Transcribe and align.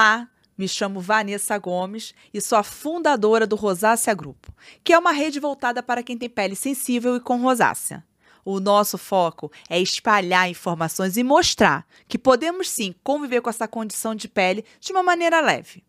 Olá, 0.00 0.28
me 0.56 0.68
chamo 0.68 1.00
Vanessa 1.00 1.58
Gomes 1.58 2.14
e 2.32 2.40
sou 2.40 2.56
a 2.56 2.62
fundadora 2.62 3.48
do 3.48 3.56
Rosácea 3.56 4.14
Grupo, 4.14 4.54
que 4.84 4.92
é 4.92 4.98
uma 4.98 5.10
rede 5.10 5.40
voltada 5.40 5.82
para 5.82 6.04
quem 6.04 6.16
tem 6.16 6.30
pele 6.30 6.54
sensível 6.54 7.16
e 7.16 7.20
com 7.20 7.42
rosácea. 7.42 8.06
O 8.44 8.60
nosso 8.60 8.96
foco 8.96 9.50
é 9.68 9.80
espalhar 9.80 10.48
informações 10.48 11.16
e 11.16 11.24
mostrar 11.24 11.84
que 12.06 12.16
podemos 12.16 12.70
sim 12.70 12.94
conviver 13.02 13.40
com 13.40 13.50
essa 13.50 13.66
condição 13.66 14.14
de 14.14 14.28
pele 14.28 14.64
de 14.78 14.92
uma 14.92 15.02
maneira 15.02 15.40
leve. 15.40 15.82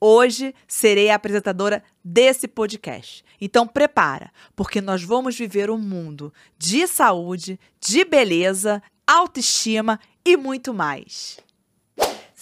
Hoje 0.00 0.54
serei 0.66 1.10
a 1.10 1.16
apresentadora 1.16 1.84
desse 2.02 2.48
podcast. 2.48 3.22
Então 3.38 3.66
prepara, 3.66 4.32
porque 4.56 4.80
nós 4.80 5.02
vamos 5.02 5.36
viver 5.36 5.70
um 5.70 5.76
mundo 5.76 6.32
de 6.56 6.86
saúde, 6.86 7.60
de 7.78 8.06
beleza, 8.06 8.82
autoestima 9.06 10.00
e 10.24 10.34
muito 10.34 10.72
mais. 10.72 11.46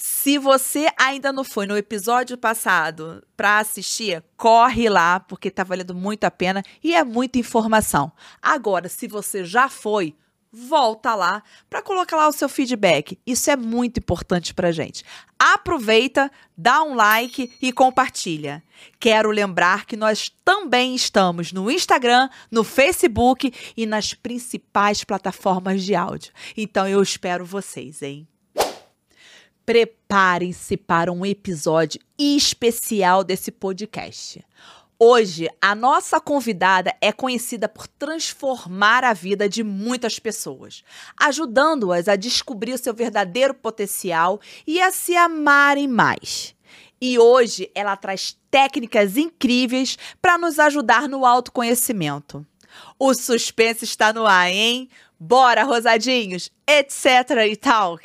Se 0.09 0.39
você 0.39 0.87
ainda 0.97 1.33
não 1.33 1.43
foi 1.43 1.67
no 1.67 1.77
episódio 1.77 2.39
passado 2.39 3.27
para 3.37 3.59
assistir, 3.59 4.23
corre 4.37 4.89
lá, 4.89 5.19
porque 5.19 5.51
tá 5.51 5.65
valendo 5.65 5.97
muito 5.97 6.23
a 6.23 6.31
pena 6.31 6.63
e 6.83 6.95
é 6.95 7.03
muita 7.03 7.41
informação. 7.41 8.13
Agora, 8.41 8.89
se 8.89 9.09
você 9.09 9.45
já 9.45 9.69
foi, 9.69 10.15
volta 10.53 11.13
lá 11.17 11.43
para 11.69 11.83
colocar 11.83 12.17
lá 12.17 12.29
o 12.29 12.33
seu 12.33 12.49
feedback. 12.49 13.19
Isso 13.27 13.51
é 13.51 13.57
muito 13.57 13.99
importante 13.99 14.55
para 14.55 14.71
gente. 14.71 15.05
Aproveita, 15.37 16.31
dá 16.57 16.85
um 16.85 16.95
like 16.95 17.53
e 17.61 17.73
compartilha. 17.73 18.63
Quero 19.01 19.29
lembrar 19.33 19.87
que 19.87 19.97
nós 19.97 20.31
também 20.45 20.95
estamos 20.95 21.51
no 21.53 21.69
Instagram, 21.69 22.29
no 22.49 22.63
Facebook 22.63 23.53
e 23.77 23.85
nas 23.87 24.15
principais 24.15 25.03
plataformas 25.03 25.83
de 25.83 25.97
áudio. 25.97 26.33
Então 26.57 26.87
eu 26.87 27.03
espero 27.03 27.45
vocês, 27.45 28.03
hein? 28.03 28.29
Preparem-se 29.67 30.77
para 30.77 31.11
um 31.11 31.27
episódio 31.27 32.01
especial 32.17 33.25
desse 33.25 33.51
podcast. 33.51 34.41
Hoje, 34.97 35.51
a 35.61 35.75
nossa 35.75 36.21
convidada 36.21 36.95
é 37.01 37.11
conhecida 37.11 37.69
por 37.69 37.89
transformar 37.89 39.03
a 39.03 39.13
vida 39.13 39.49
de 39.49 39.65
muitas 39.65 40.21
pessoas, 40.21 40.85
ajudando-as 41.21 42.07
a 42.07 42.15
descobrir 42.15 42.75
o 42.75 42.79
seu 42.79 42.95
verdadeiro 42.95 43.55
potencial 43.55 44.41
e 44.65 44.81
a 44.81 44.93
se 44.93 45.17
amarem 45.17 45.89
mais. 45.89 46.55
E 47.01 47.19
hoje 47.19 47.69
ela 47.75 47.97
traz 47.97 48.39
técnicas 48.49 49.17
incríveis 49.17 49.99
para 50.23 50.39
nos 50.39 50.61
ajudar 50.61 51.09
no 51.09 51.27
autoconhecimento. 51.27 52.47
O 52.97 53.13
suspense 53.15 53.85
está 53.85 54.13
no 54.13 54.27
ar, 54.27 54.49
hein? 54.49 54.89
Bora, 55.19 55.65
rosadinhos, 55.65 56.53
etc 56.69 57.49
e 57.51 57.57
tal. 57.57 57.99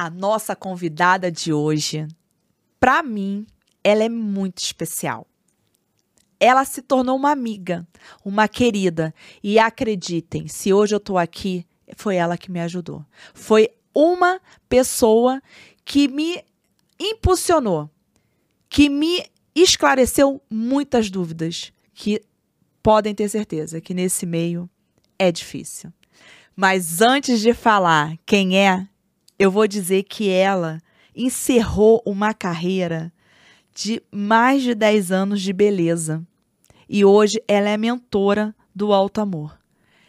A 0.00 0.08
nossa 0.08 0.54
convidada 0.54 1.28
de 1.28 1.52
hoje, 1.52 2.06
para 2.78 3.02
mim, 3.02 3.44
ela 3.82 4.04
é 4.04 4.08
muito 4.08 4.58
especial. 4.58 5.26
Ela 6.38 6.64
se 6.64 6.82
tornou 6.82 7.16
uma 7.16 7.32
amiga, 7.32 7.84
uma 8.24 8.46
querida. 8.46 9.12
E 9.42 9.58
acreditem, 9.58 10.46
se 10.46 10.72
hoje 10.72 10.94
eu 10.94 10.98
estou 10.98 11.18
aqui, 11.18 11.66
foi 11.96 12.14
ela 12.14 12.38
que 12.38 12.48
me 12.48 12.60
ajudou. 12.60 13.04
Foi 13.34 13.70
uma 13.92 14.40
pessoa 14.68 15.42
que 15.84 16.06
me 16.06 16.44
impulsionou, 16.96 17.90
que 18.68 18.88
me 18.88 19.28
esclareceu 19.52 20.40
muitas 20.48 21.10
dúvidas, 21.10 21.72
que 21.92 22.22
podem 22.80 23.16
ter 23.16 23.28
certeza 23.28 23.80
que 23.80 23.92
nesse 23.92 24.24
meio 24.24 24.70
é 25.18 25.32
difícil. 25.32 25.92
Mas 26.54 27.02
antes 27.02 27.40
de 27.40 27.52
falar 27.52 28.16
quem 28.24 28.56
é, 28.56 28.86
eu 29.38 29.50
vou 29.50 29.66
dizer 29.66 30.02
que 30.02 30.28
ela 30.28 30.80
encerrou 31.14 32.02
uma 32.04 32.34
carreira 32.34 33.12
de 33.74 34.02
mais 34.10 34.62
de 34.62 34.74
10 34.74 35.12
anos 35.12 35.40
de 35.40 35.52
beleza. 35.52 36.22
E 36.88 37.04
hoje 37.04 37.42
ela 37.46 37.68
é 37.68 37.76
mentora 37.76 38.54
do 38.74 38.92
Alto 38.92 39.20
Amor. 39.20 39.56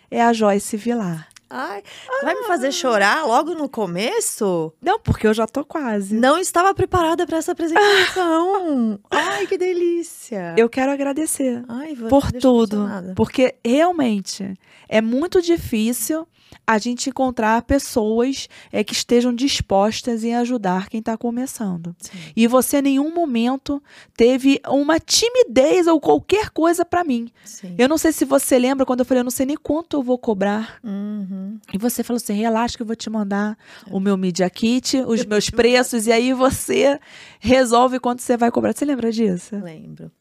É 0.10 0.24
a 0.24 0.34
Joyce 0.34 0.76
Vilar. 0.76 1.28
Ai, 1.52 1.82
vai 2.22 2.36
me 2.36 2.44
fazer 2.44 2.72
chorar 2.72 3.26
logo 3.26 3.56
no 3.56 3.68
começo? 3.68 4.72
Não, 4.80 5.00
porque 5.00 5.26
eu 5.26 5.34
já 5.34 5.48
tô 5.48 5.66
quase. 5.66 6.16
Não 6.16 6.38
estava 6.38 6.76
preparada 6.76 7.26
para 7.26 7.38
essa 7.38 7.54
apresentação. 7.54 9.00
Ai, 9.10 9.48
que 9.48 9.58
delícia. 9.58 10.54
Eu 10.56 10.70
quero 10.70 10.92
agradecer 10.92 11.64
Ai, 11.68 11.96
por 11.96 12.32
tudo, 12.32 12.88
porque 13.16 13.56
realmente 13.66 14.54
é 14.88 15.02
muito 15.02 15.42
difícil 15.42 16.28
a 16.66 16.78
gente 16.78 17.10
encontrar 17.10 17.62
pessoas 17.64 18.48
é, 18.72 18.84
que 18.84 18.94
estejam 18.94 19.34
dispostas 19.34 20.24
em 20.24 20.36
ajudar 20.36 20.90
quem 20.90 21.00
está 21.00 21.18
começando. 21.18 21.96
Sim. 22.00 22.18
E 22.36 22.48
você 22.48 22.78
em 22.78 22.84
nenhum 22.84 23.14
momento 23.14 23.82
teve 24.16 24.62
uma 24.68 25.00
timidez 25.00 25.88
ou 25.88 26.00
qualquer 26.00 26.50
coisa 26.50 26.86
para 26.86 27.04
mim. 27.04 27.30
Sim. 27.44 27.76
Eu 27.78 27.88
não 27.88 27.98
sei 27.98 28.12
se 28.12 28.26
você 28.26 28.60
lembra 28.60 28.86
quando 28.86 29.00
eu 29.00 29.06
falei, 29.06 29.22
eu 29.22 29.26
não 29.26 29.32
sei 29.32 29.46
nem 29.46 29.58
quanto 29.58 29.98
eu 29.98 30.04
vou 30.04 30.18
cobrar. 30.18 30.80
Uhum. 30.84 31.60
E 31.74 31.78
você 31.78 32.04
falou 32.04 32.18
assim: 32.18 32.34
relaxa 32.34 32.78
que 32.78 32.84
eu 32.84 32.88
vou 32.88 32.96
te 32.96 33.10
mandar 33.10 33.58
o 33.90 34.00
meu 34.00 34.16
Media 34.16 34.50
Kit, 34.50 34.98
os 34.98 35.26
meus 35.26 35.50
preços, 35.52 36.08
e 36.08 36.12
aí 36.12 36.34
você 36.34 37.00
resolve 37.40 38.00
quanto 38.00 38.22
você 38.22 38.38
vai 38.38 38.52
cobrar. 38.52 38.74
Você 38.74 38.86
lembra 38.86 39.12
disso? 39.12 39.56
Lembro. 39.56 40.12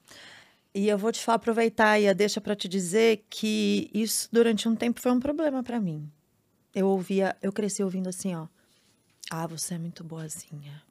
E 0.75 0.89
eu 0.89 0.99
vou 0.99 1.11
te 1.11 1.21
falar, 1.21 1.37
aproveitar 1.37 1.91
aí 1.91 2.09
a 2.09 2.13
deixa 2.13 2.41
para 2.41 2.55
te 2.55 2.69
dizer 2.69 3.25
que 3.29 3.91
isso 3.93 4.29
durante 4.31 4.69
um 4.69 4.77
tempo 4.77 5.01
foi 5.01 5.11
um 5.11 5.19
problema 5.19 5.63
para 5.63 5.81
mim. 5.81 6.09
Eu 6.75 6.87
ouvia, 6.89 7.37
eu 7.43 7.53
cresci 7.53 7.83
ouvindo 7.83 8.09
assim, 8.09 8.35
ó. 8.35 8.47
Ah, 9.31 9.47
você 9.47 9.75
é 9.75 9.79
muito 9.79 10.05
boazinha. 10.05 10.83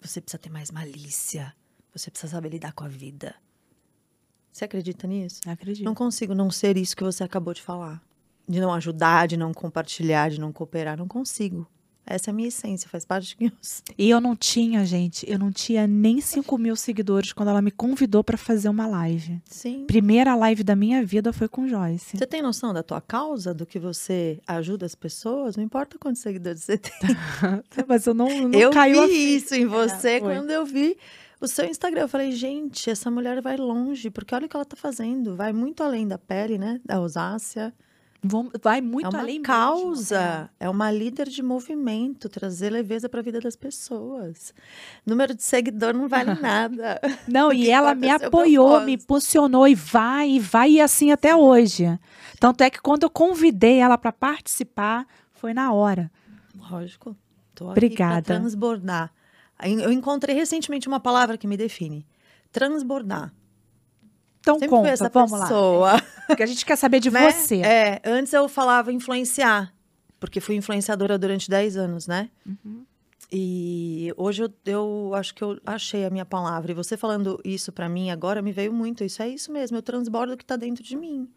Você 0.00 0.20
precisa 0.20 0.38
ter 0.38 0.50
mais 0.50 0.70
malícia. 0.70 1.54
Você 1.94 2.10
precisa 2.10 2.32
saber 2.32 2.48
lidar 2.48 2.72
com 2.72 2.84
a 2.84 2.88
vida. 2.88 3.34
Você 4.52 4.64
acredita 4.64 5.06
nisso? 5.06 5.40
Acredito. 5.46 5.84
Não 5.84 5.94
consigo 5.94 6.34
não 6.34 6.50
ser 6.50 6.76
isso 6.76 6.96
que 6.96 7.04
você 7.04 7.22
acabou 7.22 7.54
de 7.54 7.62
falar. 7.62 8.02
De 8.48 8.60
não 8.60 8.72
ajudar, 8.74 9.28
de 9.28 9.36
não 9.36 9.52
compartilhar, 9.52 10.30
de 10.30 10.40
não 10.40 10.52
cooperar. 10.52 10.98
Não 10.98 11.08
consigo. 11.08 11.66
Essa 12.04 12.30
é 12.30 12.32
a 12.32 12.34
minha 12.34 12.48
essência, 12.48 12.88
faz 12.88 13.04
parte 13.04 13.36
de 13.36 13.52
sou. 13.60 13.82
E 13.96 14.10
eu 14.10 14.20
não 14.20 14.34
tinha, 14.34 14.84
gente, 14.84 15.28
eu 15.30 15.38
não 15.38 15.52
tinha 15.52 15.86
nem 15.86 16.20
5 16.20 16.58
mil 16.58 16.74
seguidores 16.74 17.32
quando 17.32 17.48
ela 17.48 17.62
me 17.62 17.70
convidou 17.70 18.24
para 18.24 18.36
fazer 18.36 18.68
uma 18.68 18.86
live. 18.86 19.40
Sim. 19.44 19.84
Primeira 19.86 20.34
live 20.34 20.64
da 20.64 20.74
minha 20.74 21.04
vida 21.04 21.32
foi 21.32 21.48
com 21.48 21.68
Joyce. 21.68 22.16
Você 22.16 22.26
tem 22.26 22.42
noção 22.42 22.74
da 22.74 22.82
tua 22.82 23.00
causa, 23.00 23.54
do 23.54 23.64
que 23.64 23.78
você 23.78 24.40
ajuda 24.46 24.84
as 24.84 24.94
pessoas? 24.94 25.56
Não 25.56 25.62
importa 25.62 25.96
quantos 25.98 26.20
seguidores 26.20 26.64
você 26.64 26.76
tem. 26.76 26.92
Mas 27.86 28.06
eu 28.06 28.14
não, 28.14 28.48
não 28.48 28.58
eu 28.58 28.70
caiu 28.70 29.06
vi 29.06 29.36
isso 29.36 29.54
em 29.54 29.66
você 29.66 30.08
É, 30.08 30.20
quando 30.20 30.50
eu 30.50 30.66
vi 30.66 30.96
o 31.40 31.46
seu 31.46 31.66
Instagram. 31.66 32.02
Eu 32.02 32.08
falei, 32.08 32.32
gente, 32.32 32.90
essa 32.90 33.10
mulher 33.10 33.40
vai 33.40 33.56
longe, 33.56 34.10
porque 34.10 34.34
olha 34.34 34.46
o 34.46 34.48
que 34.48 34.56
ela 34.56 34.64
tá 34.64 34.76
fazendo. 34.76 35.36
Vai 35.36 35.52
muito 35.52 35.82
além 35.82 36.06
da 36.06 36.18
pele, 36.18 36.58
né? 36.58 36.80
Da 36.84 36.96
rosácea. 36.96 37.72
Vai 38.24 38.80
muito 38.80 39.06
é 39.06 39.08
uma 39.08 39.18
além 39.18 39.40
mesmo, 39.40 39.44
causa. 39.44 40.48
É 40.60 40.70
uma 40.70 40.92
líder 40.92 41.28
de 41.28 41.42
movimento, 41.42 42.28
trazer 42.28 42.70
leveza 42.70 43.08
para 43.08 43.18
a 43.18 43.22
vida 43.22 43.40
das 43.40 43.56
pessoas. 43.56 44.54
Número 45.04 45.34
de 45.34 45.42
seguidor 45.42 45.92
não 45.92 46.08
vale 46.08 46.34
nada. 46.40 47.00
é. 47.02 47.18
Não, 47.26 47.52
e 47.52 47.68
ela 47.68 47.96
me 47.96 48.06
é 48.06 48.16
seu 48.16 48.28
apoiou, 48.28 48.80
me 48.82 48.94
impulsionou 48.94 49.66
e 49.66 49.74
vai, 49.74 50.30
e 50.30 50.40
vai, 50.40 50.70
e 50.70 50.80
assim 50.80 51.10
até 51.10 51.34
hoje. 51.34 51.98
Tanto 52.38 52.62
é 52.62 52.70
que 52.70 52.80
quando 52.80 53.02
eu 53.02 53.10
convidei 53.10 53.78
ela 53.78 53.98
para 53.98 54.12
participar, 54.12 55.04
foi 55.32 55.52
na 55.52 55.72
hora. 55.72 56.08
Lógico. 56.70 57.16
Tô 57.56 57.70
Obrigada. 57.70 58.22
transbordar. 58.22 59.12
Eu 59.64 59.92
encontrei 59.92 60.34
recentemente 60.34 60.86
uma 60.86 61.00
palavra 61.00 61.36
que 61.36 61.46
me 61.46 61.56
define. 61.56 62.06
Transbordar. 62.52 63.32
Então 64.42 64.54
Sempre 64.58 64.68
conta, 64.68 64.88
essa 64.88 65.08
vamos 65.08 65.30
lá. 65.30 65.40
pessoa. 65.42 66.02
Porque 66.26 66.42
a 66.42 66.46
gente 66.46 66.66
quer 66.66 66.76
saber 66.76 66.98
de 66.98 67.10
né? 67.10 67.30
você. 67.30 67.62
É, 67.62 68.02
antes 68.04 68.32
eu 68.32 68.48
falava 68.48 68.92
influenciar, 68.92 69.72
porque 70.18 70.40
fui 70.40 70.56
influenciadora 70.56 71.18
durante 71.18 71.48
10 71.48 71.76
anos, 71.76 72.06
né? 72.06 72.28
Uhum. 72.46 72.84
E 73.30 74.12
hoje 74.16 74.42
eu, 74.42 74.52
eu 74.66 75.12
acho 75.14 75.34
que 75.34 75.42
eu 75.42 75.58
achei 75.64 76.04
a 76.04 76.10
minha 76.10 76.24
palavra. 76.24 76.72
E 76.72 76.74
você 76.74 76.96
falando 76.96 77.40
isso 77.44 77.72
pra 77.72 77.88
mim 77.88 78.10
agora 78.10 78.42
me 78.42 78.52
veio 78.52 78.72
muito. 78.72 79.04
Isso 79.04 79.22
é 79.22 79.28
isso 79.28 79.52
mesmo, 79.52 79.76
eu 79.76 79.82
transbordo 79.82 80.34
o 80.34 80.36
que 80.36 80.44
tá 80.44 80.56
dentro 80.56 80.82
de 80.82 80.96
mim. 80.96 81.28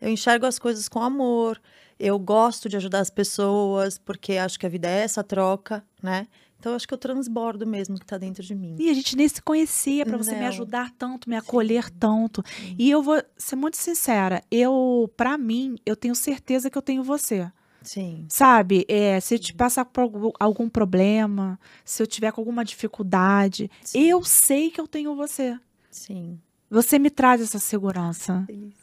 Eu 0.00 0.10
enxergo 0.10 0.44
as 0.46 0.58
coisas 0.58 0.88
com 0.88 1.02
amor. 1.02 1.60
Eu 1.98 2.18
gosto 2.18 2.68
de 2.68 2.76
ajudar 2.76 3.00
as 3.00 3.10
pessoas, 3.10 3.96
porque 3.98 4.34
acho 4.36 4.58
que 4.58 4.66
a 4.66 4.68
vida 4.68 4.88
é 4.88 4.98
essa 5.00 5.24
troca, 5.24 5.82
né? 6.02 6.26
Então 6.58 6.72
eu 6.72 6.76
acho 6.76 6.88
que 6.88 6.94
eu 6.94 6.98
transbordo 6.98 7.66
mesmo 7.66 7.96
o 7.96 7.98
que 8.00 8.06
tá 8.06 8.16
dentro 8.18 8.42
de 8.42 8.54
mim. 8.54 8.76
E 8.78 8.90
a 8.90 8.94
gente 8.94 9.14
nem 9.16 9.28
se 9.28 9.40
conhecia 9.42 10.04
para 10.06 10.16
você 10.16 10.34
me 10.34 10.46
ajudar 10.46 10.90
tanto, 10.98 11.28
me 11.28 11.36
acolher 11.36 11.90
tanto. 11.90 12.42
E 12.78 12.90
eu 12.90 13.02
vou 13.02 13.22
ser 13.36 13.56
muito 13.56 13.76
sincera, 13.76 14.42
eu, 14.50 15.10
para 15.16 15.36
mim, 15.38 15.76
eu 15.84 15.94
tenho 15.94 16.14
certeza 16.14 16.70
que 16.70 16.76
eu 16.78 16.82
tenho 16.82 17.02
você. 17.02 17.50
Sim. 17.82 18.24
Sabe? 18.28 18.84
É, 18.88 19.20
se 19.20 19.34
eu 19.34 19.38
te 19.38 19.54
passar 19.54 19.84
por 19.84 20.32
algum- 20.40 20.68
problema, 20.68 21.56
se 21.84 22.02
eu 22.02 22.06
tiver 22.06 22.32
com 22.32 22.40
alguma 22.40 22.64
dificuldade, 22.64 23.70
Sim. 23.82 24.00
eu 24.00 24.24
sei 24.24 24.70
que 24.70 24.80
eu 24.80 24.88
tenho 24.88 25.14
você. 25.14 25.56
Sim. 25.90 26.40
Você 26.68 26.98
me 26.98 27.10
traz 27.10 27.40
essa 27.40 27.60
segurança. 27.60 28.42
Delícia. 28.46 28.76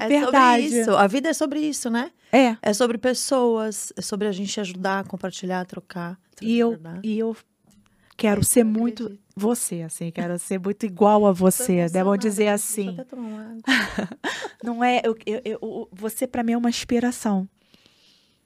É 0.00 0.08
Verdade. 0.08 0.62
sobre 0.68 0.80
isso. 0.80 0.96
A 0.96 1.06
vida 1.06 1.28
é 1.28 1.32
sobre 1.34 1.60
isso, 1.60 1.90
né? 1.90 2.10
É. 2.32 2.56
É 2.62 2.72
sobre 2.72 2.96
pessoas, 2.96 3.92
é 3.96 4.00
sobre 4.00 4.26
a 4.28 4.32
gente 4.32 4.58
ajudar, 4.60 5.04
compartilhar, 5.06 5.66
trocar. 5.66 6.18
E 6.42 6.58
eu, 6.58 6.78
e 7.02 7.18
eu 7.18 7.36
quero 8.16 8.44
ser 8.44 8.64
muito 8.64 9.04
acredito. 9.04 9.24
você, 9.36 9.82
assim, 9.82 10.10
quero 10.10 10.38
ser 10.38 10.58
muito 10.58 10.84
igual 10.86 11.26
a 11.26 11.32
você. 11.32 11.88
Devam 11.88 12.14
emocionada, 12.14 12.18
dizer 12.18 12.44
deixa 12.44 12.50
eu 12.50 12.54
assim. 12.54 12.96
Não 14.62 14.82
é. 14.82 15.00
eu- 15.04 15.16
eu- 15.26 15.42
eu- 15.44 15.88
você, 15.92 16.26
pra 16.26 16.42
mim, 16.42 16.52
é 16.52 16.56
uma 16.58 16.70
inspiração. 16.70 17.48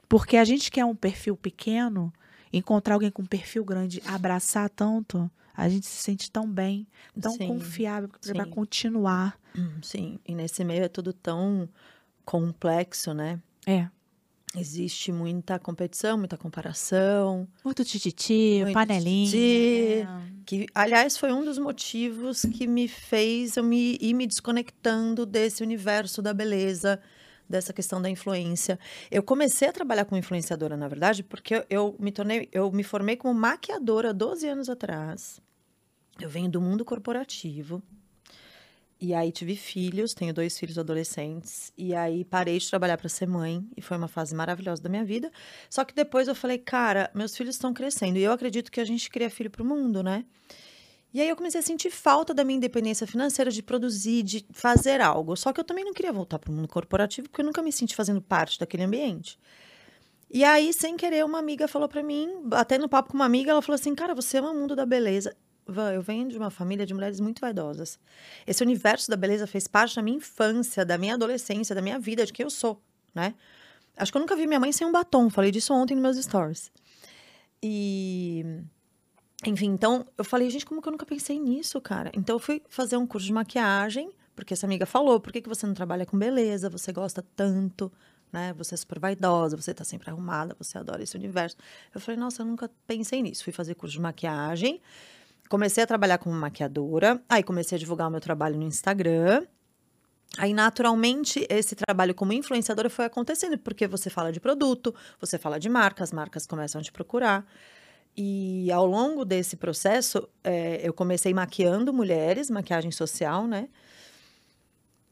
Porque 0.09 0.37
a 0.37 0.45
gente 0.45 0.71
quer 0.71 0.85
um 0.85 0.95
perfil 0.95 1.37
pequeno, 1.37 2.13
encontrar 2.53 2.95
alguém 2.95 3.11
com 3.11 3.23
um 3.23 3.27
perfil 3.27 3.65
grande, 3.65 4.03
abraçar 4.07 4.69
tanto, 4.69 5.31
a 5.55 5.69
gente 5.69 5.87
se 5.87 6.03
sente 6.03 6.31
tão 6.31 6.47
bem, 6.47 6.87
tão 7.19 7.33
Sim, 7.33 7.47
confiável, 7.49 8.11
sim. 8.21 8.51
continuar. 8.51 9.39
Hum, 9.57 9.79
Sim, 9.83 10.19
e 10.27 10.35
nesse 10.35 10.65
meio 10.65 10.85
é 10.85 10.89
tudo 10.89 11.13
tão 11.15 11.67
complexo, 12.27 13.15
né? 13.15 13.41
É. 13.67 13.89
Existe 14.55 15.11
muita 15.11 15.59
competição, 15.59 16.19
muita 16.19 16.37
comparação. 16.37 17.49
Muito 17.65 17.85
tititi, 17.85 18.61
Muito 18.63 18.75
panelinha. 18.75 19.27
tititi. 19.27 20.43
Que, 20.45 20.67
aliás, 20.75 21.17
foi 21.17 21.33
um 21.33 21.45
dos 21.45 21.59
motivos 21.59 22.43
que 22.43 22.67
me 22.67 22.87
fez 22.87 23.57
eu 23.57 23.65
me, 23.65 23.97
ir 24.01 24.13
me 24.13 24.27
desconectando 24.27 25.25
desse 25.25 25.63
universo 25.63 26.21
da 26.21 26.35
beleza, 26.35 27.01
dessa 27.49 27.73
questão 27.73 28.03
da 28.03 28.11
influência. 28.11 28.79
Eu 29.11 29.23
comecei 29.23 29.69
a 29.69 29.73
trabalhar 29.73 30.05
como 30.05 30.19
influenciadora, 30.19 30.77
na 30.77 30.89
verdade, 30.89 31.23
porque 31.23 31.55
eu, 31.55 31.65
eu 31.71 31.97
me 31.99 32.13
tornei, 32.13 32.49
eu 32.53 32.71
me 32.71 32.83
formei 32.83 33.17
como 33.17 33.33
maquiadora 33.33 34.13
12 34.13 34.47
anos 34.49 34.69
atrás. 34.69 35.41
Eu 36.21 36.29
venho 36.29 36.51
do 36.51 36.61
mundo 36.61 36.85
corporativo. 36.85 37.83
E 39.03 39.13
aí 39.15 39.33
tive 39.33 39.57
filhos, 39.57 40.15
tenho 40.15 40.33
dois 40.33 40.57
filhos 40.57 40.79
adolescentes. 40.79 41.73
E 41.77 41.93
aí 41.93 42.25
parei 42.25 42.57
de 42.57 42.71
trabalhar 42.71 42.97
para 42.97 43.09
ser 43.09 43.27
mãe. 43.27 43.67
E 43.77 43.83
foi 43.83 43.97
uma 43.97 44.07
fase 44.07 44.33
maravilhosa 44.33 44.81
da 44.81 44.89
minha 44.89 45.05
vida. 45.05 45.29
Só 45.69 45.85
que 45.85 45.93
depois 45.93 46.29
eu 46.29 46.37
falei, 46.37 46.57
cara, 46.57 47.11
meus 47.13 47.37
filhos 47.37 47.57
estão 47.57 47.75
crescendo. 47.75 48.17
E 48.17 48.23
eu 48.23 48.31
acredito 48.31 48.71
que 48.71 48.81
a 48.81 48.85
gente 48.85 49.11
cria 49.11 49.29
filho 49.29 49.51
pro 49.51 49.65
mundo, 49.65 50.05
né? 50.05 50.25
E 51.13 51.21
aí 51.21 51.29
eu 51.29 51.35
comecei 51.35 51.59
a 51.59 51.65
sentir 51.65 51.91
falta 51.91 52.33
da 52.33 52.45
minha 52.45 52.59
independência 52.59 53.05
financeira, 53.05 53.51
de 53.51 53.61
produzir, 53.61 54.23
de 54.23 54.47
fazer 54.53 55.01
algo. 55.01 55.37
Só 55.37 55.53
que 55.53 55.59
eu 55.59 55.65
também 55.65 55.85
não 55.85 55.93
queria 55.93 56.13
voltar 56.13 56.39
pro 56.39 56.53
mundo 56.53 56.69
corporativo, 56.69 57.29
porque 57.29 57.41
eu 57.41 57.45
nunca 57.45 57.61
me 57.61 57.73
senti 57.73 57.97
fazendo 57.97 58.23
parte 58.23 58.57
daquele 58.57 58.85
ambiente. 58.85 59.37
E 60.31 60.45
aí, 60.45 60.73
sem 60.73 60.97
querer, 60.97 61.25
uma 61.25 61.41
amiga 61.41 61.67
falou 61.67 61.89
pra 61.89 62.05
mim, 62.05 62.29
até 62.53 62.79
no 62.79 62.89
papo 62.89 63.11
com 63.11 63.17
uma 63.17 63.27
amiga, 63.27 63.51
ela 63.51 63.63
falou 63.63 63.75
assim: 63.75 63.97
Cara, 63.97 64.15
você 64.15 64.39
ama 64.39 64.53
o 64.53 64.55
mundo 64.55 64.77
da 64.77 64.87
beleza. 64.87 65.37
Van, 65.67 65.93
eu 65.93 66.03
venho 66.03 66.29
de 66.29 66.37
uma 66.37 66.51
família 66.51 66.85
de 66.85 66.93
mulheres 66.93 67.21
muito 67.21 67.41
vaidosas. 67.41 67.99
Esse 68.47 68.63
universo 68.63 69.11
da 69.11 69.17
beleza 69.17 69.47
fez 69.47 69.67
parte 69.67 69.97
da 69.97 70.03
minha 70.03 70.17
infância, 70.17 70.85
da 70.85 70.99
minha 70.99 71.15
adolescência, 71.15 71.75
da 71.75 71.83
minha 71.83 71.99
vida, 71.99 72.27
de 72.27 72.33
quem 72.33 72.45
eu 72.45 72.51
sou, 72.51 72.83
né? 73.15 73.35
Acho 73.97 74.11
que 74.11 74.17
eu 74.17 74.21
nunca 74.21 74.35
vi 74.35 74.47
minha 74.47 74.61
mãe 74.61 74.73
sem 74.73 74.87
um 74.87 74.93
batom. 74.93 75.29
Falei 75.29 75.51
disso 75.51 75.73
ontem 75.75 75.95
nos 75.95 76.03
meus 76.03 76.17
stories. 76.25 76.71
E. 77.63 78.45
Enfim, 79.45 79.67
então 79.67 80.07
eu 80.17 80.25
falei, 80.25 80.49
gente, 80.51 80.65
como 80.65 80.81
que 80.81 80.89
eu 80.89 80.93
nunca 80.93 81.05
pensei 81.05 81.39
nisso, 81.39 81.81
cara? 81.81 82.11
Então 82.15 82.37
eu 82.37 82.41
fui 82.41 82.63
fazer 82.69 82.97
um 82.97 83.07
curso 83.07 83.27
de 83.27 83.33
maquiagem, 83.33 84.11
porque 84.35 84.55
essa 84.55 84.67
amiga 84.67 84.87
falou: 84.87 85.21
por 85.21 85.33
que, 85.33 85.41
que 85.41 85.49
você 85.49 85.67
não 85.67 85.75
trabalha 85.75 86.07
com 86.07 86.19
beleza? 86.19 86.71
Você 86.71 86.93
gosta 86.93 87.25
tanto, 87.37 87.93
né? 88.33 88.53
Você 88.55 88.75
é 88.75 88.79
super 88.79 88.99
vaidosa, 88.99 89.57
você 89.57 89.75
tá 89.75 89.85
sempre 89.85 90.11
arrumada, 90.11 90.57
você 90.59 90.79
adora 90.79 91.03
esse 91.03 91.17
universo. 91.17 91.57
Eu 91.95 92.01
falei, 92.01 92.19
nossa, 92.19 92.43
eu 92.43 92.47
nunca 92.47 92.71
pensei 92.87 93.23
nisso. 93.23 93.45
Fui 93.45 93.53
fazer 93.53 93.75
curso 93.75 93.95
de 93.95 94.01
maquiagem, 94.01 94.81
comecei 95.49 95.85
a 95.85 95.87
trabalhar 95.87 96.19
como 96.19 96.35
maquiadora, 96.35 97.23
aí 97.29 97.43
comecei 97.43 97.77
a 97.77 97.79
divulgar 97.79 98.09
o 98.09 98.11
meu 98.11 98.21
trabalho 98.21 98.57
no 98.57 98.65
Instagram. 98.65 99.47
Aí, 100.39 100.55
naturalmente, 100.55 101.47
esse 101.51 101.75
trabalho 101.75 102.15
como 102.15 102.33
influenciadora 102.33 102.89
foi 102.89 103.05
acontecendo, 103.05 103.59
porque 103.59 103.87
você 103.87 104.09
fala 104.09 104.33
de 104.33 104.41
produto, 104.41 104.95
você 105.21 105.39
fala 105.39 105.61
de 105.61 105.69
marca, 105.69 106.03
as 106.03 106.11
marcas 106.11 106.47
começam 106.47 106.81
a 106.81 106.85
te 106.85 106.91
procurar. 106.91 107.47
E 108.17 108.71
ao 108.73 108.87
longo 108.87 109.25
desse 109.25 109.57
processo, 109.57 110.29
eh, 110.45 110.81
eu 110.83 110.93
comecei 110.93 111.33
maquiando 111.35 111.93
mulheres, 111.93 112.51
maquiagem 112.51 112.91
social, 112.91 113.47
né? 113.47 113.69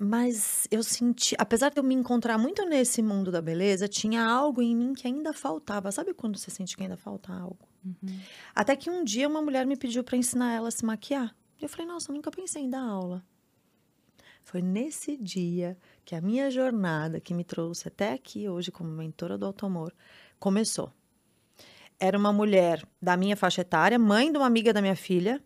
Mas 0.02 0.66
eu 0.70 0.82
senti, 0.82 1.36
apesar 1.38 1.68
de 1.68 1.78
eu 1.78 1.84
me 1.84 1.94
encontrar 1.94 2.38
muito 2.38 2.64
nesse 2.64 3.02
mundo 3.02 3.30
da 3.30 3.42
beleza, 3.42 3.86
tinha 3.86 4.24
algo 4.24 4.62
em 4.62 4.74
mim 4.74 4.94
que 4.94 5.06
ainda 5.06 5.34
faltava. 5.34 5.92
Sabe 5.92 6.14
quando 6.14 6.38
você 6.38 6.50
sente 6.50 6.74
que 6.74 6.82
ainda 6.82 6.96
falta 6.96 7.30
algo? 7.30 7.68
Até 8.54 8.74
que 8.76 8.88
um 8.88 9.04
dia 9.04 9.28
uma 9.28 9.42
mulher 9.42 9.66
me 9.66 9.76
pediu 9.76 10.02
para 10.02 10.16
ensinar 10.16 10.54
ela 10.54 10.68
a 10.68 10.70
se 10.70 10.86
maquiar. 10.86 11.36
E 11.60 11.64
eu 11.66 11.68
falei, 11.68 11.86
nossa, 11.86 12.10
eu 12.10 12.14
nunca 12.14 12.30
pensei 12.30 12.62
em 12.62 12.70
dar 12.70 12.80
aula. 12.80 13.22
Foi 14.42 14.62
nesse 14.62 15.18
dia 15.18 15.76
que 16.02 16.14
a 16.14 16.20
minha 16.22 16.50
jornada, 16.50 17.20
que 17.20 17.34
me 17.34 17.44
trouxe 17.44 17.88
até 17.88 18.14
aqui 18.14 18.48
hoje 18.48 18.72
como 18.72 18.88
mentora 18.88 19.36
do 19.36 19.44
Automor, 19.44 19.92
começou. 20.38 20.90
Era 21.98 22.16
uma 22.16 22.32
mulher 22.32 22.82
da 23.02 23.18
minha 23.18 23.36
faixa 23.36 23.60
etária, 23.60 23.98
mãe 23.98 24.32
de 24.32 24.38
uma 24.38 24.46
amiga 24.46 24.72
da 24.72 24.80
minha 24.80 24.96
filha. 24.96 25.44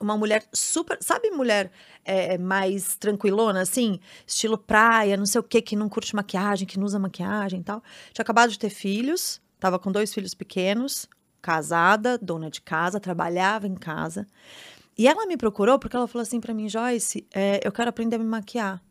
Uma 0.00 0.16
mulher 0.16 0.44
super. 0.52 0.98
Sabe, 1.00 1.30
mulher 1.30 1.70
é, 2.04 2.36
mais 2.38 2.96
tranquilona, 2.96 3.60
assim? 3.60 4.00
Estilo 4.26 4.58
praia, 4.58 5.16
não 5.16 5.26
sei 5.26 5.40
o 5.40 5.44
quê, 5.44 5.62
que 5.62 5.76
não 5.76 5.88
curte 5.88 6.14
maquiagem, 6.14 6.66
que 6.66 6.78
não 6.78 6.86
usa 6.86 6.98
maquiagem 6.98 7.60
e 7.60 7.64
tal. 7.64 7.82
Tinha 8.12 8.22
acabado 8.22 8.50
de 8.50 8.58
ter 8.58 8.70
filhos, 8.70 9.40
tava 9.60 9.78
com 9.78 9.92
dois 9.92 10.12
filhos 10.12 10.34
pequenos, 10.34 11.08
casada, 11.40 12.18
dona 12.18 12.50
de 12.50 12.60
casa, 12.60 13.00
trabalhava 13.00 13.66
em 13.66 13.74
casa. 13.74 14.26
E 14.96 15.08
ela 15.08 15.26
me 15.26 15.36
procurou 15.36 15.78
porque 15.78 15.96
ela 15.96 16.06
falou 16.06 16.22
assim 16.22 16.40
pra 16.40 16.54
mim, 16.54 16.68
Joyce, 16.68 17.26
é, 17.32 17.60
eu 17.64 17.72
quero 17.72 17.88
aprender 17.88 18.16
a 18.16 18.18
me 18.18 18.24
maquiar. 18.24 18.82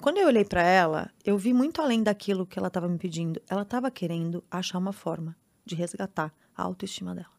Quando 0.00 0.18
eu 0.18 0.26
olhei 0.26 0.44
pra 0.44 0.62
ela, 0.62 1.10
eu 1.24 1.38
vi 1.38 1.54
muito 1.54 1.80
além 1.80 2.02
daquilo 2.02 2.46
que 2.46 2.58
ela 2.58 2.68
estava 2.68 2.86
me 2.86 2.98
pedindo. 2.98 3.40
Ela 3.48 3.62
estava 3.62 3.90
querendo 3.90 4.44
achar 4.50 4.78
uma 4.78 4.92
forma 4.92 5.34
de 5.64 5.74
resgatar 5.74 6.32
a 6.54 6.62
autoestima 6.62 7.14
dela. 7.14 7.35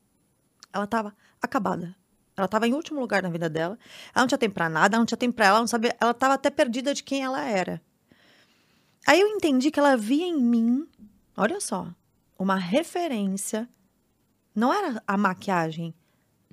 Ela 0.78 0.86
estava 0.86 1.14
acabada. 1.42 1.96
Ela 2.36 2.46
estava 2.46 2.68
em 2.68 2.74
último 2.74 3.00
lugar 3.00 3.24
na 3.24 3.30
vida 3.30 3.50
dela. 3.50 3.78
Ela 4.14 4.24
não 4.24 4.28
tinha 4.28 4.38
tempo 4.38 4.54
pra 4.54 4.70
nada, 4.70 4.96
ela 4.96 5.02
não 5.02 5.06
tinha 5.06 5.18
tempo 5.18 5.36
pra 5.36 5.48
ela, 5.48 5.56
ela 5.56 5.62
não 5.62 5.68
sabia, 5.68 5.96
ela 6.00 6.12
estava 6.12 6.36
até 6.36 6.50
perdida 6.50 6.94
de 6.94 7.04
quem 7.04 7.24
ela 7.24 7.44
era. 7.44 7.82
Aí 9.08 9.20
eu 9.20 9.28
entendi 9.28 9.72
que 9.72 9.80
ela 9.80 9.98
via 9.98 10.26
em 10.26 10.40
mim, 10.40 10.88
olha 11.36 11.60
só, 11.60 11.88
uma 12.38 12.56
referência. 12.56 13.68
Não 14.54 14.74
era 14.74 15.02
a 15.08 15.18
maquiagem, 15.18 15.94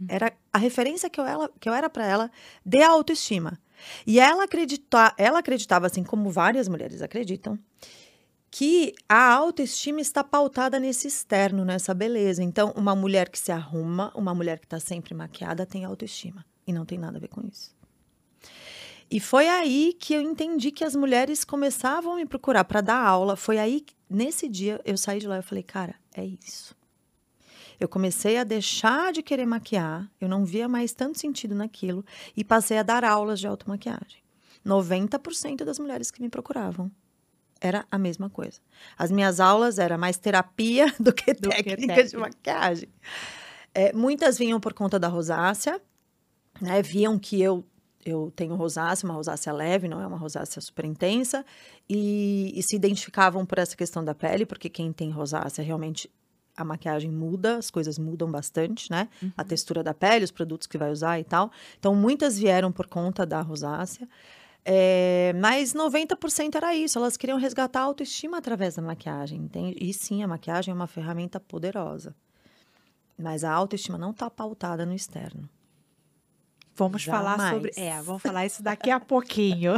era 0.09 0.33
a 0.53 0.59
referência 0.59 1.11
que 1.11 1.21
eu, 1.21 1.27
ela, 1.27 1.51
que 1.61 1.69
eu 1.69 1.75
era 1.75 1.91
para 1.91 2.07
ela 2.07 2.31
de 2.65 2.83
autoestima. 2.83 3.59
E 4.07 4.21
ela, 4.21 4.45
acredita, 4.45 5.15
ela 5.19 5.41
acreditava, 5.41 5.87
assim 5.87 6.03
como 6.03 6.31
várias 6.31 6.69
mulheres 6.69 7.03
acreditam, 7.03 7.59
que 8.57 8.95
a 9.09 9.33
autoestima 9.33 10.01
está 10.01 10.23
pautada 10.23 10.79
nesse 10.79 11.09
externo, 11.09 11.65
nessa 11.65 11.93
beleza. 11.93 12.41
Então, 12.41 12.73
uma 12.77 12.95
mulher 12.95 13.29
que 13.29 13.37
se 13.37 13.51
arruma, 13.51 14.13
uma 14.15 14.33
mulher 14.33 14.61
que 14.61 14.67
está 14.67 14.79
sempre 14.79 15.13
maquiada, 15.13 15.67
tem 15.67 15.85
autoestima. 15.85 16.47
E 16.65 16.73
não 16.73 16.85
tem 16.85 16.97
nada 16.97 17.19
a 17.19 17.21
ver 17.21 17.27
com 17.27 17.45
isso. 17.45 17.75
E 19.11 19.19
foi 19.19 19.49
aí 19.49 19.97
que 19.99 20.15
eu 20.15 20.21
entendi 20.21 20.71
que 20.71 20.85
as 20.85 20.95
mulheres 20.95 21.43
começavam 21.43 22.13
a 22.13 22.17
me 22.17 22.27
procurar 22.27 22.65
para 22.65 22.81
dar 22.81 23.05
aula. 23.05 23.35
Foi 23.35 23.59
aí, 23.59 23.85
nesse 24.09 24.49
dia, 24.49 24.81
eu 24.85 24.97
saí 24.97 25.19
de 25.19 25.27
lá 25.27 25.41
e 25.41 25.43
falei, 25.43 25.65
cara, 25.65 25.97
é 26.15 26.25
isso. 26.25 26.77
Eu 27.81 27.89
comecei 27.89 28.37
a 28.39 28.45
deixar 28.45 29.13
de 29.13 29.21
querer 29.21 29.47
maquiar, 29.47 30.09
eu 30.21 30.29
não 30.29 30.45
via 30.45 30.69
mais 30.69 30.93
tanto 30.93 31.19
sentido 31.19 31.57
naquilo 31.57 32.07
e 32.37 32.45
passei 32.45 32.79
a 32.79 32.85
dar 32.85 33.03
aulas 33.03 33.41
de 33.41 33.49
automaquiagem. 33.49 34.23
90% 34.65 35.65
das 35.65 35.81
mulheres 35.81 36.13
que 36.13 36.23
me 36.23 36.29
procuravam 36.29 36.89
era 37.65 37.87
a 37.91 37.99
mesma 37.99 38.29
coisa. 38.29 38.61
As 38.97 39.11
minhas 39.11 39.41
aulas 39.41 39.79
era 39.79 39.97
mais 39.97 40.19
terapia 40.19 40.93
do 41.01 41.13
que 41.13 41.33
Do 41.33 41.49
que 41.49 41.63
técnica 41.63 41.79
de 41.79 41.87
técnica. 41.87 42.19
maquiagem. 42.19 42.89
É, 43.75 43.93
muitas 43.93 44.37
vinham 44.37 44.61
por 44.61 44.75
conta 44.75 44.99
da 44.99 45.09
rosácea, 45.09 45.81
né? 46.61 46.83
Viam 46.83 47.19
que 47.19 47.41
eu 47.41 47.65
eu 48.07 48.31
tenho 48.37 48.55
rosácea, 48.55 49.09
uma 49.09 49.15
rosácea 49.15 49.51
leve, 49.51 49.89
não 49.89 49.99
é 49.99 50.07
uma 50.07 50.19
rosácea 50.19 50.61
super 50.61 50.85
intensa, 50.85 51.43
e, 51.89 52.53
e 52.55 52.63
se 52.63 52.77
identificavam 52.77 53.47
por 53.47 53.57
essa 53.59 53.75
questão 53.75 54.05
da 54.05 54.15
pele, 54.15 54.45
porque 54.45 54.69
quem 54.69 54.93
tem 54.93 55.11
rosácea 55.11 55.65
realmente 55.65 56.11
a 56.55 56.63
maquiagem 56.67 57.11
muda, 57.11 57.57
as 57.57 57.71
coisas 57.71 57.99
mudam 57.99 58.31
bastante, 58.31 58.91
né? 58.91 59.09
A 59.39 59.43
textura 59.43 59.83
da 59.83 59.95
pele, 59.95 60.23
os 60.23 60.31
produtos 60.31 60.67
que 60.67 60.77
vai 60.77 60.91
usar 60.91 61.19
e 61.19 61.25
tal. 61.25 61.51
Então, 61.79 61.95
muitas 61.95 62.39
vieram 62.39 62.71
por 62.71 62.87
conta 62.87 63.25
da 63.25 63.41
rosácea. 63.41 64.07
É, 64.65 65.35
mas 65.35 65.75
90% 65.75 66.55
era 66.55 66.75
isso, 66.75 66.99
elas 66.99 67.19
queriam 67.19 67.39
resgatar 67.39 67.81
a 67.81 67.85
autoestima 67.85 68.39
através 68.39 68.77
da 68.77 68.83
maquiagem, 68.83 69.39
entende? 69.39 69.77
E 69.79 69.93
sim, 69.93 70.23
a 70.23 70.29
maquiagem 70.29 70.73
é 70.73 70.75
uma 70.75 70.87
ferramenta 70.87 71.39
poderosa. 71.39 72.17
Mas 73.19 73.45
a 73.45 73.53
autoestima 73.53 73.99
não 73.99 74.11
está 74.11 74.31
pautada 74.31 74.87
no 74.87 74.95
externo. 74.95 75.49
Vamos 76.75 77.05
falar 77.05 77.37
Jamais. 77.37 77.55
sobre. 77.55 77.73
É, 77.77 78.03
vamos 78.03 78.23
falar 78.23 78.47
isso 78.47 78.63
daqui 78.63 78.91
a 78.91 78.99
pouquinho. 78.99 79.75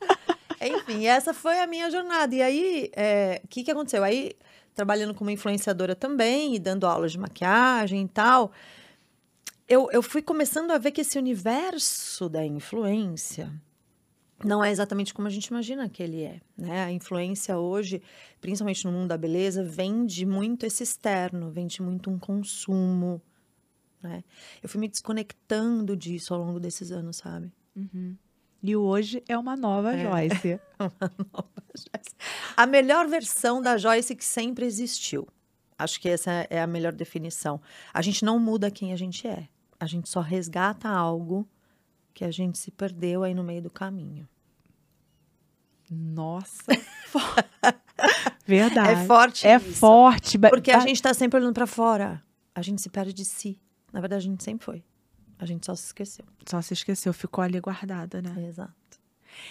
Enfim, 0.60 1.06
essa 1.06 1.32
foi 1.32 1.60
a 1.60 1.66
minha 1.66 1.90
jornada. 1.90 2.34
E 2.34 2.42
aí, 2.42 2.90
é, 2.94 3.40
o 3.44 3.48
que, 3.48 3.62
que 3.62 3.70
aconteceu? 3.70 4.02
Aí, 4.02 4.32
trabalhando 4.74 5.14
como 5.14 5.30
influenciadora 5.30 5.94
também 5.94 6.54
e 6.54 6.58
dando 6.58 6.86
aulas 6.86 7.12
de 7.12 7.18
maquiagem 7.18 8.02
e 8.02 8.08
tal, 8.08 8.52
eu, 9.68 9.88
eu 9.92 10.02
fui 10.02 10.20
começando 10.20 10.72
a 10.72 10.78
ver 10.78 10.90
que 10.90 11.00
esse 11.00 11.16
universo 11.16 12.28
da 12.28 12.44
influência 12.44 13.52
não 14.44 14.62
é 14.62 14.70
exatamente 14.70 15.14
como 15.14 15.26
a 15.26 15.30
gente 15.30 15.46
imagina 15.46 15.88
que 15.88 16.02
ele 16.02 16.22
é, 16.22 16.40
né? 16.56 16.84
A 16.84 16.92
influência 16.92 17.58
hoje, 17.58 18.02
principalmente 18.40 18.84
no 18.84 18.92
mundo 18.92 19.08
da 19.08 19.16
beleza, 19.16 19.64
vende 19.64 20.26
muito 20.26 20.66
esse 20.66 20.82
externo, 20.82 21.50
vende 21.50 21.80
muito 21.80 22.10
um 22.10 22.18
consumo, 22.18 23.20
né? 24.02 24.22
Eu 24.62 24.68
fui 24.68 24.80
me 24.80 24.88
desconectando 24.88 25.96
disso 25.96 26.34
ao 26.34 26.40
longo 26.40 26.60
desses 26.60 26.92
anos, 26.92 27.16
sabe? 27.16 27.50
E 28.62 28.76
o 28.76 28.82
hoje 28.82 29.22
é 29.28 29.38
uma 29.38 29.56
nova 29.56 29.94
É. 29.94 30.02
Joyce. 30.02 30.60
Uma 30.78 31.12
nova 31.32 31.62
Joyce. 31.74 32.14
A 32.56 32.66
melhor 32.66 33.06
versão 33.06 33.62
da 33.62 33.78
Joyce 33.78 34.14
que 34.14 34.24
sempre 34.24 34.66
existiu. 34.66 35.26
Acho 35.78 36.00
que 36.00 36.08
essa 36.08 36.46
é 36.50 36.60
a 36.60 36.66
melhor 36.66 36.92
definição. 36.92 37.60
A 37.92 38.00
gente 38.02 38.24
não 38.24 38.38
muda 38.38 38.70
quem 38.70 38.92
a 38.92 38.96
gente 38.96 39.26
é. 39.28 39.48
A 39.78 39.86
gente 39.86 40.08
só 40.08 40.20
resgata 40.20 40.88
algo 40.88 41.46
que 42.16 42.24
a 42.24 42.30
gente 42.30 42.56
se 42.56 42.70
perdeu 42.70 43.22
aí 43.22 43.34
no 43.34 43.44
meio 43.44 43.60
do 43.60 43.68
caminho. 43.68 44.26
Nossa. 45.90 46.64
Verdade. 48.46 49.02
É 49.02 49.06
forte 49.06 49.46
É 49.46 49.56
isso. 49.56 49.72
forte. 49.74 50.38
Porque 50.38 50.70
a 50.70 50.80
gente 50.80 51.00
tá 51.02 51.12
sempre 51.12 51.38
olhando 51.38 51.52
pra 51.52 51.66
fora. 51.66 52.22
A 52.54 52.62
gente 52.62 52.80
se 52.80 52.88
perde 52.88 53.12
de 53.12 53.22
si. 53.22 53.60
Na 53.92 54.00
verdade, 54.00 54.26
a 54.26 54.30
gente 54.30 54.42
sempre 54.42 54.64
foi. 54.64 54.82
A 55.38 55.44
gente 55.44 55.66
só 55.66 55.74
se 55.74 55.84
esqueceu. 55.84 56.24
Só 56.48 56.62
se 56.62 56.72
esqueceu, 56.72 57.12
ficou 57.12 57.44
ali 57.44 57.60
guardada, 57.60 58.22
né? 58.22 58.46
Exato. 58.48 58.72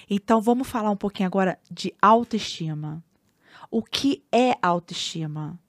Então 0.09 0.41
vamos 0.41 0.67
falar 0.67 0.89
um 0.89 0.97
pouquinho 0.97 1.27
agora 1.27 1.59
de 1.69 1.93
autoestima. 2.01 3.03
O 3.69 3.83
que 3.83 4.23
é 4.31 4.57
autoestima? 4.59 5.59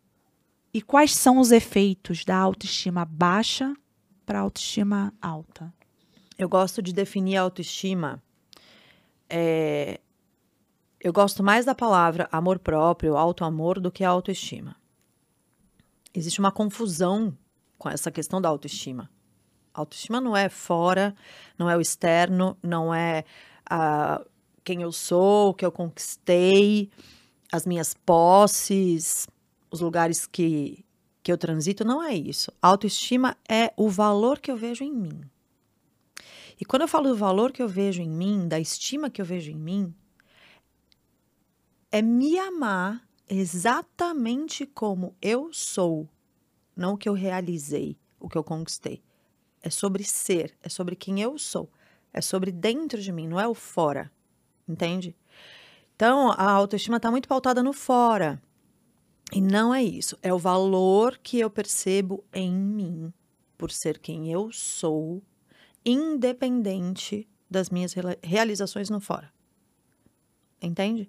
E 0.72 0.80
quais 0.80 1.14
são 1.14 1.38
os 1.38 1.52
efeitos 1.52 2.24
da 2.24 2.38
autoestima 2.38 3.04
baixa 3.04 3.74
para 4.24 4.40
autoestima 4.40 5.12
alta? 5.20 5.70
Eu 6.38 6.48
gosto 6.48 6.82
de 6.82 6.92
definir 6.92 7.36
a 7.36 7.42
autoestima. 7.42 8.22
é, 9.28 10.00
Eu 11.00 11.12
gosto 11.12 11.42
mais 11.42 11.64
da 11.64 11.74
palavra 11.74 12.28
amor 12.32 12.58
próprio, 12.58 13.16
autoamor, 13.16 13.80
do 13.80 13.90
que 13.90 14.04
a 14.04 14.10
autoestima. 14.10 14.76
Existe 16.14 16.40
uma 16.40 16.50
confusão 16.52 17.36
com 17.78 17.88
essa 17.88 18.10
questão 18.10 18.40
da 18.40 18.48
autoestima. 18.48 19.10
Autoestima 19.72 20.20
não 20.20 20.36
é 20.36 20.48
fora, 20.48 21.14
não 21.58 21.68
é 21.68 21.76
o 21.76 21.80
externo, 21.80 22.56
não 22.62 22.94
é 22.94 23.24
ah, 23.68 24.24
quem 24.64 24.82
eu 24.82 24.90
sou, 24.90 25.50
o 25.50 25.54
que 25.54 25.64
eu 25.64 25.70
conquistei, 25.70 26.90
as 27.52 27.66
minhas 27.66 27.94
posses, 27.94 29.28
os 29.70 29.80
lugares 29.80 30.26
que, 30.26 30.84
que 31.22 31.30
eu 31.30 31.38
transito. 31.38 31.84
Não 31.84 32.02
é 32.02 32.14
isso. 32.14 32.50
Autoestima 32.60 33.36
é 33.48 33.72
o 33.76 33.88
valor 33.88 34.38
que 34.40 34.50
eu 34.50 34.56
vejo 34.56 34.82
em 34.82 34.92
mim. 34.92 35.20
E 36.58 36.64
quando 36.64 36.82
eu 36.82 36.88
falo 36.88 37.08
do 37.08 37.16
valor 37.16 37.52
que 37.52 37.62
eu 37.62 37.68
vejo 37.68 38.00
em 38.00 38.08
mim, 38.08 38.48
da 38.48 38.58
estima 38.58 39.10
que 39.10 39.20
eu 39.20 39.24
vejo 39.26 39.50
em 39.50 39.58
mim, 39.58 39.94
é 41.92 42.00
me 42.00 42.38
amar 42.38 43.06
exatamente 43.28 44.64
como 44.66 45.14
eu 45.20 45.52
sou, 45.52 46.08
não 46.74 46.94
o 46.94 46.98
que 46.98 47.08
eu 47.08 47.12
realizei, 47.12 47.96
o 48.18 48.28
que 48.28 48.38
eu 48.38 48.44
conquistei. 48.44 49.02
É 49.62 49.68
sobre 49.68 50.04
ser, 50.04 50.56
é 50.62 50.68
sobre 50.68 50.96
quem 50.96 51.20
eu 51.20 51.38
sou, 51.38 51.70
é 52.12 52.20
sobre 52.20 52.50
dentro 52.50 53.00
de 53.00 53.12
mim, 53.12 53.28
não 53.28 53.40
é 53.40 53.46
o 53.46 53.54
fora, 53.54 54.10
entende? 54.66 55.14
Então, 55.94 56.30
a 56.30 56.50
autoestima 56.50 56.98
está 56.98 57.10
muito 57.10 57.28
pautada 57.28 57.62
no 57.62 57.72
fora. 57.72 58.40
E 59.32 59.40
não 59.40 59.74
é 59.74 59.82
isso, 59.82 60.16
é 60.22 60.32
o 60.32 60.38
valor 60.38 61.18
que 61.18 61.38
eu 61.38 61.50
percebo 61.50 62.24
em 62.32 62.52
mim, 62.52 63.12
por 63.58 63.72
ser 63.72 63.98
quem 63.98 64.30
eu 64.30 64.52
sou, 64.52 65.20
independente 65.86 67.28
das 67.48 67.70
minhas 67.70 67.94
realizações 68.22 68.90
no 68.90 69.00
fora. 69.00 69.32
Entende? 70.60 71.08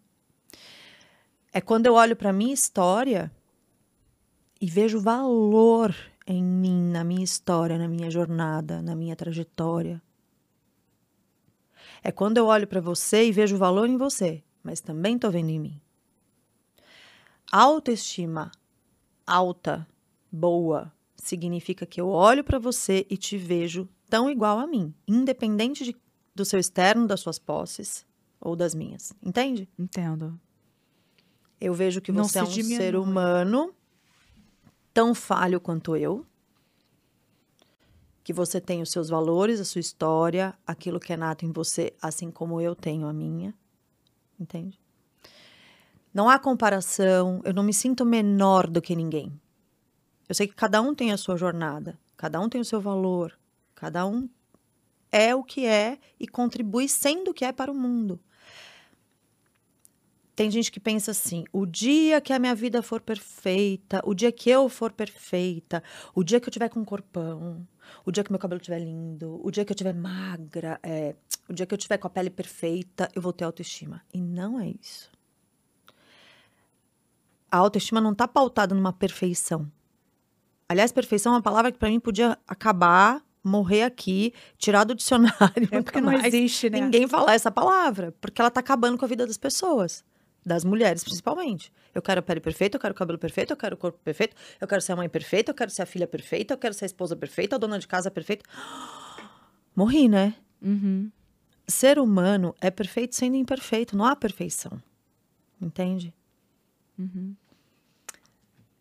É 1.51 1.59
quando 1.59 1.87
eu 1.87 1.95
olho 1.95 2.15
para 2.15 2.31
minha 2.31 2.53
história 2.53 3.31
e 4.61 4.67
vejo 4.67 4.99
valor 4.99 5.95
em 6.27 6.43
mim, 6.43 6.91
na 6.91 7.03
minha 7.03 7.23
história, 7.23 7.77
na 7.77 7.87
minha 7.87 8.11
jornada, 8.11 8.81
na 8.81 8.95
minha 8.95 9.15
trajetória. 9.15 10.01
É 12.03 12.11
quando 12.11 12.37
eu 12.37 12.45
olho 12.45 12.67
para 12.67 12.79
você 12.79 13.25
e 13.25 13.31
vejo 13.31 13.57
valor 13.57 13.89
em 13.89 13.97
você, 13.97 14.43
mas 14.61 14.79
também 14.79 15.15
estou 15.15 15.31
vendo 15.31 15.49
em 15.49 15.59
mim. 15.59 15.81
Autoestima 17.51 18.51
alta, 19.25 19.87
boa, 20.31 20.93
significa 21.15 21.85
que 21.85 21.99
eu 21.99 22.09
olho 22.09 22.43
para 22.43 22.59
você 22.59 23.05
e 23.09 23.17
te 23.17 23.37
vejo 23.37 23.89
tão 24.09 24.29
igual 24.29 24.59
a 24.59 24.67
mim, 24.67 24.93
independente 25.07 25.83
de- 25.83 25.95
do 26.35 26.45
seu 26.45 26.59
externo, 26.59 27.07
das 27.07 27.19
suas 27.19 27.39
posses 27.39 28.05
ou 28.39 28.55
das 28.55 28.73
minhas. 28.75 29.13
Entende? 29.21 29.67
Entendo. 29.77 30.39
Eu 31.59 31.73
vejo 31.73 31.99
que 32.01 32.11
Não 32.11 32.23
você 32.23 32.39
é 32.39 32.43
um 32.43 32.45
ser 32.51 32.95
humano 32.95 33.73
tão 34.93 35.13
falho 35.15 35.59
quanto 35.59 35.95
eu, 35.95 36.25
que 38.23 38.33
você 38.33 38.59
tem 38.59 38.81
os 38.81 38.91
seus 38.91 39.09
valores, 39.09 39.59
a 39.59 39.65
sua 39.65 39.79
história, 39.79 40.53
aquilo 40.65 40.99
que 40.99 41.13
é 41.13 41.17
nato 41.17 41.45
em 41.45 41.51
você, 41.51 41.93
assim 42.01 42.29
como 42.29 42.59
eu 42.59 42.75
tenho 42.75 43.07
a 43.07 43.13
minha. 43.13 43.53
Entende? 44.39 44.79
Não 46.13 46.27
há 46.29 46.37
comparação, 46.37 47.41
eu 47.43 47.53
não 47.53 47.63
me 47.63 47.73
sinto 47.73 48.05
menor 48.05 48.67
do 48.67 48.81
que 48.81 48.95
ninguém. 48.95 49.31
Eu 50.27 50.35
sei 50.35 50.47
que 50.47 50.55
cada 50.55 50.81
um 50.81 50.93
tem 50.93 51.11
a 51.11 51.17
sua 51.17 51.37
jornada, 51.37 51.97
cada 52.17 52.39
um 52.39 52.49
tem 52.49 52.59
o 52.59 52.65
seu 52.65 52.81
valor, 52.81 53.36
cada 53.77 54.07
um 54.07 54.27
é 55.11 55.35
o 55.35 55.43
que 55.43 55.65
é 55.65 55.99
e 56.19 56.27
contribui 56.27 56.89
sendo 56.89 57.29
o 57.29 57.33
que 57.33 57.45
é 57.45 57.51
para 57.51 57.71
o 57.71 57.75
mundo. 57.75 58.19
Tem 60.35 60.49
gente 60.51 60.71
que 60.71 60.79
pensa 60.79 61.11
assim: 61.11 61.45
o 61.53 61.65
dia 61.65 62.19
que 62.19 62.33
a 62.33 62.39
minha 62.39 62.55
vida 62.55 62.81
for 62.81 62.99
perfeita, 62.99 64.01
o 64.03 64.13
dia 64.13 64.31
que 64.31 64.49
eu 64.49 64.67
for 64.67 64.91
perfeita, 64.91 65.83
o 66.13 66.23
dia 66.23 66.39
que 66.39 66.47
eu 66.47 66.51
tiver 66.51 66.69
com 66.69 66.79
um 66.79 66.85
corpão, 66.85 67.67
o 68.03 68.11
dia 68.11 68.23
que 68.23 68.31
meu 68.31 68.39
cabelo 68.39 68.59
estiver 68.59 68.79
lindo, 68.79 69.39
o 69.43 69.51
dia 69.51 69.63
que 69.63 69.71
eu 69.71 69.75
estiver 69.75 69.93
magra, 69.93 70.79
é, 70.81 71.15
o 71.47 71.53
dia 71.53 71.65
que 71.65 71.73
eu 71.73 71.77
tiver 71.77 71.97
com 71.97 72.07
a 72.07 72.09
pele 72.09 72.29
perfeita, 72.29 73.09
eu 73.15 73.21
vou 73.21 73.33
ter 73.33 73.45
autoestima. 73.45 74.03
E 74.13 74.19
não 74.19 74.59
é 74.59 74.73
isso. 74.81 75.11
A 77.51 77.57
autoestima 77.57 78.01
não 78.01 78.11
está 78.11 78.27
pautada 78.27 78.73
numa 78.75 78.91
perfeição. 78.91 79.71
Aliás, 80.67 80.91
perfeição 80.91 81.33
é 81.33 81.35
uma 81.37 81.41
palavra 81.41 81.71
que 81.71 81.79
para 81.79 81.89
mim 81.89 81.99
podia 81.99 82.37
acabar, 82.45 83.23
morrer 83.47 83.83
aqui, 83.83 84.33
tirar 84.57 84.83
do 84.83 84.93
dicionário. 84.93 85.37
É 85.71 85.81
porque 85.81 86.01
não 86.01 86.13
existe, 86.13 86.69
né? 86.69 86.81
ninguém 86.81 87.07
falar 87.07 87.33
essa 87.33 87.51
palavra, 87.51 88.13
porque 88.19 88.41
ela 88.41 88.51
tá 88.51 88.59
acabando 88.59 88.97
com 88.97 89.05
a 89.05 89.07
vida 89.07 89.25
das 89.25 89.37
pessoas, 89.37 90.03
das 90.45 90.63
mulheres 90.63 91.03
principalmente. 91.03 91.71
Eu 91.93 92.01
quero 92.01 92.19
a 92.19 92.21
pele 92.21 92.39
perfeita, 92.39 92.77
eu 92.77 92.81
quero 92.81 92.93
o 92.93 92.95
cabelo 92.95 93.17
perfeito, 93.17 93.53
eu 93.53 93.57
quero 93.57 93.75
o 93.75 93.77
corpo 93.77 93.99
perfeito, 94.03 94.35
eu 94.61 94.67
quero 94.67 94.81
ser 94.81 94.91
a 94.91 94.95
mãe 94.95 95.09
perfeita, 95.09 95.51
eu 95.51 95.55
quero 95.55 95.71
ser 95.71 95.81
a 95.81 95.85
filha 95.85 96.07
perfeita, 96.07 96.53
eu 96.53 96.57
quero 96.57 96.73
ser 96.73 96.85
a 96.85 96.87
esposa 96.87 97.15
perfeita, 97.15 97.55
a 97.55 97.59
dona 97.59 97.79
de 97.79 97.87
casa 97.87 98.11
perfeita. 98.11 98.43
Morri, 99.75 100.07
né? 100.07 100.35
Uhum. 100.61 101.11
Ser 101.67 101.99
humano 101.99 102.55
é 102.61 102.71
perfeito 102.71 103.15
sendo 103.15 103.35
imperfeito, 103.35 103.97
não 103.97 104.05
há 104.05 104.15
perfeição. 104.15 104.81
Entende? 105.61 106.13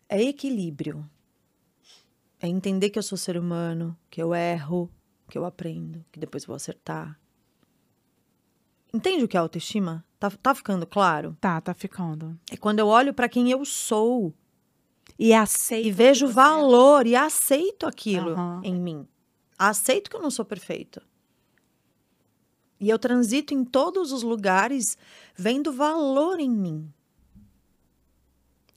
É 0.07 0.21
equilíbrio. 0.21 1.07
É 2.39 2.47
entender 2.47 2.89
que 2.89 2.99
eu 2.99 3.03
sou 3.03 3.17
ser 3.17 3.37
humano, 3.37 3.97
que 4.09 4.21
eu 4.21 4.33
erro, 4.33 4.91
que 5.29 5.37
eu 5.37 5.45
aprendo, 5.45 6.05
que 6.11 6.19
depois 6.19 6.45
vou 6.45 6.55
acertar. 6.55 7.19
Entende 8.93 9.23
o 9.23 9.27
que 9.27 9.35
é 9.35 9.39
autoestima? 9.39 10.05
Tá, 10.19 10.29
tá 10.31 10.55
ficando 10.55 10.85
claro? 10.87 11.35
Tá, 11.41 11.59
tá 11.61 11.73
ficando. 11.73 12.39
É 12.51 12.57
quando 12.57 12.79
eu 12.79 12.87
olho 12.87 13.13
para 13.13 13.27
quem 13.29 13.51
eu 13.51 13.63
sou 13.65 14.33
E 15.19 15.33
aceita. 15.33 15.87
e 15.87 15.91
vejo 15.91 16.27
você- 16.27 16.33
valor 16.33 17.05
e 17.07 17.15
aceito 17.15 17.85
aquilo 17.85 18.31
Aham. 18.31 18.61
em 18.63 18.75
mim. 18.79 19.07
Aceito 19.57 20.09
que 20.09 20.15
eu 20.15 20.21
não 20.21 20.31
sou 20.31 20.45
perfeito. 20.45 21.01
E 22.79 22.89
eu 22.89 22.99
transito 22.99 23.53
em 23.55 23.65
todos 23.65 24.11
os 24.11 24.21
lugares 24.21 24.97
vendo 25.35 25.71
valor 25.73 26.39
em 26.39 26.49
mim. 26.49 26.93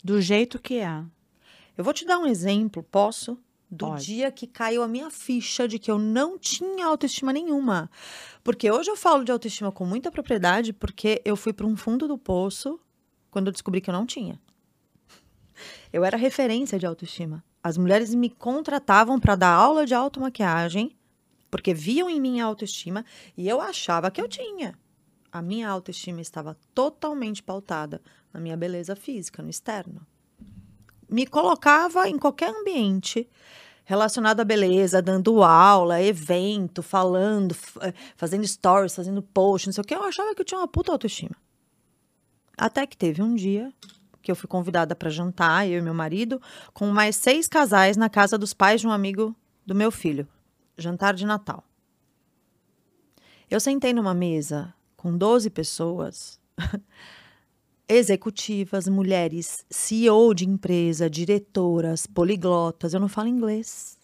Do 0.02 0.20
jeito 0.20 0.58
que 0.58 0.76
é. 0.76 1.04
Eu 1.76 1.84
vou 1.84 1.92
te 1.92 2.06
dar 2.06 2.18
um 2.18 2.26
exemplo, 2.26 2.82
posso? 2.82 3.38
Do 3.70 3.94
dia 3.94 4.32
que 4.32 4.48
caiu 4.48 4.82
a 4.82 4.88
minha 4.88 5.10
ficha 5.10 5.68
de 5.68 5.78
que 5.78 5.88
eu 5.88 5.96
não 5.96 6.36
tinha 6.36 6.86
autoestima 6.86 7.32
nenhuma. 7.32 7.88
Porque 8.42 8.68
hoje 8.68 8.90
eu 8.90 8.96
falo 8.96 9.24
de 9.24 9.30
autoestima 9.30 9.70
com 9.70 9.86
muita 9.86 10.10
propriedade, 10.10 10.72
porque 10.72 11.22
eu 11.24 11.36
fui 11.36 11.52
para 11.52 11.66
um 11.66 11.76
fundo 11.76 12.08
do 12.08 12.18
poço 12.18 12.80
quando 13.30 13.46
eu 13.46 13.52
descobri 13.52 13.80
que 13.80 13.88
eu 13.88 13.94
não 13.94 14.04
tinha. 14.04 14.40
Eu 15.92 16.04
era 16.04 16.16
referência 16.16 16.80
de 16.80 16.86
autoestima. 16.86 17.44
As 17.62 17.78
mulheres 17.78 18.12
me 18.12 18.28
contratavam 18.28 19.20
para 19.20 19.36
dar 19.36 19.52
aula 19.52 19.86
de 19.86 19.94
automaquiagem, 19.94 20.96
porque 21.48 21.72
viam 21.72 22.10
em 22.10 22.20
mim 22.20 22.40
a 22.40 22.46
autoestima 22.46 23.04
e 23.36 23.48
eu 23.48 23.60
achava 23.60 24.10
que 24.10 24.20
eu 24.20 24.26
tinha. 24.26 24.76
A 25.30 25.40
minha 25.40 25.68
autoestima 25.68 26.20
estava 26.20 26.56
totalmente 26.74 27.40
pautada 27.40 28.02
na 28.32 28.40
minha 28.40 28.56
beleza 28.56 28.96
física, 28.96 29.42
no 29.42 29.50
externo 29.50 30.04
me 31.10 31.26
colocava 31.26 32.08
em 32.08 32.16
qualquer 32.16 32.50
ambiente, 32.50 33.28
relacionado 33.90 34.38
à 34.38 34.44
beleza, 34.44 35.02
dando 35.02 35.42
aula, 35.42 36.00
evento, 36.00 36.80
falando, 36.80 37.56
eh, 37.80 37.92
fazendo 38.14 38.46
stories, 38.46 38.94
fazendo 38.94 39.20
post, 39.20 39.66
não 39.66 39.72
sei 39.72 39.82
o 39.82 39.84
que, 39.84 39.92
eu 39.92 40.04
achava 40.04 40.32
que 40.32 40.40
eu 40.40 40.44
tinha 40.44 40.60
uma 40.60 40.68
puta 40.68 40.92
autoestima. 40.92 41.34
Até 42.56 42.86
que 42.86 42.96
teve 42.96 43.20
um 43.20 43.34
dia 43.34 43.72
que 44.22 44.30
eu 44.30 44.36
fui 44.36 44.46
convidada 44.46 44.94
para 44.94 45.10
jantar, 45.10 45.68
eu 45.68 45.80
e 45.80 45.82
meu 45.82 45.92
marido, 45.92 46.40
com 46.72 46.86
mais 46.86 47.16
seis 47.16 47.48
casais 47.48 47.96
na 47.96 48.08
casa 48.08 48.38
dos 48.38 48.54
pais 48.54 48.80
de 48.80 48.86
um 48.86 48.92
amigo 48.92 49.34
do 49.66 49.74
meu 49.74 49.90
filho. 49.90 50.28
Jantar 50.78 51.12
de 51.12 51.26
Natal. 51.26 51.64
Eu 53.50 53.58
sentei 53.58 53.92
numa 53.92 54.14
mesa 54.14 54.72
com 54.96 55.18
12 55.18 55.50
pessoas, 55.50 56.38
executivas, 57.90 58.86
mulheres, 58.86 59.66
CEO 59.68 60.32
de 60.32 60.48
empresa, 60.48 61.10
diretoras, 61.10 62.06
poliglotas, 62.06 62.94
eu 62.94 63.00
não 63.00 63.08
falo 63.08 63.26
inglês. 63.26 63.98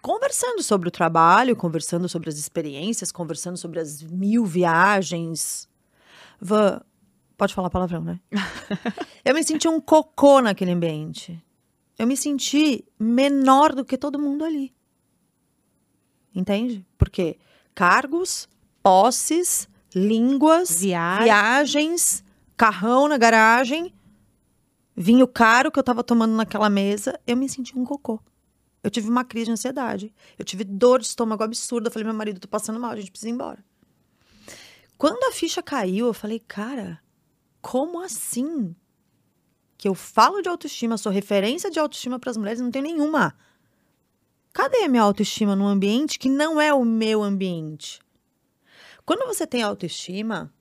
Conversando 0.00 0.62
sobre 0.62 0.88
o 0.88 0.90
trabalho, 0.90 1.54
conversando 1.54 2.08
sobre 2.08 2.30
as 2.30 2.38
experiências, 2.38 3.12
conversando 3.12 3.58
sobre 3.58 3.78
as 3.78 4.02
mil 4.02 4.46
viagens. 4.46 5.68
Pode 7.36 7.52
falar 7.52 7.68
palavrão, 7.68 8.02
né? 8.02 8.18
eu 9.22 9.34
me 9.34 9.44
senti 9.44 9.68
um 9.68 9.78
cocô 9.78 10.40
naquele 10.40 10.70
ambiente. 10.70 11.38
Eu 11.98 12.06
me 12.06 12.16
senti 12.16 12.82
menor 12.98 13.74
do 13.74 13.84
que 13.84 13.98
todo 13.98 14.18
mundo 14.18 14.46
ali. 14.46 14.74
Entende? 16.34 16.86
Porque 16.96 17.38
cargos, 17.74 18.48
posses, 18.82 19.68
línguas, 19.94 20.80
Viagem. 20.80 21.24
viagens, 21.24 22.24
carrão 22.56 23.08
na 23.08 23.18
garagem, 23.18 23.94
vinho 24.96 25.26
caro 25.26 25.70
que 25.70 25.78
eu 25.78 25.82
tava 25.82 26.04
tomando 26.04 26.34
naquela 26.34 26.68
mesa, 26.68 27.18
eu 27.26 27.36
me 27.36 27.48
senti 27.48 27.78
um 27.78 27.84
cocô. 27.84 28.20
Eu 28.82 28.90
tive 28.90 29.08
uma 29.08 29.24
crise 29.24 29.46
de 29.46 29.52
ansiedade. 29.52 30.14
Eu 30.38 30.44
tive 30.44 30.64
dor 30.64 31.00
de 31.00 31.06
estômago 31.06 31.42
absurda. 31.42 31.88
Eu 31.88 31.92
falei, 31.92 32.04
meu 32.06 32.14
marido, 32.14 32.40
tô 32.40 32.48
passando 32.48 32.80
mal, 32.80 32.92
a 32.92 32.96
gente 32.96 33.10
precisa 33.10 33.28
ir 33.28 33.32
embora. 33.32 33.62
Quando 34.96 35.22
a 35.24 35.32
ficha 35.32 35.62
caiu, 35.62 36.06
eu 36.06 36.14
falei, 36.14 36.38
cara, 36.40 36.98
como 37.60 38.00
assim? 38.02 38.74
Que 39.76 39.88
eu 39.88 39.94
falo 39.94 40.40
de 40.40 40.48
autoestima, 40.48 40.96
sou 40.98 41.12
referência 41.12 41.70
de 41.70 41.78
autoestima 41.78 42.18
para 42.18 42.30
as 42.30 42.36
mulheres, 42.36 42.60
não 42.60 42.70
tenho 42.70 42.84
nenhuma. 42.84 43.34
Cadê 44.52 44.84
a 44.84 44.88
minha 44.88 45.02
autoestima 45.02 45.54
num 45.54 45.66
ambiente 45.66 46.18
que 46.18 46.28
não 46.28 46.60
é 46.60 46.72
o 46.72 46.84
meu 46.84 47.22
ambiente? 47.22 48.00
Quando 49.10 49.26
você 49.26 49.44
tem 49.44 49.60
autoestima, 49.60 50.54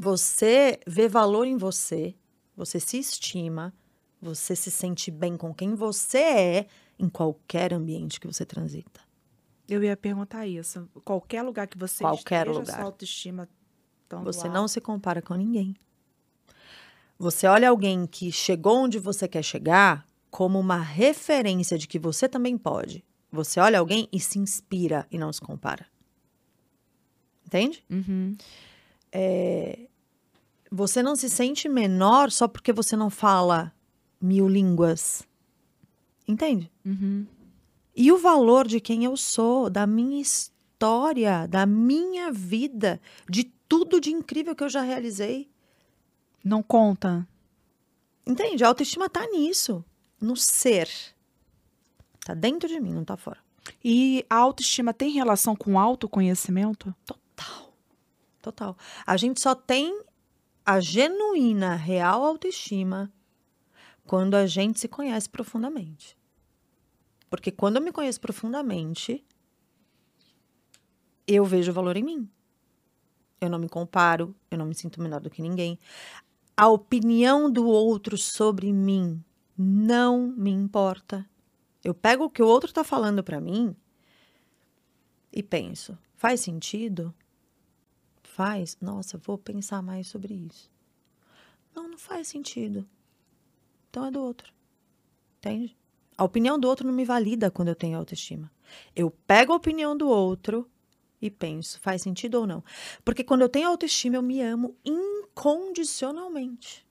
você 0.00 0.80
vê 0.86 1.06
valor 1.06 1.46
em 1.46 1.58
você, 1.58 2.14
você 2.56 2.80
se 2.80 2.98
estima, 2.98 3.74
você 4.22 4.56
se 4.56 4.70
sente 4.70 5.10
bem 5.10 5.36
com 5.36 5.52
quem 5.52 5.74
você 5.74 6.16
é 6.16 6.66
em 6.98 7.10
qualquer 7.10 7.74
ambiente 7.74 8.18
que 8.18 8.26
você 8.26 8.46
transita. 8.46 9.02
Eu 9.68 9.84
ia 9.84 9.94
perguntar 9.94 10.46
isso. 10.46 10.88
Qualquer 11.04 11.42
lugar 11.42 11.66
que 11.66 11.76
você 11.76 12.02
Qualquer 12.02 12.46
esteja, 12.46 12.58
lugar. 12.58 12.74
sua 12.74 12.84
autoestima 12.84 13.46
estando 14.02 14.24
Você 14.24 14.48
não 14.48 14.66
se 14.66 14.80
compara 14.80 15.20
com 15.20 15.34
ninguém. 15.34 15.76
Você 17.18 17.46
olha 17.46 17.68
alguém 17.68 18.06
que 18.06 18.32
chegou 18.32 18.78
onde 18.78 18.98
você 18.98 19.28
quer 19.28 19.42
chegar 19.42 20.06
como 20.30 20.58
uma 20.58 20.78
referência 20.78 21.76
de 21.76 21.86
que 21.86 21.98
você 21.98 22.26
também 22.26 22.56
pode. 22.56 23.04
Você 23.30 23.60
olha 23.60 23.78
alguém 23.78 24.08
e 24.10 24.18
se 24.18 24.38
inspira 24.38 25.06
e 25.10 25.18
não 25.18 25.30
se 25.30 25.42
compara. 25.42 25.92
Entende? 27.52 27.84
Uhum. 27.90 28.34
Você 30.70 31.02
não 31.02 31.14
se 31.14 31.28
sente 31.28 31.68
menor 31.68 32.30
só 32.30 32.48
porque 32.48 32.72
você 32.72 32.96
não 32.96 33.10
fala 33.10 33.74
mil 34.18 34.48
línguas. 34.48 35.22
Entende? 36.26 36.72
Uhum. 36.82 37.26
E 37.94 38.10
o 38.10 38.16
valor 38.16 38.66
de 38.66 38.80
quem 38.80 39.04
eu 39.04 39.18
sou, 39.18 39.68
da 39.68 39.86
minha 39.86 40.18
história, 40.22 41.46
da 41.46 41.66
minha 41.66 42.32
vida, 42.32 42.98
de 43.28 43.44
tudo 43.68 44.00
de 44.00 44.10
incrível 44.10 44.56
que 44.56 44.64
eu 44.64 44.70
já 44.70 44.80
realizei. 44.80 45.50
Não 46.42 46.62
conta. 46.62 47.28
Entende? 48.26 48.64
A 48.64 48.68
autoestima 48.68 49.10
tá 49.10 49.26
nisso, 49.26 49.84
no 50.18 50.36
ser. 50.36 50.88
Tá 52.24 52.32
dentro 52.32 52.66
de 52.66 52.80
mim, 52.80 52.94
não 52.94 53.04
tá 53.04 53.16
fora. 53.16 53.40
E 53.84 54.24
a 54.30 54.36
autoestima 54.36 54.94
tem 54.94 55.10
relação 55.10 55.54
com 55.54 55.78
autoconhecimento? 55.78 56.94
Total. 57.04 57.21
Total. 58.42 58.76
A 59.06 59.16
gente 59.16 59.40
só 59.40 59.54
tem 59.54 60.02
a 60.66 60.80
genuína, 60.80 61.74
real 61.76 62.24
autoestima 62.24 63.12
quando 64.04 64.34
a 64.34 64.46
gente 64.46 64.80
se 64.80 64.88
conhece 64.88 65.28
profundamente. 65.28 66.16
Porque 67.30 67.50
quando 67.50 67.76
eu 67.76 67.82
me 67.82 67.92
conheço 67.92 68.20
profundamente, 68.20 69.24
eu 71.26 71.44
vejo 71.44 71.72
valor 71.72 71.96
em 71.96 72.02
mim. 72.02 72.28
Eu 73.40 73.48
não 73.48 73.58
me 73.58 73.68
comparo, 73.68 74.34
eu 74.50 74.58
não 74.58 74.66
me 74.66 74.74
sinto 74.74 75.00
menor 75.00 75.20
do 75.20 75.30
que 75.30 75.40
ninguém. 75.40 75.78
A 76.56 76.68
opinião 76.68 77.50
do 77.50 77.66
outro 77.66 78.18
sobre 78.18 78.72
mim 78.72 79.22
não 79.56 80.28
me 80.36 80.50
importa. 80.50 81.28
Eu 81.82 81.94
pego 81.94 82.24
o 82.24 82.30
que 82.30 82.42
o 82.42 82.46
outro 82.46 82.68
está 82.68 82.84
falando 82.84 83.22
para 83.22 83.40
mim 83.40 83.74
e 85.32 85.42
penso: 85.42 85.96
faz 86.16 86.40
sentido? 86.40 87.14
Faz? 88.34 88.78
Nossa, 88.80 89.18
vou 89.18 89.36
pensar 89.36 89.82
mais 89.82 90.06
sobre 90.06 90.32
isso. 90.32 90.70
Não, 91.74 91.86
não 91.86 91.98
faz 91.98 92.28
sentido. 92.28 92.88
Então 93.90 94.06
é 94.06 94.10
do 94.10 94.22
outro. 94.22 94.50
Entende? 95.36 95.76
A 96.16 96.24
opinião 96.24 96.58
do 96.58 96.66
outro 96.66 96.86
não 96.86 96.94
me 96.94 97.04
valida 97.04 97.50
quando 97.50 97.68
eu 97.68 97.74
tenho 97.74 97.98
autoestima. 97.98 98.50
Eu 98.96 99.10
pego 99.10 99.52
a 99.52 99.56
opinião 99.56 99.94
do 99.94 100.08
outro 100.08 100.66
e 101.20 101.30
penso, 101.30 101.78
faz 101.80 102.00
sentido 102.00 102.36
ou 102.36 102.46
não? 102.46 102.64
Porque 103.04 103.22
quando 103.22 103.42
eu 103.42 103.50
tenho 103.50 103.68
autoestima, 103.68 104.16
eu 104.16 104.22
me 104.22 104.40
amo 104.40 104.74
incondicionalmente. 104.82 106.86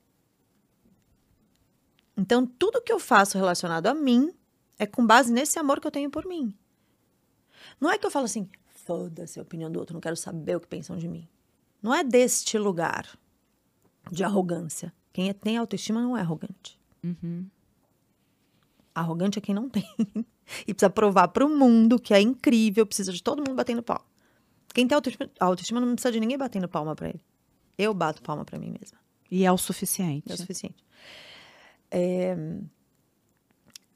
Então, 2.16 2.46
tudo 2.46 2.82
que 2.82 2.92
eu 2.92 3.00
faço 3.00 3.36
relacionado 3.36 3.88
a 3.88 3.94
mim 3.94 4.32
é 4.78 4.86
com 4.86 5.04
base 5.04 5.32
nesse 5.32 5.58
amor 5.58 5.80
que 5.80 5.88
eu 5.88 5.92
tenho 5.92 6.08
por 6.08 6.24
mim. 6.24 6.56
Não 7.80 7.90
é 7.90 7.98
que 7.98 8.06
eu 8.06 8.12
falo 8.12 8.26
assim, 8.26 8.48
foda-se 8.64 9.40
a 9.40 9.42
opinião 9.42 9.70
do 9.70 9.80
outro, 9.80 9.94
não 9.94 10.00
quero 10.00 10.16
saber 10.16 10.56
o 10.56 10.60
que 10.60 10.68
pensam 10.68 10.96
de 10.96 11.08
mim. 11.08 11.28
Não 11.82 11.92
é 11.94 12.04
deste 12.04 12.56
lugar 12.58 13.08
de 14.10 14.22
arrogância. 14.24 14.92
Quem 15.12 15.28
é- 15.28 15.32
tem 15.34 15.56
autoestima 15.56 16.00
não 16.00 16.16
é 16.16 16.20
arrogante. 16.20 16.78
Uhum. 17.02 17.46
Arrogante 18.94 19.38
é 19.38 19.42
quem 19.42 19.54
não 19.54 19.68
tem. 19.68 19.84
e 20.66 20.74
precisa 20.74 20.90
provar 20.90 21.28
para 21.28 21.44
o 21.44 21.48
mundo 21.48 21.98
que 21.98 22.12
é 22.14 22.20
incrível, 22.20 22.86
precisa 22.86 23.12
de 23.12 23.22
todo 23.22 23.38
mundo 23.38 23.54
batendo 23.54 23.82
palma. 23.82 24.04
Quem 24.74 24.86
tem 24.86 24.94
autoestima, 24.94 25.30
autoestima 25.40 25.80
não 25.80 25.94
precisa 25.94 26.12
de 26.12 26.20
ninguém 26.20 26.38
batendo 26.38 26.68
palma 26.68 26.94
para 26.94 27.08
ele. 27.08 27.20
Eu 27.76 27.92
bato 27.94 28.22
palma 28.22 28.44
para 28.44 28.58
mim 28.58 28.74
mesma. 28.78 28.98
E 29.30 29.44
é 29.44 29.52
o 29.52 29.58
suficiente. 29.58 30.30
É 30.30 30.34
o 30.34 30.36
suficiente. 30.36 30.84
É, 31.90 32.36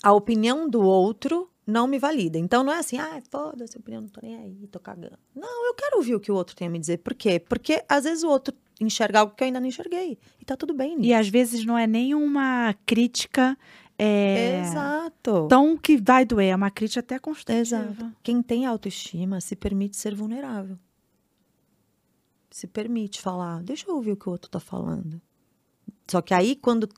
A 0.03 0.12
opinião 0.12 0.68
do 0.68 0.83
outro 0.83 1.51
não 1.66 1.87
me 1.87 1.98
valida. 1.98 2.38
Então 2.38 2.62
não 2.62 2.72
é 2.72 2.79
assim, 2.79 2.98
ah, 2.98 3.20
foda-se 3.31 3.76
opinião, 3.76 4.02
não 4.02 4.09
tô 4.09 4.20
nem 4.22 4.37
aí, 4.37 4.68
tô 4.68 4.79
cagando. 4.79 5.18
Não, 5.35 5.66
eu 5.66 5.74
quero 5.74 5.96
ouvir 5.96 6.14
o 6.14 6.20
que 6.20 6.31
o 6.31 6.35
outro 6.35 6.55
tem 6.55 6.68
a 6.68 6.70
me 6.70 6.79
dizer. 6.79 6.98
Por 6.98 7.14
quê? 7.14 7.40
Porque 7.40 7.85
às 7.88 8.05
vezes 8.05 8.22
o 8.22 8.29
outro 8.29 8.55
enxerga 8.81 9.20
algo 9.20 9.35
que 9.35 9.42
eu 9.42 9.46
ainda 9.46 9.59
não 9.59 9.66
enxerguei. 9.66 10.18
E 10.40 10.44
tá 10.44 10.57
tudo 10.57 10.72
bem 10.72 10.96
nisso. 10.96 11.09
E 11.09 11.14
às 11.14 11.29
vezes 11.29 11.64
não 11.64 11.76
é 11.76 11.87
nenhuma 11.87 12.74
crítica 12.87 13.59
é, 13.98 14.61
Exato. 14.61 15.48
tão 15.48 15.76
que 15.76 15.96
vai 15.96 16.24
doer, 16.24 16.50
é 16.50 16.57
uma 16.57 16.70
crítica 16.70 17.00
até. 17.00 17.18
Exato. 17.55 18.12
Quem 18.22 18.42
tem 18.42 18.66
autoestima 18.66 19.40
se 19.40 19.57
permite 19.57 19.96
ser 19.96 20.14
vulnerável. 20.14 20.79
Se 22.50 22.66
permite 22.66 23.20
falar, 23.20 23.62
deixa 23.62 23.88
eu 23.88 23.96
ouvir 23.96 24.12
o 24.12 24.16
que 24.16 24.29
o 24.29 24.33
outro 24.33 24.50
tá 24.50 24.61
falando. 24.61 25.20
Só 26.09 26.22
que 26.22 26.33
aí, 26.33 26.55
quando 26.55 26.88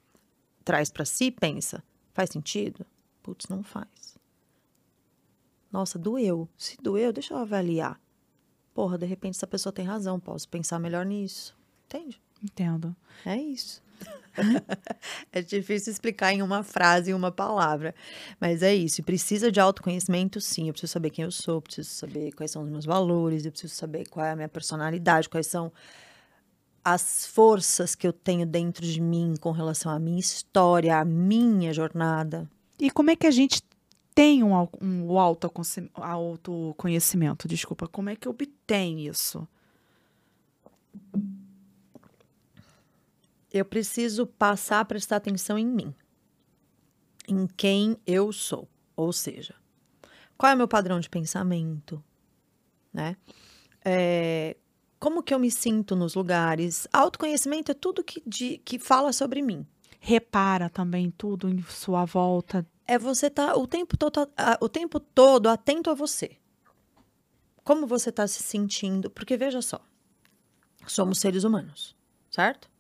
traz 0.65 0.91
pra 0.91 1.05
si, 1.05 1.31
pensa, 1.31 1.83
faz 2.13 2.31
sentido? 2.31 2.85
Putz, 3.23 3.49
não 3.49 3.63
faz. 3.63 4.08
Nossa, 5.71 5.99
doeu. 5.99 6.49
Se 6.57 6.77
doeu, 6.83 7.13
deixa 7.13 7.35
eu 7.35 7.39
avaliar. 7.39 8.01
Porra, 8.75 8.97
de 8.97 9.07
repente 9.07 9.37
essa 9.37 9.47
pessoa 9.47 9.73
tem 9.73 9.85
razão, 9.85 10.21
posso 10.21 10.49
pensar 10.49 10.79
melhor 10.79 11.05
nisso. 11.05 11.57
Entende? 11.87 12.21
Entendo. 12.43 12.95
É 13.25 13.37
isso. 13.37 13.83
é 15.33 15.43
difícil 15.43 15.93
explicar 15.93 16.33
em 16.33 16.43
uma 16.43 16.63
frase, 16.63 17.11
em 17.11 17.15
uma 17.15 17.33
palavra. 17.33 17.95
Mas 18.41 18.63
é 18.63 18.75
isso. 18.75 19.03
Precisa 19.03 19.51
de 19.51 19.61
autoconhecimento, 19.61 20.41
sim. 20.41 20.69
Eu 20.69 20.73
preciso 20.73 20.93
saber 20.93 21.11
quem 21.11 21.25
eu 21.25 21.31
sou, 21.31 21.57
eu 21.57 21.63
preciso 21.63 21.91
saber 21.91 22.33
quais 22.33 22.51
são 22.51 22.63
os 22.63 22.71
meus 22.71 22.85
valores, 22.85 23.45
eu 23.45 23.51
preciso 23.51 23.75
saber 23.75 24.09
qual 24.09 24.25
é 24.25 24.31
a 24.31 24.37
minha 24.37 24.49
personalidade, 24.49 25.29
quais 25.29 25.47
são 25.47 25.73
as 26.85 27.27
forças 27.27 27.95
que 27.95 28.07
eu 28.07 28.13
tenho 28.13 28.47
dentro 28.47 28.87
de 28.87 29.01
mim 29.01 29.35
com 29.41 29.51
relação 29.51 29.93
à 29.93 29.99
minha 29.99 30.21
história, 30.21 30.99
à 30.99 31.05
minha 31.05 31.73
jornada. 31.73 32.49
E 32.79 32.91
como 32.91 33.11
é 33.11 33.17
que 33.17 33.27
a 33.27 33.31
gente 33.31 33.61
tem 34.19 34.43
um, 34.43 34.51
um 34.83 35.17
autoconhecimento? 35.17 37.47
Desculpa, 37.47 37.87
como 37.87 38.11
é 38.11 38.17
que 38.17 38.29
obtém 38.29 39.07
isso? 39.07 39.47
Eu 43.53 43.65
preciso 43.65 44.27
passar 44.27 44.81
a 44.81 44.85
prestar 44.85 45.19
atenção 45.19 45.57
em 45.57 45.69
mim. 45.69 45.95
em 47.29 47.47
quem 47.47 47.97
eu 48.05 48.33
sou. 48.33 48.69
Ou 48.97 49.13
seja, 49.13 49.55
qual 50.37 50.51
é 50.51 50.55
o 50.57 50.59
meu 50.59 50.67
padrão 50.67 50.99
de 50.99 51.09
pensamento, 51.09 52.03
né? 52.93 53.17
É, 53.85 54.57
como 54.99 55.23
que 55.23 55.33
eu 55.33 55.39
me 55.39 55.51
sinto 55.51 55.95
nos 55.95 56.17
lugares. 56.17 56.89
Autoconhecimento 56.93 57.71
é 57.71 57.75
tudo 57.75 58.03
que, 58.03 58.21
de, 58.27 58.59
que 58.59 58.81
fala 58.81 59.13
sobre 59.13 59.43
mim. 59.43 59.65
Repara 60.01 60.69
também 60.69 61.09
tudo 61.09 61.49
em 61.49 61.63
sua 61.63 62.05
volta. 62.05 62.67
É 62.89 62.99
você 62.99 63.27
estar 63.27 63.49
tá, 63.49 63.57
o, 63.57 63.67
tempo 63.67 63.97
todo, 63.97 64.29
o 64.61 64.69
tempo 64.69 64.99
todo 64.99 65.49
atento 65.49 65.91
a 65.91 65.95
você. 65.95 66.39
Como 67.63 67.87
você 67.87 68.09
está 68.09 68.27
se 68.27 68.43
sentindo. 68.43 69.11
Porque 69.11 69.37
veja 69.37 69.61
só, 69.61 69.81
somos 70.87 71.19
seres 71.19 71.45
humanos, 71.45 71.95
certo? 72.31 72.71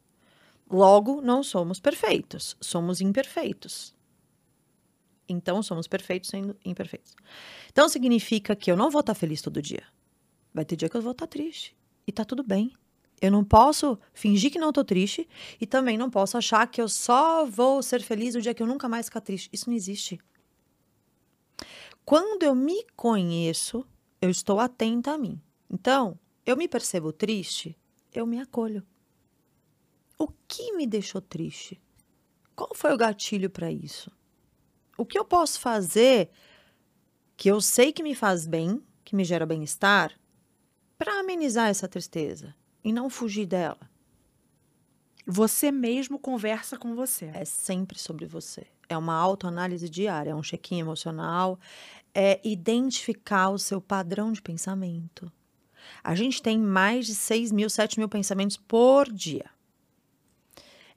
Logo, 0.70 1.20
não 1.20 1.42
somos 1.42 1.78
perfeitos, 1.78 2.56
somos 2.60 3.02
imperfeitos. 3.02 3.94
Então, 5.28 5.62
somos 5.62 5.86
perfeitos 5.86 6.30
sendo 6.30 6.56
imperfeitos. 6.64 7.14
Então, 7.70 7.86
significa 7.86 8.56
que 8.56 8.70
eu 8.70 8.76
não 8.76 8.90
vou 8.90 9.00
estar 9.00 9.12
tá 9.12 9.18
feliz 9.20 9.42
todo 9.42 9.60
dia. 9.60 9.84
Vai 10.54 10.64
ter 10.64 10.74
dia 10.74 10.88
que 10.88 10.96
eu 10.96 11.02
vou 11.02 11.12
estar 11.12 11.26
tá 11.26 11.30
triste 11.30 11.76
e 12.06 12.12
tá 12.12 12.24
tudo 12.24 12.42
bem. 12.42 12.72
Eu 13.20 13.32
não 13.32 13.44
posso 13.44 13.98
fingir 14.12 14.50
que 14.50 14.58
não 14.58 14.72
tô 14.72 14.84
triste 14.84 15.28
e 15.60 15.66
também 15.66 15.98
não 15.98 16.08
posso 16.08 16.36
achar 16.36 16.66
que 16.68 16.80
eu 16.80 16.88
só 16.88 17.44
vou 17.44 17.82
ser 17.82 18.00
feliz 18.00 18.34
o 18.34 18.40
dia 18.40 18.54
que 18.54 18.62
eu 18.62 18.66
nunca 18.66 18.88
mais 18.88 19.06
ficar 19.06 19.20
triste. 19.20 19.50
Isso 19.52 19.68
não 19.68 19.76
existe. 19.76 20.20
Quando 22.04 22.44
eu 22.44 22.54
me 22.54 22.86
conheço, 22.96 23.84
eu 24.22 24.30
estou 24.30 24.60
atenta 24.60 25.12
a 25.12 25.18
mim. 25.18 25.40
Então, 25.68 26.18
eu 26.46 26.56
me 26.56 26.68
percebo 26.68 27.12
triste, 27.12 27.76
eu 28.12 28.24
me 28.24 28.40
acolho. 28.40 28.86
O 30.16 30.28
que 30.46 30.72
me 30.72 30.86
deixou 30.86 31.20
triste? 31.20 31.80
Qual 32.54 32.70
foi 32.74 32.92
o 32.92 32.96
gatilho 32.96 33.50
para 33.50 33.70
isso? 33.70 34.10
O 34.96 35.04
que 35.04 35.18
eu 35.18 35.24
posso 35.24 35.60
fazer 35.60 36.30
que 37.36 37.48
eu 37.48 37.60
sei 37.60 37.92
que 37.92 38.02
me 38.02 38.14
faz 38.14 38.46
bem, 38.46 38.82
que 39.04 39.14
me 39.14 39.24
gera 39.24 39.46
bem-estar, 39.46 40.18
para 40.96 41.20
amenizar 41.20 41.68
essa 41.68 41.86
tristeza 41.86 42.54
e 42.88 42.92
não 42.92 43.10
fugir 43.10 43.44
dela. 43.44 43.78
Você 45.26 45.70
mesmo 45.70 46.18
conversa 46.18 46.78
com 46.78 46.94
você. 46.94 47.30
É 47.34 47.44
sempre 47.44 47.98
sobre 47.98 48.24
você. 48.24 48.66
É 48.88 48.96
uma 48.96 49.14
autoanálise 49.14 49.90
diária, 49.90 50.30
é 50.30 50.34
um 50.34 50.40
check-in 50.40 50.78
emocional, 50.78 51.60
é 52.14 52.40
identificar 52.42 53.50
o 53.50 53.58
seu 53.58 53.78
padrão 53.78 54.32
de 54.32 54.40
pensamento. 54.40 55.30
A 56.02 56.14
gente 56.14 56.40
tem 56.40 56.58
mais 56.58 57.04
de 57.04 57.14
6 57.14 57.52
mil, 57.52 57.68
7 57.68 57.98
mil 57.98 58.08
pensamentos 58.08 58.56
por 58.56 59.12
dia. 59.12 59.50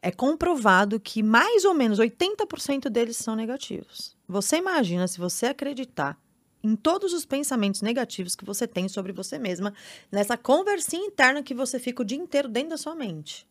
É 0.02 0.12
comprovado 0.12 0.98
que 0.98 1.22
mais 1.22 1.66
ou 1.66 1.74
menos 1.74 2.00
80% 2.00 2.88
deles 2.88 3.18
são 3.18 3.36
negativos. 3.36 4.16
Você 4.30 4.56
imagina 4.56 5.10
se 5.10 5.20
você 5.20 5.48
acreditar 5.48 6.18
em 6.64 6.76
todos 6.76 7.14
os 7.14 7.26
pensamentos 7.26 7.82
negativos 7.82 8.36
que 8.36 8.46
você 8.46 8.68
tem 8.68 8.88
sobre 8.88 9.12
você 9.12 9.40
mesma, 9.40 9.74
nessa 10.12 10.38
conversinha 10.38 11.06
interna 11.06 11.44
que 11.44 11.54
você 11.54 11.80
fica 11.80 12.02
o 12.02 12.06
dia 12.06 12.18
inteiro 12.18 12.48
dentro 12.48 12.72
da 12.72 12.78
sua 12.78 12.96
mente. 12.96 13.48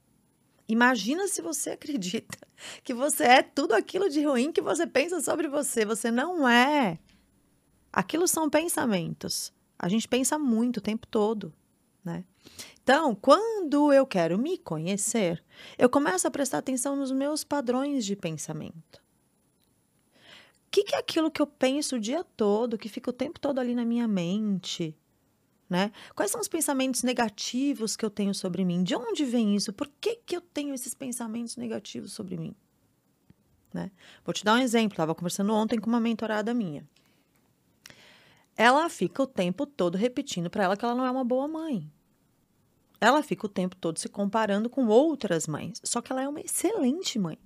Imagina 0.68 1.26
se 1.26 1.42
você 1.42 1.70
acredita 1.74 2.38
que 2.84 2.94
você 2.94 3.24
é 3.24 3.42
tudo 3.42 3.74
aquilo 3.74 4.08
de 4.08 4.22
ruim 4.24 4.52
que 4.52 4.60
você 4.60 4.86
pensa 4.86 5.20
sobre 5.20 5.48
você. 5.48 5.84
Você 5.84 6.10
não 6.10 6.48
é. 6.48 6.98
Aquilo 7.92 8.28
são 8.28 8.48
pensamentos. 8.48 9.52
A 9.78 9.88
gente 9.88 10.06
pensa 10.06 10.38
muito 10.38 10.76
o 10.76 10.82
tempo 10.82 11.06
todo, 11.06 11.52
né? 12.04 12.24
Então, 12.82 13.14
quando 13.14 13.92
eu 13.92 14.06
quero 14.06 14.38
me 14.38 14.58
conhecer, 14.58 15.42
eu 15.78 15.88
começo 15.88 16.26
a 16.26 16.30
prestar 16.30 16.58
atenção 16.58 16.96
nos 16.96 17.10
meus 17.10 17.42
padrões 17.42 18.04
de 18.04 18.14
pensamento 18.14 18.99
que, 20.70 20.84
que 20.84 20.94
é 20.94 20.98
aquilo 20.98 21.30
que 21.30 21.42
eu 21.42 21.46
penso 21.46 21.96
o 21.96 22.00
dia 22.00 22.22
todo, 22.22 22.78
que 22.78 22.88
fica 22.88 23.10
o 23.10 23.12
tempo 23.12 23.40
todo 23.40 23.58
ali 23.58 23.74
na 23.74 23.84
minha 23.84 24.06
mente? 24.06 24.96
Né? 25.68 25.92
Quais 26.14 26.30
são 26.30 26.40
os 26.40 26.48
pensamentos 26.48 27.02
negativos 27.02 27.96
que 27.96 28.04
eu 28.04 28.10
tenho 28.10 28.34
sobre 28.34 28.64
mim? 28.64 28.82
De 28.82 28.94
onde 28.96 29.24
vem 29.24 29.54
isso? 29.54 29.72
Por 29.72 29.88
que, 30.00 30.16
que 30.16 30.36
eu 30.36 30.40
tenho 30.40 30.74
esses 30.74 30.94
pensamentos 30.94 31.56
negativos 31.56 32.12
sobre 32.12 32.36
mim? 32.36 32.54
Né? 33.72 33.90
Vou 34.24 34.32
te 34.32 34.44
dar 34.44 34.54
um 34.54 34.58
exemplo. 34.58 34.94
Estava 34.94 35.14
conversando 35.14 35.54
ontem 35.54 35.78
com 35.78 35.88
uma 35.88 36.00
mentorada 36.00 36.52
minha. 36.52 36.88
Ela 38.56 38.88
fica 38.88 39.22
o 39.22 39.26
tempo 39.26 39.64
todo 39.64 39.96
repetindo 39.96 40.50
para 40.50 40.64
ela 40.64 40.76
que 40.76 40.84
ela 40.84 40.94
não 40.94 41.06
é 41.06 41.10
uma 41.10 41.24
boa 41.24 41.46
mãe. 41.46 41.90
Ela 43.00 43.22
fica 43.22 43.46
o 43.46 43.48
tempo 43.48 43.74
todo 43.76 43.98
se 43.98 44.08
comparando 44.08 44.68
com 44.68 44.86
outras 44.86 45.46
mães. 45.46 45.80
Só 45.84 46.02
que 46.02 46.12
ela 46.12 46.22
é 46.22 46.28
uma 46.28 46.40
excelente 46.40 47.18
mãe. 47.18 47.38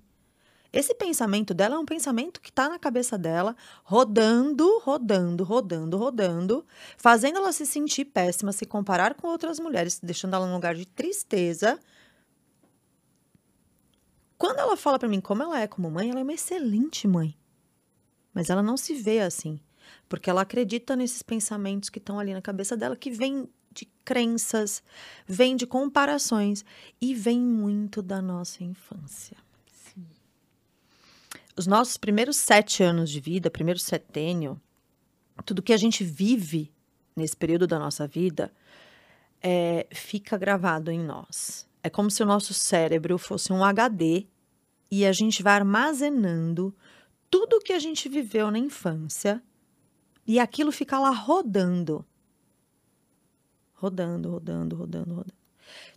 Esse 0.75 0.93
pensamento 0.93 1.53
dela 1.53 1.75
é 1.75 1.79
um 1.79 1.85
pensamento 1.85 2.41
que 2.41 2.49
está 2.49 2.67
na 2.67 2.77
cabeça 2.77 3.17
dela, 3.17 3.55
rodando, 3.81 4.77
rodando, 4.79 5.41
rodando, 5.45 5.97
rodando, 5.97 6.65
fazendo 6.97 7.37
ela 7.37 7.53
se 7.53 7.65
sentir 7.65 8.03
péssima, 8.03 8.51
se 8.51 8.65
comparar 8.65 9.13
com 9.13 9.25
outras 9.25 9.57
mulheres, 9.57 10.01
deixando 10.03 10.35
ela 10.35 10.45
num 10.45 10.55
lugar 10.55 10.75
de 10.75 10.85
tristeza. 10.85 11.79
Quando 14.37 14.59
ela 14.59 14.75
fala 14.75 14.99
para 14.99 15.07
mim 15.07 15.21
como 15.21 15.43
ela 15.43 15.61
é 15.61 15.65
como 15.65 15.89
mãe, 15.89 16.09
ela 16.09 16.19
é 16.19 16.23
uma 16.23 16.33
excelente 16.33 17.07
mãe. 17.07 17.33
Mas 18.33 18.49
ela 18.49 18.61
não 18.61 18.75
se 18.75 18.95
vê 18.95 19.21
assim, 19.21 19.61
porque 20.09 20.29
ela 20.29 20.41
acredita 20.41 20.93
nesses 20.93 21.23
pensamentos 21.23 21.89
que 21.89 21.99
estão 21.99 22.19
ali 22.19 22.33
na 22.33 22.41
cabeça 22.41 22.75
dela, 22.75 22.97
que 22.97 23.11
vêm 23.11 23.47
de 23.71 23.85
crenças, 24.03 24.83
vêm 25.25 25.55
de 25.55 25.65
comparações 25.65 26.65
e 26.99 27.15
vem 27.15 27.39
muito 27.39 28.01
da 28.01 28.21
nossa 28.21 28.61
infância 28.61 29.44
os 31.55 31.65
nossos 31.65 31.97
primeiros 31.97 32.37
sete 32.37 32.83
anos 32.83 33.09
de 33.09 33.19
vida, 33.19 33.49
primeiro 33.49 33.79
setênio, 33.79 34.59
tudo 35.45 35.61
que 35.61 35.73
a 35.73 35.77
gente 35.77 36.03
vive 36.03 36.71
nesse 37.15 37.35
período 37.35 37.65
da 37.65 37.79
nossa 37.79 38.07
vida 38.07 38.51
é, 39.41 39.87
fica 39.91 40.37
gravado 40.37 40.91
em 40.91 40.99
nós. 40.99 41.67
É 41.81 41.89
como 41.89 42.11
se 42.11 42.21
o 42.21 42.25
nosso 42.25 42.53
cérebro 42.53 43.17
fosse 43.17 43.53
um 43.53 43.63
HD 43.63 44.25
e 44.91 45.05
a 45.05 45.11
gente 45.11 45.41
vai 45.41 45.53
armazenando 45.53 46.75
tudo 47.29 47.59
que 47.59 47.73
a 47.73 47.79
gente 47.79 48.09
viveu 48.09 48.51
na 48.51 48.59
infância 48.59 49.41
e 50.27 50.39
aquilo 50.39 50.71
fica 50.71 50.99
lá 50.99 51.11
rodando. 51.11 52.05
Rodando, 53.73 54.31
rodando, 54.31 54.75
rodando, 54.75 55.15
rodando. 55.15 55.33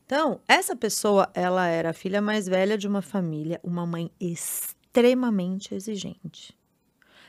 Então, 0.05 0.41
essa 0.47 0.75
pessoa, 0.75 1.31
ela 1.35 1.67
era 1.67 1.91
a 1.91 1.95
filha 1.95 2.21
mais 2.21 2.47
velha 2.47 2.79
de 2.79 2.89
uma 2.89 3.03
família, 3.03 3.61
uma 3.63 3.87
mãe 3.87 4.11
extremamente 4.21 4.78
extremamente 4.99 5.75
exigente. 5.75 6.57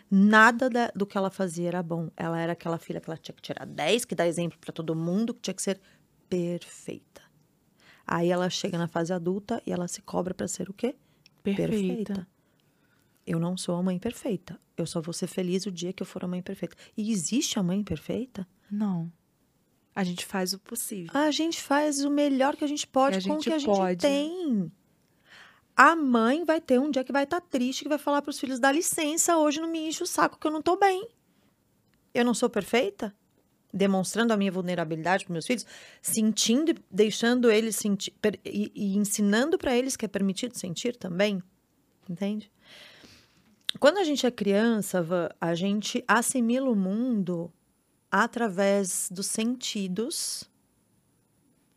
Nada 0.10 0.70
da, 0.70 0.92
do 0.96 1.06
que 1.06 1.18
ela 1.18 1.30
fazia 1.30 1.68
era 1.68 1.84
bom. 1.84 2.10
Ela 2.18 2.40
era 2.40 2.54
aquela 2.54 2.80
filha 2.80 3.00
que 3.00 3.10
ela 3.10 3.18
tinha 3.18 3.36
que 3.36 3.42
tirar 3.42 3.66
10, 3.66 4.06
que 4.06 4.16
dá 4.16 4.28
exemplo 4.28 4.58
para 4.60 4.74
todo 4.74 4.96
mundo, 4.96 5.34
que 5.34 5.42
tinha 5.42 5.54
que 5.54 5.62
ser 5.62 5.80
perfeita. 6.28 7.22
Aí 8.08 8.30
ela 8.30 8.50
chega 8.50 8.78
na 8.78 8.88
fase 8.88 9.14
adulta 9.14 9.62
e 9.68 9.72
ela 9.72 9.88
se 9.88 10.02
cobra 10.02 10.34
para 10.34 10.48
ser 10.48 10.68
o 10.68 10.74
quê? 10.74 10.96
Perfeita. 11.44 11.70
perfeita. 11.70 12.28
Eu 13.26 13.40
não 13.40 13.56
sou 13.56 13.76
a 13.76 13.84
mãe 13.84 14.00
perfeita. 14.00 14.60
Eu 14.76 14.88
só 14.88 15.00
vou 15.00 15.14
ser 15.14 15.28
feliz 15.28 15.68
o 15.68 15.72
dia 15.72 15.94
que 15.94 16.02
eu 16.02 16.08
for 16.08 16.24
a 16.24 16.28
mãe 16.28 16.42
perfeita. 16.42 16.76
E 16.98 17.12
existe 17.12 17.60
a 17.60 17.64
mãe 17.64 17.84
perfeita? 17.84 18.48
Não. 18.72 19.12
A 19.96 20.04
gente 20.04 20.26
faz 20.26 20.54
o 20.54 20.60
possível. 20.60 21.12
A 21.14 21.30
gente 21.30 21.62
faz 21.62 22.04
o 22.04 22.10
melhor 22.10 22.56
que 22.56 22.64
a 22.64 22.68
gente 22.68 22.88
pode 22.88 23.28
com 23.28 23.36
o 23.36 23.40
que 23.40 23.54
a 23.54 23.60
gente 23.60 23.98
tem 23.98 24.72
a 25.82 25.96
mãe 25.96 26.44
vai 26.44 26.60
ter 26.60 26.78
um 26.78 26.92
dia 26.92 27.06
que 27.06 27.12
vai 27.14 27.24
estar 27.24 27.40
tá 27.40 27.48
triste, 27.50 27.84
que 27.84 27.90
vai 27.90 27.98
falar 27.98 28.22
para 28.22 28.32
os 28.32 28.38
filhos: 28.38 28.60
dá 28.60 28.70
licença, 28.70 29.38
hoje 29.38 29.62
não 29.62 29.70
me 29.70 29.88
enche 29.88 30.04
o 30.04 30.06
saco 30.06 30.38
que 30.38 30.46
eu 30.46 30.52
não 30.52 30.60
estou 30.60 30.78
bem. 30.78 31.08
Eu 32.14 32.26
não 32.26 32.34
sou 32.34 32.50
perfeita? 32.50 33.16
Demonstrando 33.74 34.34
a 34.34 34.38
minha 34.38 34.52
vulnerabilidade 34.52 35.24
para 35.24 35.32
meus 35.32 35.48
filhos, 35.48 35.66
sentindo 36.02 36.72
e 36.72 36.76
deixando 36.92 37.50
eles 37.50 37.78
sentir, 37.78 38.14
e, 38.44 38.70
e 38.76 38.98
ensinando 38.98 39.58
para 39.58 39.74
eles 39.74 39.96
que 39.96 40.04
é 40.04 40.08
permitido 40.10 40.58
sentir 40.58 40.98
também. 40.98 41.42
Entende? 42.10 42.52
Quando 43.80 44.00
a 44.00 44.04
gente 44.04 44.26
é 44.26 44.32
criança, 44.32 45.06
a 45.40 45.56
gente 45.56 46.04
assimila 46.06 46.70
o 46.70 46.76
mundo 46.76 47.54
através 48.12 49.08
dos 49.10 49.28
sentidos 49.28 50.50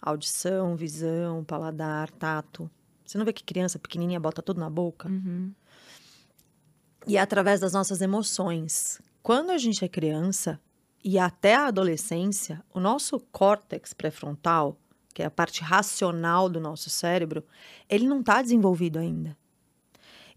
audição, 0.00 0.74
visão, 0.74 1.44
paladar, 1.44 2.10
tato. 2.10 2.68
Você 3.12 3.18
não 3.18 3.26
vê 3.26 3.32
que 3.34 3.44
criança 3.44 3.78
pequenininha 3.78 4.18
bota 4.18 4.40
tudo 4.40 4.58
na 4.58 4.70
boca? 4.70 5.06
Uhum. 5.06 5.52
E 7.06 7.18
é 7.18 7.20
através 7.20 7.60
das 7.60 7.74
nossas 7.74 8.00
emoções. 8.00 9.02
Quando 9.22 9.50
a 9.50 9.58
gente 9.58 9.84
é 9.84 9.88
criança 9.88 10.58
e 11.04 11.18
até 11.18 11.54
a 11.54 11.66
adolescência, 11.66 12.64
o 12.72 12.80
nosso 12.80 13.20
córtex 13.30 13.92
pré-frontal, 13.92 14.78
que 15.12 15.22
é 15.22 15.26
a 15.26 15.30
parte 15.30 15.62
racional 15.62 16.48
do 16.48 16.58
nosso 16.58 16.88
cérebro, 16.88 17.44
ele 17.86 18.08
não 18.08 18.20
está 18.20 18.40
desenvolvido 18.40 18.98
ainda. 18.98 19.36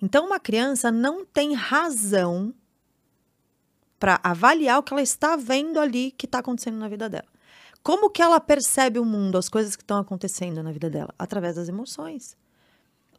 Então, 0.02 0.26
uma 0.26 0.38
criança 0.38 0.92
não 0.92 1.24
tem 1.24 1.54
razão 1.54 2.54
para 3.98 4.20
avaliar 4.22 4.80
o 4.80 4.84
que 4.84 4.92
ela 4.92 5.02
está 5.02 5.38
vendo 5.38 5.80
ali 5.80 6.12
que 6.12 6.26
está 6.26 6.40
acontecendo 6.40 6.78
na 6.78 6.90
vida 6.90 7.08
dela. 7.08 7.30
Como 7.82 8.10
que 8.10 8.22
ela 8.22 8.42
percebe 8.42 9.00
o 9.00 9.06
mundo, 9.06 9.38
as 9.38 9.48
coisas 9.48 9.78
que 9.78 9.84
estão 9.84 9.98
acontecendo 9.98 10.62
na 10.62 10.74
vida 10.74 10.90
dela? 10.90 11.16
Através 11.18 11.56
das 11.56 11.70
emoções. 11.70 12.36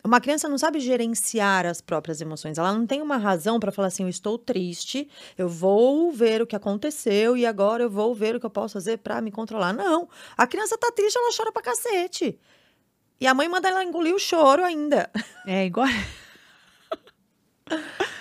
Uma 0.07 0.21
criança 0.21 0.49
não 0.49 0.57
sabe 0.57 0.79
gerenciar 0.79 1.67
as 1.67 1.81
próprias 1.81 2.21
emoções. 2.21 2.59
Ela 2.59 2.73
não 2.73 2.87
tem 2.87 3.03
uma 3.03 3.17
razão 3.17 3.59
para 3.59 3.73
falar 3.73 3.89
assim: 3.89 4.05
eu 4.05 4.09
estou 4.09 4.39
triste, 4.39 5.09
eu 5.37 5.49
vou 5.49 6.13
ver 6.13 6.41
o 6.41 6.47
que 6.47 6.55
aconteceu 6.55 7.37
e 7.37 7.45
agora 7.45 7.83
eu 7.83 7.91
vou 7.91 8.15
ver 8.15 8.37
o 8.37 8.41
que 8.41 8.47
eu 8.47 8.51
posso 8.51 8.75
fazer 8.75 8.99
para 8.99 9.21
me 9.21 9.33
controlar. 9.33 9.73
Não. 9.73 10.09
A 10.37 10.47
criança 10.47 10.79
tá 10.79 10.93
triste, 10.93 11.19
ela 11.19 11.35
chora 11.37 11.51
pra 11.51 11.61
cacete. 11.61 12.39
E 13.21 13.27
a 13.27 13.35
mãe 13.35 13.49
manda 13.49 13.69
ela 13.69 13.83
engolir 13.83 14.15
o 14.15 14.19
choro 14.19 14.65
ainda. 14.65 15.11
É 15.45 15.67
igual. 15.67 15.89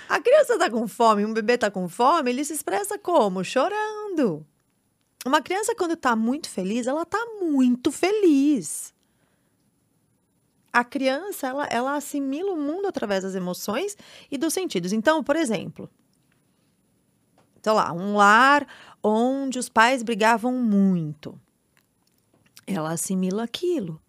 A 0.08 0.20
criança 0.20 0.58
tá 0.58 0.70
com 0.70 0.88
fome, 0.88 1.26
um 1.26 1.34
bebê 1.34 1.58
tá 1.58 1.70
com 1.70 1.90
fome, 1.90 2.32
ele 2.32 2.46
se 2.46 2.54
expressa 2.54 2.98
como? 2.98 3.44
Chorando. 3.44 4.46
Uma 5.26 5.42
criança, 5.42 5.76
quando 5.76 5.96
tá 5.98 6.16
muito 6.16 6.50
feliz, 6.50 6.88
ela 6.88 7.06
tá 7.06 7.24
muito 7.42 7.92
feliz. 7.92 8.95
A 10.76 10.84
criança, 10.84 11.48
ela, 11.48 11.66
ela 11.68 11.96
assimila 11.96 12.52
o 12.52 12.58
mundo 12.58 12.86
através 12.86 13.24
das 13.24 13.34
emoções 13.34 13.96
e 14.30 14.38
dos 14.38 14.54
sentidos. 14.54 14.92
Então, 14.92 15.24
por 15.24 15.38
exemplo, 15.38 15.90
sei 17.64 17.72
lá, 17.72 17.94
um 17.94 18.18
lar 18.18 18.68
onde 19.02 19.58
os 19.58 19.70
pais 19.70 20.04
brigavam 20.04 20.52
muito. 20.52 21.40
Ela 22.68 22.92
assimila 22.92 23.46
aquilo. 23.46 24.02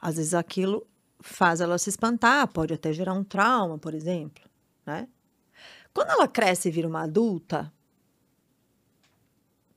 Às 0.00 0.18
vezes 0.18 0.34
aquilo 0.34 0.86
faz 1.18 1.60
ela 1.60 1.76
se 1.78 1.90
espantar, 1.90 2.46
pode 2.46 2.72
até 2.72 2.92
gerar 2.92 3.14
um 3.14 3.24
trauma, 3.24 3.76
por 3.76 3.92
exemplo, 3.92 4.44
né? 4.86 5.08
Quando 5.92 6.10
ela 6.10 6.28
cresce 6.28 6.68
e 6.68 6.70
vira 6.70 6.86
uma 6.86 7.02
adulta, 7.02 7.72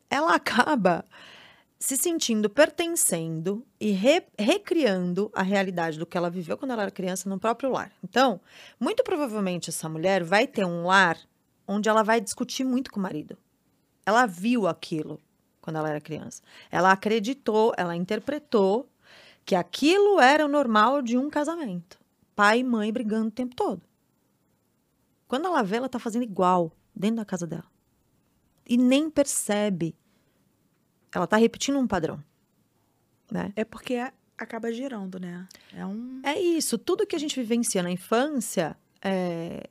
ela 0.08 0.36
acaba 0.38 1.04
se 1.82 1.98
sentindo 1.98 2.48
pertencendo 2.48 3.66
e 3.80 3.90
re 3.90 4.24
recriando 4.38 5.32
a 5.34 5.42
realidade 5.42 5.98
do 5.98 6.06
que 6.06 6.16
ela 6.16 6.30
viveu 6.30 6.56
quando 6.56 6.70
ela 6.70 6.84
era 6.84 6.92
criança 6.92 7.28
no 7.28 7.40
próprio 7.40 7.72
lar. 7.72 7.92
Então, 8.04 8.40
muito 8.80 9.04
provavelmente 9.04 9.72
essa 9.72 9.90
mulher 9.90 10.24
vai 10.24 10.46
ter 10.46 10.64
um 10.64 10.86
lar 10.86 11.18
onde 11.68 11.90
ela 11.90 12.04
vai 12.04 12.22
discutir 12.22 12.64
muito 12.64 12.92
com 12.92 13.00
o 13.00 13.04
marido. 13.04 13.36
Ela 14.06 14.28
viu 14.28 14.68
aquilo 14.68 15.20
quando 15.60 15.78
ela 15.78 15.90
era 15.90 16.00
criança. 16.00 16.44
Ela 16.70 16.92
acreditou, 16.92 17.74
ela 17.76 17.96
interpretou 17.96 18.88
que 19.44 19.56
aquilo 19.56 20.20
era 20.20 20.46
o 20.46 20.50
normal 20.50 21.02
de 21.02 21.18
um 21.18 21.32
casamento. 21.32 22.00
Pai 22.36 22.60
e 22.60 22.64
mãe 22.64 22.94
brigando 22.94 23.30
o 23.30 23.32
tempo 23.32 23.56
todo. 23.56 23.82
Quando 25.28 25.48
ela 25.48 25.64
vê, 25.64 25.78
ela 25.78 25.90
tá 25.90 25.98
fazendo 25.98 26.24
igual 26.24 26.72
dentro 26.96 27.16
da 27.16 27.26
casa 27.26 27.48
dela. 27.48 27.66
E 28.70 28.78
nem 28.78 29.10
percebe. 29.10 29.96
Ela 31.14 31.28
tá 31.28 31.38
repetindo 31.38 31.78
um 31.78 31.88
padrão. 31.88 32.24
Né? 33.30 33.52
É 33.56 33.64
porque 33.64 33.96
acaba 34.38 34.72
girando, 34.74 35.20
né? 35.20 35.48
É 35.74 35.86
um. 35.86 36.20
É 36.24 36.40
isso. 36.40 36.78
Tudo 36.78 37.06
que 37.06 37.16
a 37.16 37.20
gente 37.20 37.40
vivencia 37.40 37.82
na 37.84 37.92
infância 37.92 38.76
é, 39.02 39.70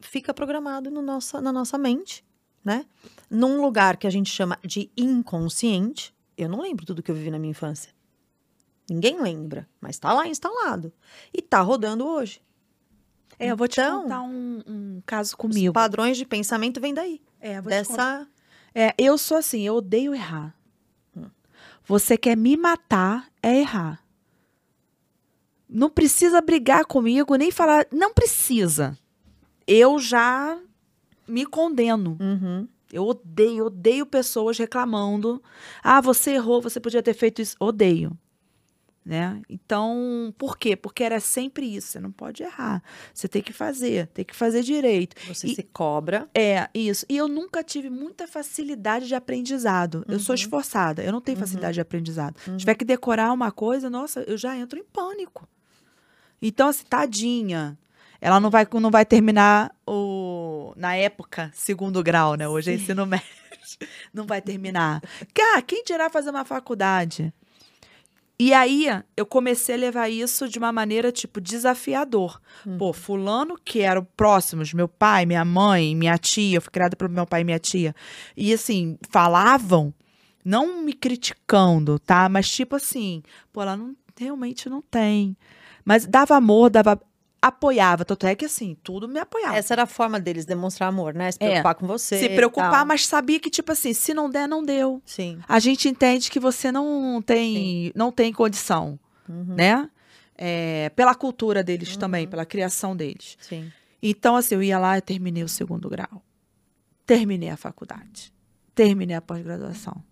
fica 0.00 0.34
programado 0.34 0.90
no 0.90 1.00
nossa, 1.02 1.40
na 1.40 1.52
nossa 1.52 1.78
mente, 1.78 2.24
né? 2.64 2.84
Num 3.30 3.60
lugar 3.60 3.96
que 3.96 4.06
a 4.06 4.10
gente 4.10 4.30
chama 4.30 4.58
de 4.64 4.90
inconsciente. 4.96 6.14
Eu 6.36 6.48
não 6.48 6.60
lembro 6.60 6.84
tudo 6.84 7.02
que 7.02 7.10
eu 7.10 7.14
vivi 7.14 7.30
na 7.30 7.38
minha 7.38 7.50
infância. 7.52 7.94
Ninguém 8.88 9.20
lembra, 9.20 9.68
mas 9.80 9.98
tá 9.98 10.12
lá 10.12 10.28
instalado. 10.28 10.92
E 11.32 11.40
tá 11.42 11.60
rodando 11.60 12.06
hoje. 12.06 12.40
É, 13.38 13.50
eu 13.50 13.56
vou 13.56 13.66
te 13.68 13.80
Então, 13.80 14.02
contar 14.02 14.22
um, 14.22 14.62
um 14.66 15.02
caso 15.04 15.30
Os 15.30 15.34
comigo. 15.34 15.72
padrões 15.72 16.16
de 16.16 16.24
pensamento 16.24 16.80
vêm 16.80 16.94
daí. 16.94 17.20
É, 17.40 17.60
vou 17.60 17.72
te 17.72 17.84
contar. 17.88 18.28
É, 18.78 18.94
eu 18.98 19.16
sou 19.16 19.38
assim, 19.38 19.62
eu 19.62 19.76
odeio 19.76 20.14
errar. 20.14 20.54
Você 21.86 22.18
quer 22.18 22.36
me 22.36 22.58
matar, 22.58 23.26
é 23.42 23.60
errar. 23.60 24.04
Não 25.66 25.88
precisa 25.88 26.42
brigar 26.42 26.84
comigo, 26.84 27.36
nem 27.36 27.50
falar. 27.50 27.86
Não 27.90 28.12
precisa. 28.12 28.98
Eu 29.66 29.98
já 29.98 30.60
me 31.26 31.46
condeno. 31.46 32.18
Uhum. 32.20 32.68
Eu 32.92 33.04
odeio, 33.06 33.66
odeio 33.66 34.04
pessoas 34.04 34.58
reclamando. 34.58 35.42
Ah, 35.82 36.02
você 36.02 36.32
errou, 36.32 36.60
você 36.60 36.78
podia 36.78 37.02
ter 37.02 37.14
feito 37.14 37.40
isso. 37.40 37.56
Odeio. 37.58 38.14
Né? 39.08 39.40
Então, 39.48 40.34
por 40.36 40.58
quê? 40.58 40.74
Porque 40.74 41.04
era 41.04 41.20
sempre 41.20 41.64
isso. 41.76 41.86
Você 41.92 42.00
não 42.00 42.10
pode 42.10 42.42
errar. 42.42 42.82
Você 43.14 43.28
tem 43.28 43.40
que 43.40 43.52
fazer, 43.52 44.08
tem 44.08 44.24
que 44.24 44.34
fazer 44.34 44.64
direito. 44.64 45.14
Você 45.28 45.46
E- 45.46 45.54
se 45.54 45.62
cobra. 45.62 46.28
É, 46.34 46.68
isso. 46.74 47.06
E 47.08 47.16
eu 47.16 47.28
nunca 47.28 47.62
tive 47.62 47.88
muita 47.88 48.26
facilidade 48.26 49.06
de 49.06 49.14
aprendizado. 49.14 50.04
Eu 50.08 50.18
sou 50.18 50.32
Uhum. 50.34 50.42
esforçada, 50.42 51.04
eu 51.04 51.12
não 51.12 51.20
tenho 51.20 51.38
Uhum. 51.38 51.44
facilidade 51.44 51.74
de 51.74 51.80
aprendizado. 51.80 52.34
Uhum. 52.48 52.54
Se 52.54 52.58
tiver 52.58 52.74
que 52.74 52.84
decorar 52.84 53.32
uma 53.32 53.52
coisa, 53.52 53.88
nossa, 53.88 54.22
eu 54.22 54.36
já 54.36 54.56
entro 54.56 54.76
em 54.76 54.82
pânico. 54.84 55.48
Então, 56.42 56.66
assim, 56.68 56.84
tadinha. 56.84 57.78
Ela 58.20 58.40
não 58.40 58.50
vai, 58.50 58.66
não 58.80 58.90
vai 58.90 59.04
terminar 59.06 59.70
o. 59.86 60.72
Na 60.76 60.96
época, 60.96 61.48
segundo 61.54 62.02
grau, 62.02 62.34
né? 62.34 62.48
Hoje 62.48 62.72
é 62.72 62.74
ensino 62.74 63.06
médio. 63.06 63.24
Não 64.14 64.26
vai 64.26 64.40
terminar. 64.40 65.02
Cara, 65.34 65.60
quem 65.60 65.82
dirá 65.84 66.08
fazer 66.08 66.30
uma 66.30 66.44
faculdade? 66.44 67.32
E 68.38 68.52
aí, 68.52 68.86
eu 69.16 69.24
comecei 69.24 69.76
a 69.76 69.78
levar 69.78 70.10
isso 70.10 70.46
de 70.46 70.58
uma 70.58 70.70
maneira, 70.70 71.10
tipo, 71.10 71.40
desafiador. 71.40 72.38
Uhum. 72.66 72.76
Pô, 72.76 72.92
fulano 72.92 73.56
que 73.62 73.80
eram 73.80 74.06
próximos, 74.16 74.74
meu 74.74 74.86
pai, 74.86 75.24
minha 75.24 75.44
mãe, 75.44 75.96
minha 75.96 76.18
tia, 76.18 76.58
eu 76.58 76.60
fui 76.60 76.70
criada 76.70 76.94
pelo 76.94 77.10
meu 77.10 77.26
pai 77.26 77.40
e 77.40 77.44
minha 77.44 77.58
tia. 77.58 77.94
E 78.36 78.52
assim, 78.52 78.98
falavam, 79.08 79.92
não 80.44 80.82
me 80.82 80.92
criticando, 80.92 81.98
tá? 81.98 82.28
Mas 82.28 82.50
tipo 82.50 82.76
assim, 82.76 83.22
pô, 83.52 83.62
ela 83.62 83.76
não, 83.76 83.96
realmente 84.18 84.68
não 84.68 84.82
tem. 84.82 85.34
Mas 85.84 86.04
dava 86.06 86.36
amor, 86.36 86.68
dava. 86.68 87.00
Apoiava. 87.40 88.04
Tanto 88.04 88.26
é 88.26 88.34
que 88.34 88.44
assim, 88.44 88.76
tudo 88.82 89.06
me 89.08 89.20
apoiava. 89.20 89.56
Essa 89.56 89.74
era 89.74 89.82
a 89.84 89.86
forma 89.86 90.18
deles 90.18 90.44
demonstrar 90.44 90.88
amor, 90.88 91.14
né? 91.14 91.30
Se 91.32 91.38
É. 91.40 91.46
preocupar 91.48 91.74
com 91.74 91.86
você. 91.86 92.18
Se 92.18 92.28
preocupar, 92.30 92.84
mas 92.84 93.06
sabia 93.06 93.38
que, 93.38 93.50
tipo 93.50 93.70
assim, 93.72 93.92
se 93.92 94.12
não 94.14 94.28
der, 94.28 94.48
não 94.48 94.64
deu. 94.64 95.00
Sim. 95.04 95.38
A 95.48 95.58
gente 95.58 95.88
entende 95.88 96.30
que 96.30 96.40
você 96.40 96.72
não 96.72 97.22
tem, 97.24 97.92
não 97.94 98.10
tem 98.10 98.32
condição, 98.32 98.98
Uhum. 99.28 99.54
né? 99.56 99.88
É, 100.38 100.90
pela 100.96 101.14
cultura 101.14 101.62
deles 101.62 101.92
Uhum. 101.94 101.98
também, 102.00 102.26
pela 102.26 102.44
criação 102.44 102.96
deles. 102.96 103.36
Sim. 103.40 103.70
Então, 104.02 104.36
assim, 104.36 104.54
eu 104.54 104.62
ia 104.62 104.78
lá 104.78 104.98
e 104.98 105.00
terminei 105.00 105.42
o 105.44 105.48
segundo 105.48 105.88
grau. 105.88 106.22
Terminei 107.06 107.48
a 107.50 107.56
faculdade. 107.56 108.32
Terminei 108.74 109.16
a 109.16 109.20
pós-graduação. 109.22 110.02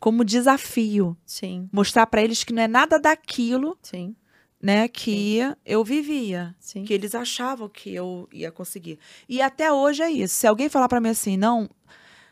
Como 0.00 0.24
desafio. 0.24 1.16
Sim. 1.24 1.68
Mostrar 1.72 2.06
para 2.06 2.22
eles 2.22 2.42
que 2.44 2.52
não 2.52 2.62
é 2.62 2.68
nada 2.68 2.98
daquilo, 2.98 3.78
Sim. 3.82 4.14
Né, 4.62 4.86
que 4.86 5.40
eu 5.66 5.82
vivia. 5.84 6.54
Sim. 6.60 6.84
Que 6.84 6.94
eles 6.94 7.14
achavam 7.16 7.68
que 7.68 7.92
eu 7.92 8.28
ia 8.32 8.52
conseguir. 8.52 8.98
E 9.28 9.42
até 9.42 9.72
hoje 9.72 10.02
é 10.02 10.10
isso. 10.10 10.36
Se 10.36 10.46
alguém 10.46 10.68
falar 10.68 10.88
para 10.88 11.00
mim 11.00 11.08
assim, 11.08 11.36
não, 11.36 11.68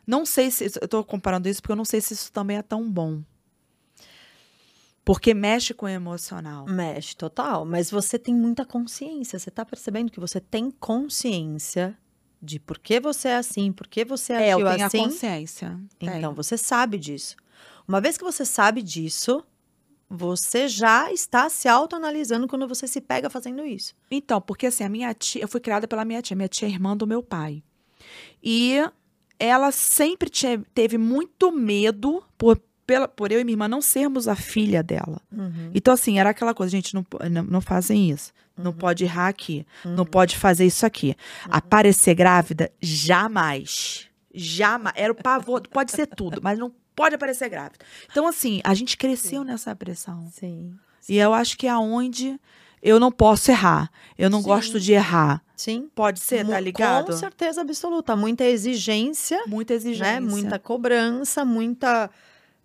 não 0.07 0.25
sei 0.25 0.51
se. 0.51 0.71
Eu 0.81 0.87
tô 0.87 1.03
comparando 1.05 1.49
isso 1.49 1.61
porque 1.61 1.73
eu 1.73 1.77
não 1.77 1.85
sei 1.85 2.01
se 2.01 2.15
isso 2.15 2.31
também 2.33 2.57
é 2.57 2.63
tão 2.63 2.89
bom. 2.89 3.21
Porque 5.05 5.35
mexe 5.35 5.75
com 5.75 5.87
o 5.87 5.89
emocional. 5.89 6.67
Mexe, 6.67 7.17
total. 7.17 7.65
Mas 7.65 7.91
você 7.91 8.19
tem 8.19 8.35
muita 8.35 8.65
consciência. 8.65 9.39
Você 9.39 9.51
tá 9.51 9.65
percebendo 9.65 10.13
que 10.13 10.21
você 10.21 10.39
tem 10.39 10.71
consciência 10.71 11.99
de 12.41 12.61
por 12.61 12.79
que 12.79 13.01
você 13.01 13.29
é 13.29 13.37
assim, 13.37 13.73
por 13.73 13.87
que 13.89 14.05
você 14.05 14.33
É, 14.35 14.51
eu 14.53 14.59
agiu 14.59 14.69
tenho 14.71 14.83
a 14.83 14.87
assim. 14.87 14.99
consciência. 15.05 15.81
Então, 16.01 16.13
Tenho. 16.21 16.35
você 16.35 16.57
sabe 16.57 16.97
disso. 16.97 17.35
Uma 17.89 18.01
vez 18.01 18.17
que 18.17 18.23
você 18.25 18.45
sabe 18.45 18.83
disso, 18.83 19.45
você 20.13 20.67
já 20.67 21.13
está 21.13 21.49
se 21.49 21.69
autoanalisando 21.69 22.49
quando 22.49 22.67
você 22.67 22.89
se 22.89 23.01
pega 23.01 23.31
fazendo 23.31 23.65
isso. 23.65 23.95
Então, 24.11 24.41
porque 24.41 24.67
assim, 24.67 24.83
a 24.83 24.89
minha 24.89 25.15
tia, 25.15 25.41
eu 25.43 25.47
fui 25.49 25.61
criada 25.61 25.87
pela 25.87 26.05
minha 26.05 26.21
tia, 26.21 26.37
minha 26.37 26.49
tia 26.49 26.67
é 26.67 26.71
irmã 26.71 26.97
do 26.97 27.07
meu 27.07 27.23
pai. 27.23 27.63
E 28.43 28.77
ela 29.39 29.71
sempre 29.71 30.29
tinha- 30.29 30.61
teve 30.75 30.99
muito 30.99 31.53
medo 31.53 32.23
por, 32.37 32.61
pela, 32.87 33.07
por 33.07 33.31
eu 33.31 33.39
e 33.41 33.45
minha 33.45 33.55
irmã 33.55 33.69
não 33.69 33.81
sermos 33.81 34.27
a 34.27 34.35
filha 34.35 34.83
dela. 34.83 35.21
Então, 35.73 35.95
assim, 35.95 36.19
era 36.19 36.31
aquela 36.31 36.53
coisa, 36.55 36.71
gente, 36.73 36.93
não, 36.95 37.07
não, 37.31 37.43
não 37.45 37.61
fazem 37.61 38.11
isso. 38.11 38.33
Não 38.57 38.73
pode 38.75 39.05
errar 39.05 39.29
aqui. 39.29 39.65
Não 39.85 40.05
pode 40.05 40.37
fazer 40.37 40.67
isso 40.67 40.85
aqui. 40.85 41.15
Aparecer 41.49 42.15
grávida, 42.15 42.71
jamais. 42.81 44.09
Jamais. 44.35 44.95
Era 44.97 45.13
o 45.13 45.17
pavor. 45.17 45.63
Pode 45.69 45.93
ser 45.93 46.07
tudo, 46.07 46.41
mas 46.43 46.59
não 46.59 46.71
pode 47.01 47.15
aparecer 47.15 47.49
grávida. 47.49 47.85
Então, 48.11 48.27
assim, 48.27 48.61
a 48.63 48.75
gente 48.75 48.97
cresceu 48.97 49.43
nessa 49.43 49.75
pressão. 49.75 50.29
Sim. 50.33 50.77
E 51.09 51.17
eu 51.17 51.33
acho 51.33 51.57
que 51.57 51.67
é 51.67 51.71
aonde 51.71 52.39
eu 52.83 53.01
não 53.01 53.11
posso 53.11 53.51
errar. 53.51 53.91
Eu 54.19 54.29
não 54.29 54.41
Sim. 54.41 54.45
gosto 54.47 54.79
de 54.79 54.93
errar. 54.93 55.43
Sim. 55.57 55.89
Pode 55.95 56.21
ser, 56.21 56.47
tá 56.47 56.61
ligado? 56.61 57.07
Com 57.07 57.13
certeza 57.17 57.63
absoluta. 57.63 58.15
Muita 58.15 58.45
exigência, 58.45 59.43
Muita 59.47 59.73
exigência. 59.73 60.21
né? 60.21 60.21
Muita 60.21 60.59
cobrança, 60.59 61.43
muita 61.43 62.11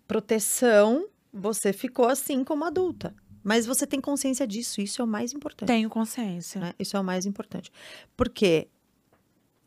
proteção. 0.06 1.06
Você 1.32 1.72
ficou 1.72 2.06
assim 2.06 2.44
como 2.44 2.64
adulta. 2.64 3.14
Mas 3.42 3.64
você 3.64 3.86
tem 3.86 4.00
consciência 4.02 4.46
disso. 4.46 4.80
Isso 4.82 5.00
é 5.00 5.04
o 5.04 5.08
mais 5.08 5.32
importante. 5.32 5.66
Tenho 5.68 5.88
consciência. 5.88 6.60
né? 6.60 6.74
Isso 6.78 6.94
é 6.96 7.00
o 7.00 7.04
mais 7.04 7.24
importante. 7.24 7.72
Porque 8.16 8.68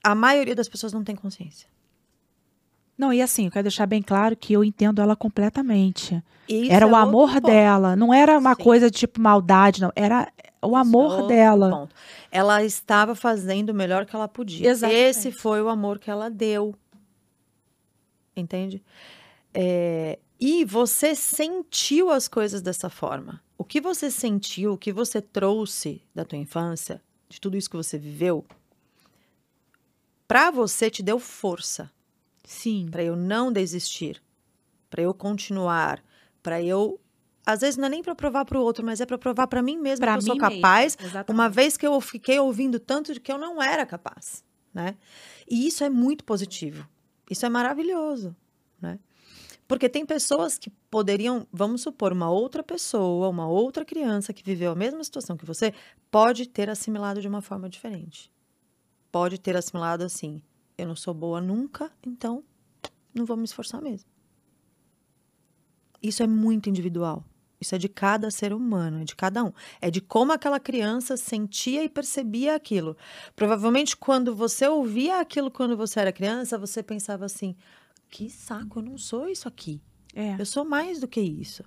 a 0.04 0.14
maioria 0.14 0.54
das 0.56 0.68
pessoas 0.70 0.94
não 0.94 1.04
tem 1.04 1.16
consciência. 1.16 1.68
Não, 3.00 3.14
e 3.14 3.22
assim, 3.22 3.46
eu 3.46 3.52
quero 3.52 3.64
deixar 3.64 3.86
bem 3.86 4.02
claro 4.02 4.36
que 4.36 4.52
eu 4.52 4.62
entendo 4.62 5.02
ela 5.02 5.16
completamente. 5.16 6.22
Isso 6.50 6.70
era 6.70 6.86
é 6.86 6.90
o 6.90 6.94
amor 6.94 7.40
dela, 7.40 7.96
não 7.96 8.14
era 8.14 8.38
uma 8.38 8.54
Sim. 8.56 8.62
coisa 8.62 8.92
tipo 8.92 9.22
maldade, 9.22 9.80
não. 9.80 9.90
Era 9.96 10.30
o 10.62 10.76
é 10.76 10.82
amor 10.82 11.12
outro 11.12 11.28
dela. 11.28 11.70
ponto. 11.70 11.96
Ela 12.30 12.62
estava 12.62 13.16
fazendo 13.16 13.70
o 13.70 13.74
melhor 13.74 14.06
que 14.06 14.14
ela 14.14 14.28
podia. 14.28 14.70
Exatamente. 14.70 15.02
Esse 15.02 15.32
foi 15.32 15.62
o 15.62 15.70
amor 15.70 15.98
que 15.98 16.12
ela 16.12 16.30
deu. 16.30 16.76
Entende? 18.36 18.84
É, 19.54 20.20
e 20.38 20.66
você 20.66 21.16
sentiu 21.16 22.10
as 22.10 22.28
coisas 22.28 22.62
dessa 22.62 22.90
forma. 22.90 23.42
O 23.58 23.64
que 23.64 23.80
você 23.80 24.12
sentiu, 24.12 24.74
o 24.74 24.78
que 24.78 24.92
você 24.92 25.22
trouxe 25.22 26.02
da 26.14 26.26
tua 26.26 26.38
infância, 26.38 27.02
de 27.30 27.40
tudo 27.40 27.56
isso 27.56 27.70
que 27.70 27.78
você 27.78 27.98
viveu, 27.98 28.46
para 30.28 30.52
você 30.52 30.90
te 30.90 31.02
deu 31.02 31.18
força 31.18 31.90
Sim. 32.50 32.88
para 32.90 33.04
eu 33.04 33.16
não 33.16 33.52
desistir, 33.52 34.20
para 34.90 35.04
eu 35.04 35.14
continuar, 35.14 36.04
para 36.42 36.60
eu 36.62 37.00
às 37.46 37.62
vezes 37.62 37.78
não 37.78 37.86
é 37.86 37.90
nem 37.90 38.02
para 38.02 38.16
provar 38.16 38.44
para 38.44 38.60
o 38.60 38.62
outro, 38.62 38.84
mas 38.84 39.00
é 39.00 39.06
para 39.06 39.18
provar 39.18 39.46
para 39.48 39.62
mim 39.62 39.78
mesma 39.78 40.06
Pra 40.06 40.14
que 40.14 40.18
eu 40.18 40.22
sou 40.24 40.38
capaz, 40.38 40.98
uma 41.28 41.48
vez 41.48 41.78
que 41.78 41.86
eu 41.86 42.02
fiquei 42.02 42.40
ouvindo 42.40 42.80
tanto 42.80 43.14
de 43.14 43.20
que 43.20 43.32
eu 43.32 43.38
não 43.38 43.62
era 43.62 43.86
capaz, 43.86 44.44
né? 44.74 44.96
E 45.50 45.68
isso 45.68 45.84
é 45.84 45.90
muito 45.90 46.24
positivo. 46.24 46.88
Isso 47.30 47.46
é 47.46 47.50
maravilhoso, 47.50 48.36
né? 48.82 49.00
Porque 49.68 49.88
tem 49.88 50.04
pessoas 50.04 50.58
que 50.58 50.72
poderiam, 50.90 51.46
vamos 51.52 51.82
supor, 51.82 52.12
uma 52.12 52.32
outra 52.32 52.64
pessoa, 52.64 53.30
uma 53.30 53.48
outra 53.48 53.86
criança 53.86 54.34
que 54.34 54.44
viveu 54.44 54.72
a 54.72 54.76
mesma 54.76 55.04
situação 55.04 55.38
que 55.38 55.46
você, 55.46 55.72
pode 56.10 56.48
ter 56.48 56.70
assimilado 56.70 57.22
de 57.22 57.28
uma 57.28 57.42
forma 57.42 57.70
diferente. 57.70 58.32
Pode 59.12 59.40
ter 59.40 59.56
assimilado 59.56 60.04
assim: 60.04 60.42
eu 60.80 60.88
não 60.88 60.96
sou 60.96 61.14
boa 61.14 61.42
nunca, 61.42 61.92
então 62.06 62.44
não 63.14 63.26
vou 63.26 63.38
me 63.38 63.44
esforçar 63.44 63.82
mesmo. 63.82 64.10
Isso 66.02 66.24
é 66.24 66.28
muito 66.28 66.70
individual. 66.70 67.26
Isso 67.60 67.76
é 67.76 67.78
de 67.78 67.90
cada 67.90 68.32
ser 68.32 68.54
humano, 68.54 69.02
é 69.02 69.04
de 69.04 69.16
cada 69.16 69.44
um. 69.44 69.52
É 69.82 69.92
de 69.92 70.00
como 70.00 70.32
aquela 70.32 70.60
criança 70.60 71.18
sentia 71.18 71.84
e 71.84 71.90
percebia 71.90 72.56
aquilo. 72.56 72.96
Provavelmente, 73.36 73.98
quando 73.98 74.34
você 74.34 74.68
ouvia 74.68 75.20
aquilo 75.20 75.52
quando 75.52 75.76
você 75.76 76.00
era 76.00 76.14
criança, 76.14 76.58
você 76.58 76.82
pensava 76.82 77.26
assim: 77.26 77.56
que 78.10 78.30
saco, 78.30 78.80
eu 78.80 78.84
não 78.84 78.98
sou 78.98 79.28
isso 79.28 79.48
aqui. 79.48 79.82
É. 80.16 80.40
Eu 80.40 80.46
sou 80.46 80.64
mais 80.64 81.02
do 81.02 81.08
que 81.08 81.20
isso. 81.20 81.64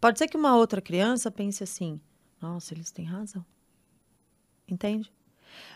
Pode 0.00 0.18
ser 0.18 0.28
que 0.28 0.36
uma 0.36 0.56
outra 0.56 0.80
criança 0.80 1.30
pense 1.30 1.62
assim: 1.62 2.00
nossa, 2.40 2.72
eles 2.72 2.90
têm 2.90 3.04
razão. 3.04 3.44
Entende? 4.66 5.12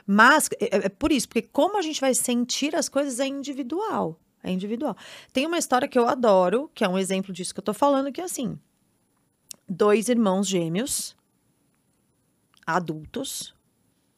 Mas 0.07 0.49
é, 0.61 0.77
é- 0.77 0.87
é 0.87 0.89
por 0.89 1.13
isso, 1.13 1.29
porque 1.29 1.43
como 1.43 1.79
a 1.79 1.83
gente 1.83 2.01
vai 2.01 2.15
sentir 2.15 2.75
as 2.75 2.89
coisas 2.89 3.21
é 3.21 3.27
individual. 3.27 4.19
É 4.43 4.51
individual. 4.51 4.97
Tem 5.33 5.47
uma 5.47 5.59
história 5.59 5.89
que 5.89 5.99
eu 5.99 6.09
adoro, 6.09 6.71
que 6.75 6.85
é 6.85 6.89
um 6.89 6.99
exemplo 6.99 7.33
disso 7.33 7.53
que 7.53 7.61
eu 7.61 7.65
tô 7.65 7.75
falando, 7.75 8.13
que 8.13 8.21
é 8.21 8.25
assim: 8.25 8.59
dois 9.69 10.09
irmãos 10.09 10.47
gêmeos, 10.47 11.17
adultos, 12.67 13.55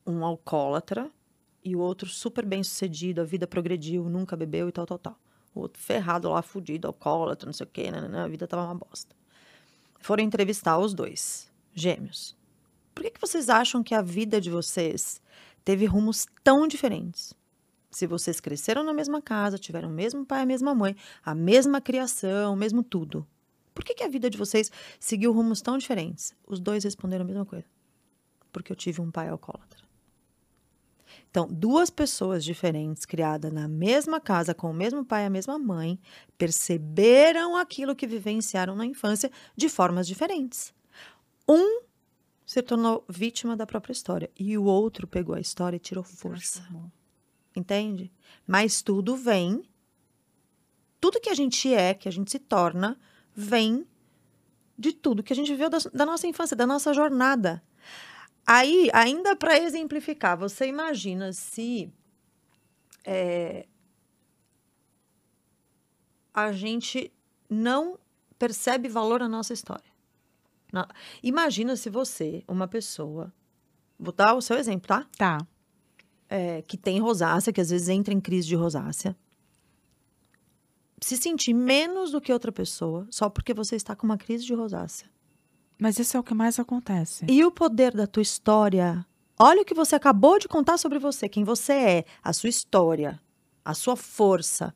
um 0.07 0.25
alcoólatra 0.25 1.11
e 1.65 1.75
o 1.75 1.81
outro 1.81 2.09
super 2.09 2.45
bem 2.45 2.63
sucedido, 2.63 3.21
a 3.21 3.25
vida 3.25 3.47
progrediu, 3.47 4.09
nunca 4.09 4.37
bebeu 4.37 4.69
e 4.69 4.73
tal, 4.73 4.87
tal, 4.87 4.99
tal. 4.99 5.19
O 5.55 5.61
outro 5.61 5.83
ferrado 5.83 6.29
lá, 6.31 6.43
fudido, 6.43 6.87
alcoólatra, 6.87 7.47
não 7.47 7.53
sei 7.53 7.67
o 7.67 7.71
quê, 7.71 7.91
nananã, 7.91 8.25
a 8.25 8.29
vida 8.29 8.47
tava 8.47 8.65
uma 8.65 8.75
bosta. 8.75 9.15
Foram 9.99 10.23
entrevistar 10.23 10.79
os 10.79 10.95
dois, 10.95 11.51
gêmeos. 11.75 12.37
Por 12.95 13.03
que, 13.05 13.11
que 13.11 13.21
vocês 13.21 13.49
acham 13.49 13.83
que 13.83 13.95
a 13.95 14.03
vida 14.03 14.41
de 14.41 14.51
vocês 14.51 15.21
teve 15.65 15.87
rumos 15.87 16.27
tão 16.43 16.67
diferentes? 16.67 17.35
Se 17.91 18.07
vocês 18.07 18.41
cresceram 18.41 18.85
na 18.85 18.95
mesma 18.95 19.21
casa, 19.21 19.59
tiveram 19.59 19.89
o 19.89 19.93
mesmo 19.93 20.25
pai 20.25 20.43
a 20.43 20.47
mesma 20.47 20.75
mãe, 20.75 20.97
a 21.25 21.35
mesma 21.35 21.81
criação, 21.81 22.53
o 22.53 22.57
mesmo 22.57 22.83
tudo. 22.83 23.27
Por 23.75 23.85
que, 23.85 23.95
que 23.95 24.05
a 24.05 24.09
vida 24.09 24.31
de 24.31 24.39
vocês 24.39 24.71
seguiu 24.99 25.33
rumos 25.33 25.61
tão 25.61 25.77
diferentes? 25.77 26.35
Os 26.47 26.61
dois 26.61 26.85
responderam 26.85 27.25
a 27.25 27.27
mesma 27.27 27.45
coisa. 27.45 27.67
Porque 28.53 28.71
eu 28.71 28.77
tive 28.77 29.01
um 29.01 29.11
pai 29.11 29.29
alcoólatra. 29.29 29.81
Então, 31.31 31.49
duas 31.51 31.91
pessoas 31.91 32.45
diferentes, 32.45 33.05
criadas 33.05 33.53
na 33.53 33.69
mesma 33.69 34.21
casa, 34.21 34.55
com 34.55 34.71
o 34.71 34.75
mesmo 34.75 35.05
pai 35.05 35.23
e 35.23 35.27
a 35.27 35.31
mesma 35.31 35.59
mãe, 35.59 35.99
perceberam 36.37 37.57
aquilo 37.57 37.95
que 37.95 38.07
vivenciaram 38.07 38.75
na 38.75 38.85
infância 38.85 39.31
de 39.57 39.69
formas 39.69 40.07
diferentes. 40.07 40.73
Um 41.49 41.83
se 42.51 42.61
tornou 42.63 43.05
vítima 43.09 43.57
da 43.57 43.65
própria 43.65 43.93
história 43.93 44.29
e 44.37 44.59
o 44.59 44.65
outro 44.65 45.07
pegou 45.07 45.37
a 45.37 45.41
história 45.41 45.77
e 45.77 45.79
tirou 45.79 46.03
força. 46.03 46.69
Entende? 47.55 48.13
Mas 48.45 48.83
tudo 48.83 49.15
vem. 49.15 49.63
Tudo 51.01 51.21
que 51.21 51.31
a 51.31 51.35
gente 51.35 51.73
é, 51.73 51.95
que 51.95 52.09
a 52.09 52.11
gente 52.11 52.29
se 52.29 52.41
torna, 52.41 52.99
vem 53.33 53.87
de 54.77 54.93
tudo 54.93 55.23
que 55.23 55.33
a 55.33 55.37
gente 55.37 55.53
viveu 55.53 55.71
da, 55.71 55.79
da 55.95 56.05
nossa 56.05 56.27
infância, 56.27 56.57
da 56.57 56.67
nossa 56.67 56.93
jornada. 56.93 57.63
Aí, 58.45 58.91
ainda 58.93 59.37
para 59.37 59.57
exemplificar, 59.57 60.37
você 60.37 60.67
imagina 60.67 61.33
se 61.33 61.89
é, 63.05 63.69
a 66.35 66.51
gente 66.51 67.13
não 67.49 67.97
percebe 68.37 68.89
valor 68.89 69.21
na 69.21 69.29
nossa 69.29 69.53
história. 69.53 69.90
Na- 70.73 70.89
imagina 71.23 71.77
se 71.77 71.91
você, 71.91 72.45
uma 72.47 72.69
pessoa, 72.69 73.33
vou 73.99 74.13
dar 74.13 74.35
o 74.35 74.41
seu 74.43 74.57
exemplo, 74.57 74.87
tá? 74.89 75.07
Tá. 75.17 75.39
é, 76.29 76.63
que 76.63 76.77
tem 76.77 77.01
rosácea, 77.01 77.53
que 77.53 77.61
às 77.61 77.71
vezes 77.71 77.89
entra 77.89 78.15
em 78.15 78.21
crise 78.21 78.47
de 78.47 78.55
rosácea, 78.55 79.17
se 81.01 81.17
sentir 81.17 81.55
menos 81.55 82.11
do 82.13 82.21
que 82.21 82.33
outra 82.33 82.53
pessoa 82.53 83.07
só 83.11 83.29
porque 83.29 83.55
você 83.55 83.75
está 83.75 83.97
com 83.97 84.07
uma 84.07 84.19
crise 84.19 84.45
de 84.45 84.55
rosácea. 84.55 85.09
Mas 85.79 85.99
isso 85.99 86.17
é 86.17 86.21
o 86.21 86.23
que 86.23 86.35
mais 86.35 86.59
acontece. 86.59 87.25
E 87.29 87.43
o 87.45 87.51
poder 87.51 87.93
da 87.95 88.07
tua 88.07 88.23
história. 88.23 89.05
Olha 89.39 89.63
o 89.63 89.65
que 89.65 89.73
você 89.73 89.97
acabou 89.97 90.39
de 90.39 90.47
contar 90.47 90.77
sobre 90.77 90.99
você, 90.99 91.27
quem 91.29 91.43
você 91.43 91.73
é, 91.73 92.05
a 92.23 92.33
sua 92.35 92.51
história, 92.51 93.19
a 93.65 93.73
sua 93.73 93.97
força. 93.97 94.75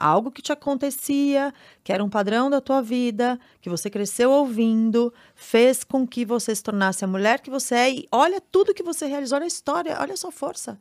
Algo 0.00 0.30
que 0.30 0.40
te 0.40 0.50
acontecia, 0.50 1.52
que 1.84 1.92
era 1.92 2.02
um 2.02 2.08
padrão 2.08 2.48
da 2.48 2.58
tua 2.58 2.80
vida, 2.80 3.38
que 3.60 3.68
você 3.68 3.90
cresceu 3.90 4.30
ouvindo, 4.30 5.12
fez 5.34 5.84
com 5.84 6.06
que 6.06 6.24
você 6.24 6.54
se 6.54 6.62
tornasse 6.62 7.04
a 7.04 7.08
mulher 7.08 7.40
que 7.40 7.50
você 7.50 7.74
é. 7.74 7.90
E 7.92 8.08
olha 8.10 8.40
tudo 8.40 8.72
que 8.72 8.82
você 8.82 9.06
realizou, 9.06 9.36
olha 9.36 9.44
a 9.44 9.46
história, 9.46 9.98
olha 10.00 10.14
a 10.14 10.16
sua 10.16 10.32
força. 10.32 10.80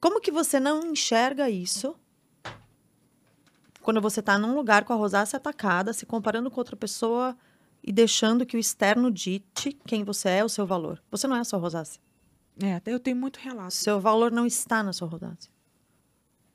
Como 0.00 0.20
que 0.20 0.30
você 0.30 0.60
não 0.60 0.86
enxerga 0.86 1.50
isso 1.50 1.96
quando 3.82 4.00
você 4.00 4.20
está 4.20 4.38
num 4.38 4.54
lugar 4.54 4.84
com 4.84 4.92
a 4.92 4.96
rosácea 4.96 5.36
atacada, 5.36 5.92
se 5.92 6.06
comparando 6.06 6.50
com 6.50 6.60
outra 6.60 6.76
pessoa 6.76 7.36
e 7.82 7.92
deixando 7.92 8.46
que 8.46 8.56
o 8.56 8.60
externo 8.60 9.10
dite 9.10 9.76
quem 9.86 10.04
você 10.04 10.28
é, 10.28 10.44
o 10.44 10.48
seu 10.48 10.64
valor? 10.66 11.02
Você 11.10 11.26
não 11.26 11.36
é 11.36 11.40
a 11.40 11.44
sua 11.44 11.58
rosácea. 11.58 12.00
É, 12.62 12.80
eu 12.86 13.00
tenho 13.00 13.16
muito 13.16 13.38
relato. 13.38 13.74
Seu 13.74 14.00
valor 14.00 14.30
não 14.30 14.46
está 14.46 14.82
na 14.82 14.92
sua 14.92 15.08
rosácea. 15.08 15.53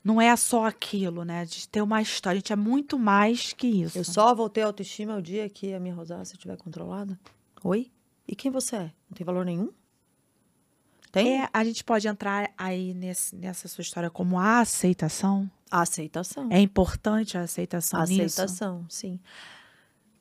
Não 0.02 0.20
é 0.20 0.34
só 0.36 0.64
aquilo, 0.66 1.24
né? 1.24 1.44
De 1.44 1.68
ter 1.68 1.82
uma 1.82 2.00
história. 2.00 2.36
A 2.36 2.40
gente 2.40 2.52
é 2.52 2.56
muito 2.56 2.98
mais 2.98 3.52
que 3.52 3.66
isso. 3.66 3.98
Eu 3.98 4.04
só 4.04 4.34
vou 4.34 4.48
ter 4.48 4.62
autoestima 4.62 5.16
o 5.16 5.22
dia 5.22 5.48
que 5.48 5.74
a 5.74 5.80
minha 5.80 5.94
rosácea 5.94 6.34
estiver 6.34 6.56
controlada? 6.56 7.18
Oi? 7.62 7.90
E 8.26 8.34
quem 8.34 8.50
você 8.50 8.76
é? 8.76 8.92
Não 9.08 9.14
tem 9.14 9.24
valor 9.24 9.44
nenhum? 9.44 9.70
Tem? 11.12 11.42
É, 11.42 11.48
a 11.52 11.64
gente 11.64 11.82
pode 11.84 12.06
entrar 12.06 12.50
aí 12.56 12.94
nesse, 12.94 13.34
nessa 13.34 13.68
sua 13.68 13.82
história 13.82 14.08
como 14.08 14.38
a 14.38 14.60
aceitação. 14.60 15.50
A 15.70 15.82
aceitação. 15.82 16.48
É 16.50 16.60
importante 16.60 17.36
a 17.36 17.42
aceitação 17.42 18.00
a 18.00 18.06
nisso. 18.06 18.22
aceitação, 18.22 18.86
sim. 18.88 19.18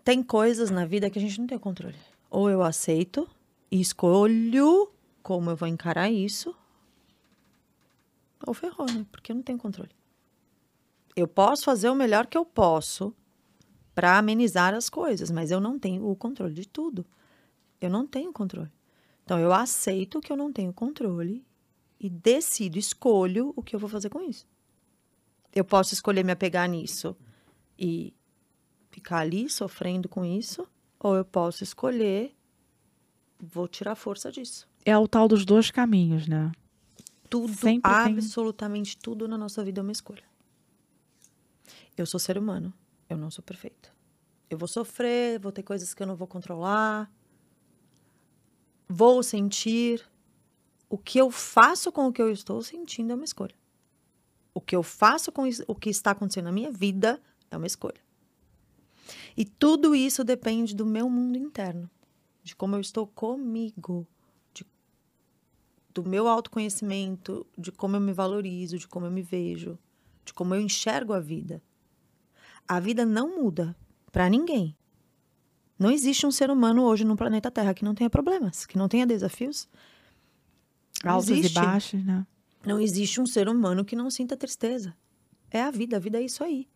Tem 0.03 0.23
coisas 0.23 0.69
na 0.69 0.85
vida 0.85 1.09
que 1.09 1.19
a 1.19 1.21
gente 1.21 1.39
não 1.39 1.47
tem 1.47 1.59
controle. 1.59 1.95
Ou 2.29 2.49
eu 2.49 2.63
aceito 2.63 3.29
e 3.71 3.79
escolho 3.79 4.91
como 5.21 5.51
eu 5.51 5.55
vou 5.55 5.67
encarar 5.67 6.09
isso, 6.09 6.55
ou 8.45 8.53
ferrou, 8.53 8.87
né? 8.87 9.05
Porque 9.11 9.33
não 9.33 9.41
tenho 9.41 9.57
controle. 9.57 9.91
Eu 11.15 11.27
posso 11.27 11.63
fazer 11.63 11.89
o 11.89 11.95
melhor 11.95 12.27
que 12.27 12.37
eu 12.37 12.45
posso 12.45 13.13
para 13.93 14.17
amenizar 14.17 14.73
as 14.73 14.89
coisas, 14.89 15.29
mas 15.29 15.51
eu 15.51 15.59
não 15.59 15.77
tenho 15.77 16.09
o 16.09 16.15
controle 16.15 16.53
de 16.53 16.67
tudo. 16.67 17.05
Eu 17.81 17.89
não 17.89 18.07
tenho 18.07 18.31
controle. 18.31 18.71
Então 19.23 19.39
eu 19.39 19.53
aceito 19.53 20.21
que 20.21 20.31
eu 20.31 20.37
não 20.37 20.51
tenho 20.51 20.73
controle 20.73 21.45
e 21.99 22.09
decido, 22.09 22.79
escolho 22.79 23.53
o 23.55 23.61
que 23.61 23.75
eu 23.75 23.79
vou 23.79 23.89
fazer 23.89 24.09
com 24.09 24.21
isso. 24.21 24.47
Eu 25.53 25.65
posso 25.65 25.93
escolher 25.93 26.23
me 26.23 26.31
apegar 26.31 26.69
nisso 26.69 27.15
e 27.77 28.13
ficar 28.89 29.19
ali 29.19 29.49
sofrendo 29.49 30.07
com 30.07 30.23
isso, 30.23 30.67
ou 30.99 31.15
eu 31.15 31.25
posso 31.25 31.63
escolher, 31.63 32.35
vou 33.39 33.67
tirar 33.67 33.95
força 33.95 34.31
disso. 34.31 34.67
É 34.85 34.97
o 34.97 35.07
tal 35.07 35.27
dos 35.27 35.45
dois 35.45 35.71
caminhos, 35.71 36.27
né? 36.27 36.51
Tudo, 37.29 37.53
Sempre 37.53 37.91
tem- 38.03 38.15
absolutamente 38.15 38.97
tudo 38.97 39.27
na 39.27 39.37
nossa 39.37 39.63
vida 39.63 39.81
é 39.81 39.83
uma 39.83 39.91
escolha. 39.91 40.23
Eu 41.95 42.05
sou 42.05 42.19
ser 42.19 42.37
humano, 42.37 42.73
eu 43.09 43.17
não 43.17 43.29
sou 43.29 43.43
perfeito. 43.43 43.93
Eu 44.49 44.57
vou 44.57 44.67
sofrer, 44.67 45.39
vou 45.39 45.51
ter 45.51 45.61
coisas 45.63 45.93
que 45.93 46.01
eu 46.01 46.07
não 46.07 46.15
vou 46.15 46.27
controlar. 46.27 47.11
Vou 48.87 49.21
sentir. 49.21 50.03
O 50.89 50.97
que 50.97 51.19
eu 51.19 51.29
faço 51.29 51.91
com 51.91 52.07
o 52.07 52.11
que 52.11 52.21
eu 52.21 52.31
estou 52.31 52.61
sentindo 52.63 53.11
é 53.11 53.15
uma 53.15 53.23
escolha. 53.25 53.53
O 54.53 54.59
que 54.59 54.75
eu 54.75 54.81
faço 54.81 55.31
com 55.31 55.43
o 55.67 55.75
que 55.75 55.89
está 55.89 56.11
acontecendo 56.11 56.45
na 56.45 56.51
minha 56.51 56.71
vida 56.71 57.21
é 57.51 57.57
uma 57.57 57.67
escolha. 57.67 58.01
E 59.37 59.45
tudo 59.45 59.93
isso 59.93 60.23
depende 60.23 60.75
do 60.75 60.85
meu 60.85 61.09
mundo 61.09 61.37
interno, 61.37 61.89
de 62.43 62.55
como 62.55 62.75
eu 62.75 62.81
estou 62.81 63.05
comigo, 63.05 64.07
do 66.01 66.09
meu 66.09 66.27
autoconhecimento, 66.27 67.45
de 67.57 67.71
como 67.71 67.95
eu 67.95 67.99
me 67.99 68.13
valorizo, 68.13 68.77
de 68.77 68.87
como 68.87 69.05
eu 69.05 69.11
me 69.11 69.21
vejo, 69.21 69.77
de 70.23 70.33
como 70.33 70.55
eu 70.55 70.61
enxergo 70.61 71.13
a 71.13 71.19
vida. 71.19 71.61
A 72.67 72.79
vida 72.79 73.05
não 73.05 73.41
muda 73.41 73.75
para 74.11 74.29
ninguém. 74.29 74.75
Não 75.77 75.91
existe 75.91 76.25
um 76.25 76.31
ser 76.31 76.49
humano 76.51 76.83
hoje 76.83 77.03
no 77.03 77.15
planeta 77.15 77.49
Terra 77.49 77.73
que 77.73 77.83
não 77.83 77.95
tenha 77.95 78.09
problemas, 78.09 78.65
que 78.65 78.77
não 78.77 78.87
tenha 78.87 79.07
desafios. 79.07 79.67
Não 81.03 81.13
Altos 81.13 81.29
existe. 81.29 81.57
e 81.57 81.61
baixos, 81.61 82.05
né? 82.05 82.25
Não 82.65 82.79
existe 82.79 83.21
um 83.21 83.25
ser 83.25 83.47
humano 83.47 83.85
que 83.85 83.95
não 83.95 84.09
sinta 84.09 84.35
tristeza. 84.35 84.93
É 85.49 85.61
a 85.61 85.71
vida, 85.71 85.95
a 85.95 85.99
vida 85.99 86.19
é 86.19 86.21
isso 86.21 86.43
aí. 86.43 86.67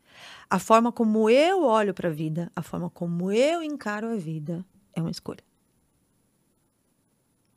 A 0.50 0.58
forma 0.58 0.92
como 0.92 1.30
eu 1.30 1.64
olho 1.64 1.94
para 1.94 2.10
a 2.10 2.12
vida, 2.12 2.52
a 2.56 2.62
forma 2.62 2.90
como 2.90 3.32
eu 3.32 3.62
encaro 3.62 4.08
a 4.08 4.16
vida, 4.16 4.66
é 4.94 5.02
uma 5.02 5.12
escolha. 5.12 5.44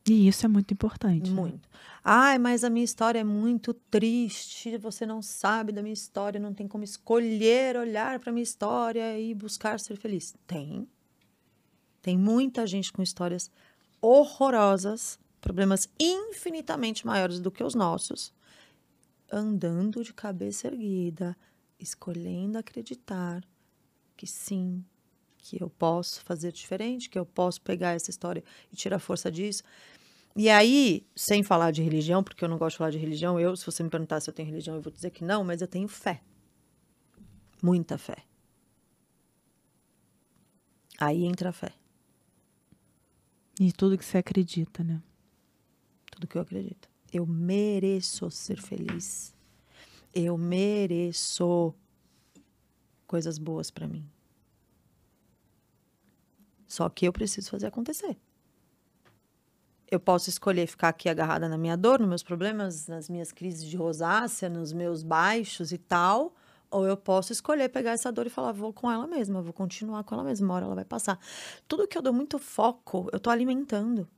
E 0.08 0.28
isso 0.28 0.46
é 0.46 0.48
muito 0.48 0.72
importante. 0.72 1.30
Né? 1.30 1.40
Muito. 1.40 1.68
Né? 1.68 1.78
Ai, 2.04 2.38
mas 2.38 2.62
a 2.62 2.70
minha 2.70 2.84
história 2.84 3.18
é 3.18 3.24
muito 3.24 3.74
triste. 3.74 4.78
Você 4.78 5.04
não 5.04 5.20
sabe 5.20 5.72
da 5.72 5.82
minha 5.82 5.92
história, 5.92 6.38
não 6.38 6.54
tem 6.54 6.68
como 6.68 6.84
escolher 6.84 7.76
olhar 7.76 8.20
para 8.20 8.32
minha 8.32 8.44
história 8.44 9.18
e 9.18 9.34
buscar 9.34 9.80
ser 9.80 9.96
feliz. 9.96 10.34
Tem. 10.46 10.86
Tem 12.00 12.16
muita 12.16 12.66
gente 12.66 12.92
com 12.92 13.02
histórias 13.02 13.50
horrorosas, 14.00 15.18
problemas 15.40 15.88
infinitamente 15.98 17.04
maiores 17.04 17.40
do 17.40 17.50
que 17.50 17.64
os 17.64 17.74
nossos, 17.74 18.32
andando 19.32 20.04
de 20.04 20.14
cabeça 20.14 20.68
erguida, 20.68 21.36
escolhendo 21.80 22.58
acreditar 22.58 23.42
que 24.16 24.26
sim, 24.26 24.84
que 25.50 25.62
eu 25.62 25.70
posso 25.70 26.20
fazer 26.22 26.50
diferente, 26.50 27.08
que 27.08 27.18
eu 27.18 27.24
posso 27.24 27.60
pegar 27.60 27.92
essa 27.92 28.10
história 28.10 28.42
e 28.72 28.76
tirar 28.76 28.98
força 28.98 29.30
disso. 29.30 29.62
E 30.34 30.50
aí, 30.50 31.06
sem 31.14 31.42
falar 31.42 31.70
de 31.70 31.82
religião, 31.82 32.22
porque 32.22 32.44
eu 32.44 32.48
não 32.48 32.58
gosto 32.58 32.74
de 32.74 32.78
falar 32.78 32.90
de 32.90 32.98
religião, 32.98 33.38
eu, 33.38 33.56
se 33.56 33.64
você 33.64 33.82
me 33.82 33.88
perguntar 33.88 34.20
se 34.20 34.28
eu 34.28 34.34
tenho 34.34 34.48
religião, 34.48 34.76
eu 34.76 34.82
vou 34.82 34.92
dizer 34.92 35.10
que 35.10 35.24
não, 35.24 35.44
mas 35.44 35.62
eu 35.62 35.68
tenho 35.68 35.88
fé. 35.88 36.20
Muita 37.62 37.96
fé. 37.96 38.16
Aí 40.98 41.24
entra 41.24 41.50
a 41.50 41.52
fé. 41.52 41.72
E 43.58 43.72
tudo 43.72 43.96
que 43.96 44.04
você 44.04 44.18
acredita, 44.18 44.84
né? 44.84 45.02
Tudo 46.10 46.26
que 46.26 46.36
eu 46.36 46.42
acredito. 46.42 46.88
Eu 47.12 47.24
mereço 47.24 48.30
ser 48.30 48.60
feliz. 48.60 49.34
Eu 50.14 50.36
mereço 50.36 51.74
coisas 53.06 53.38
boas 53.38 53.70
para 53.70 53.86
mim. 53.86 54.06
Só 56.66 56.88
que 56.88 57.06
eu 57.06 57.12
preciso 57.12 57.50
fazer 57.50 57.66
acontecer. 57.66 58.16
Eu 59.88 60.00
posso 60.00 60.28
escolher 60.28 60.66
ficar 60.66 60.88
aqui 60.88 61.08
agarrada 61.08 61.48
na 61.48 61.56
minha 61.56 61.76
dor, 61.76 62.00
nos 62.00 62.08
meus 62.08 62.22
problemas, 62.22 62.88
nas 62.88 63.08
minhas 63.08 63.30
crises 63.30 63.64
de 63.64 63.76
rosácea, 63.76 64.48
nos 64.48 64.72
meus 64.72 65.04
baixos 65.04 65.70
e 65.70 65.78
tal, 65.78 66.34
ou 66.68 66.86
eu 66.86 66.96
posso 66.96 67.32
escolher 67.32 67.68
pegar 67.68 67.92
essa 67.92 68.10
dor 68.10 68.26
e 68.26 68.30
falar, 68.30 68.50
vou 68.50 68.72
com 68.72 68.90
ela 68.90 69.06
mesma, 69.06 69.40
vou 69.40 69.52
continuar 69.52 70.02
com 70.02 70.14
ela 70.16 70.24
mesma, 70.24 70.46
uma 70.48 70.54
hora 70.54 70.64
ela 70.64 70.74
vai 70.74 70.84
passar. 70.84 71.18
Tudo 71.68 71.86
que 71.86 71.96
eu 71.96 72.02
dou 72.02 72.12
muito 72.12 72.38
foco, 72.38 73.08
eu 73.12 73.20
tô 73.20 73.30
alimentando. 73.30 74.08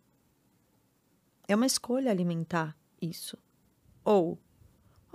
É 1.47 1.55
uma 1.55 1.67
escolha 1.67 2.11
alimentar 2.11 2.75
isso. 3.01 3.37
Ou, 4.03 4.39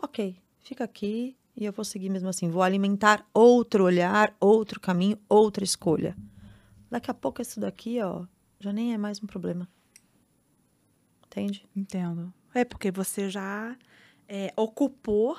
ok, 0.02 0.38
fica 0.60 0.84
aqui 0.84 1.36
e 1.56 1.66
eu 1.66 1.74
vou 1.74 1.84
seguir 1.84 2.10
mesmo 2.10 2.30
assim. 2.30 2.50
Vou 2.50 2.62
alimentar 2.62 3.26
outro 3.34 3.84
olhar, 3.84 4.36
outro 4.40 4.80
caminho, 4.80 5.18
outra 5.28 5.64
escolha. 5.64 6.16
Daqui 6.94 7.10
a 7.10 7.14
pouco 7.16 7.41
isso 7.41 7.60
daqui, 7.60 8.00
ó, 8.04 8.24
já 8.60 8.72
nem 8.72 8.94
é 8.94 9.00
mais 9.00 9.20
um 9.20 9.26
problema. 9.26 9.68
Entende? 11.26 11.68
Entendo. 11.76 12.32
É 12.54 12.64
porque 12.64 12.91
você 12.91 13.32
já 13.32 13.76
é, 14.30 14.54
ocupou 14.56 15.36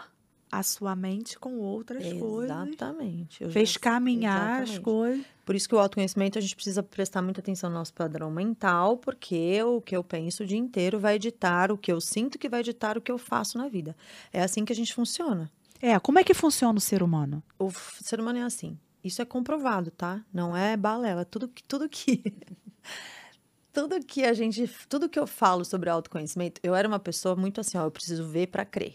a 0.50 0.64
sua 0.64 0.96
mente 0.96 1.38
com 1.38 1.60
outras 1.60 2.02
exatamente. 2.02 2.20
coisas. 2.20 2.66
Exatamente. 2.66 3.48
Fez 3.50 3.76
caminhar 3.76 4.62
exatamente. 4.62 4.72
as 4.72 4.78
coisas. 4.80 5.26
Por 5.44 5.54
isso 5.54 5.68
que 5.68 5.76
o 5.76 5.78
autoconhecimento 5.78 6.38
a 6.38 6.42
gente 6.42 6.56
precisa 6.56 6.82
prestar 6.82 7.22
muita 7.22 7.40
atenção 7.40 7.70
no 7.70 7.76
nosso 7.76 7.94
padrão 7.94 8.32
mental, 8.32 8.96
porque 8.96 9.62
o 9.62 9.80
que 9.80 9.96
eu 9.96 10.02
penso 10.02 10.42
o 10.42 10.46
dia 10.46 10.58
inteiro 10.58 10.98
vai 10.98 11.14
editar 11.14 11.70
o 11.70 11.78
que 11.78 11.92
eu 11.92 12.00
sinto, 12.00 12.36
que 12.36 12.48
vai 12.48 12.58
editar 12.58 12.98
o 12.98 13.00
que 13.00 13.12
eu 13.12 13.18
faço 13.18 13.58
na 13.58 13.68
vida. 13.68 13.96
É 14.32 14.42
assim 14.42 14.64
que 14.64 14.72
a 14.72 14.76
gente 14.76 14.92
funciona. 14.92 15.48
É, 15.80 15.96
como 16.00 16.18
é 16.18 16.24
que 16.24 16.34
funciona 16.34 16.76
o 16.76 16.82
ser 16.82 17.00
humano? 17.00 17.40
O 17.60 17.70
ser 17.70 18.18
humano 18.18 18.40
é 18.40 18.42
assim. 18.42 18.76
Isso 19.04 19.20
é 19.20 19.24
comprovado, 19.26 19.90
tá? 19.90 20.24
Não 20.32 20.56
é 20.56 20.76
balela. 20.76 21.26
Tudo 21.26 21.46
que, 21.46 21.62
tudo 21.62 21.88
que, 21.90 22.22
tudo 23.70 24.02
que 24.02 24.24
a 24.24 24.32
gente, 24.32 24.66
tudo 24.88 25.10
que 25.10 25.18
eu 25.18 25.26
falo 25.26 25.62
sobre 25.62 25.90
autoconhecimento, 25.90 26.58
eu 26.64 26.74
era 26.74 26.88
uma 26.88 26.98
pessoa 26.98 27.36
muito 27.36 27.60
assim, 27.60 27.76
ó, 27.76 27.84
eu 27.84 27.90
preciso 27.90 28.26
ver 28.26 28.46
para 28.46 28.64
crer. 28.64 28.94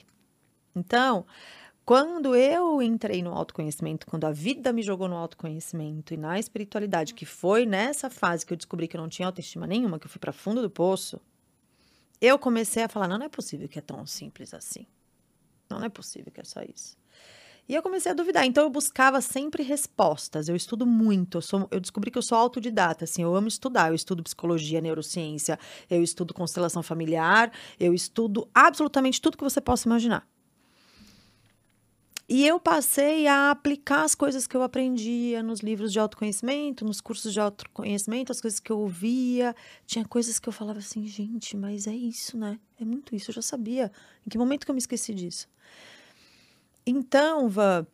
Então, 0.75 1.25
quando 1.85 2.35
eu 2.35 2.81
entrei 2.81 3.21
no 3.21 3.31
autoconhecimento, 3.33 4.07
quando 4.07 4.25
a 4.25 4.31
vida 4.31 4.73
me 4.73 4.81
jogou 4.81 5.07
no 5.07 5.15
autoconhecimento 5.15 6.13
e 6.13 6.17
na 6.17 6.39
espiritualidade, 6.39 7.13
que 7.13 7.25
foi 7.25 7.65
nessa 7.67 8.09
fase 8.09 8.45
que 8.45 8.53
eu 8.53 8.57
descobri 8.57 8.87
que 8.87 8.97
eu 8.97 9.01
não 9.01 9.09
tinha 9.09 9.27
autoestima 9.27 9.67
nenhuma, 9.67 9.99
que 9.99 10.07
eu 10.07 10.09
fui 10.11 10.19
para 10.19 10.33
fundo 10.33 10.61
do 10.61 10.69
poço, 10.71 11.21
eu 12.19 12.37
comecei 12.37 12.83
a 12.83 12.89
falar: 12.89 13.07
não, 13.07 13.17
não 13.17 13.25
é 13.25 13.29
possível 13.29 13.69
que 13.69 13.79
é 13.79 13.81
tão 13.81 14.05
simples 14.05 14.53
assim. 14.53 14.87
Não, 15.69 15.79
não 15.79 15.85
é 15.85 15.89
possível 15.89 16.31
que 16.31 16.41
é 16.41 16.43
só 16.43 16.61
isso. 16.61 16.98
E 17.69 17.75
eu 17.75 17.83
comecei 17.83 18.11
a 18.11 18.15
duvidar. 18.15 18.47
Então 18.47 18.63
eu 18.63 18.69
buscava 18.71 19.21
sempre 19.21 19.61
respostas. 19.61 20.49
Eu 20.49 20.55
estudo 20.55 20.87
muito. 20.87 21.37
Eu, 21.37 21.41
sou, 21.43 21.67
eu, 21.69 21.79
descobri 21.79 22.09
que 22.09 22.17
eu 22.17 22.21
sou 22.23 22.35
autodidata. 22.35 23.03
Assim, 23.03 23.21
eu 23.21 23.35
amo 23.35 23.47
estudar. 23.47 23.89
Eu 23.89 23.95
estudo 23.95 24.23
psicologia, 24.23 24.81
neurociência, 24.81 25.59
eu 25.87 26.01
estudo 26.01 26.33
constelação 26.33 26.81
familiar, 26.81 27.51
eu 27.79 27.93
estudo 27.93 28.49
absolutamente 28.55 29.21
tudo 29.21 29.37
que 29.37 29.43
você 29.43 29.61
possa 29.61 29.87
imaginar. 29.87 30.27
E 32.27 32.45
eu 32.45 32.59
passei 32.59 33.27
a 33.27 33.51
aplicar 33.51 34.03
as 34.03 34.15
coisas 34.15 34.47
que 34.47 34.55
eu 34.55 34.63
aprendia 34.63 35.41
nos 35.43 35.61
livros 35.61 35.91
de 35.91 35.99
autoconhecimento, 35.99 36.85
nos 36.85 37.01
cursos 37.01 37.33
de 37.33 37.39
autoconhecimento, 37.39 38.31
as 38.31 38.41
coisas 38.41 38.59
que 38.59 38.71
eu 38.71 38.79
ouvia. 38.79 39.55
Tinha 39.85 40.05
coisas 40.05 40.39
que 40.39 40.49
eu 40.49 40.53
falava 40.53 40.79
assim, 40.79 41.05
gente, 41.05 41.55
mas 41.55 41.85
é 41.85 41.93
isso, 41.93 42.37
né? 42.37 42.59
É 42.79 42.85
muito 42.85 43.15
isso, 43.15 43.29
eu 43.29 43.35
já 43.35 43.41
sabia. 43.41 43.91
Em 44.25 44.29
que 44.29 44.37
momento 44.37 44.65
que 44.65 44.71
eu 44.71 44.75
me 44.75 44.79
esqueci 44.79 45.13
disso? 45.13 45.47
Então, 46.89 47.47
Vã, 47.49 47.85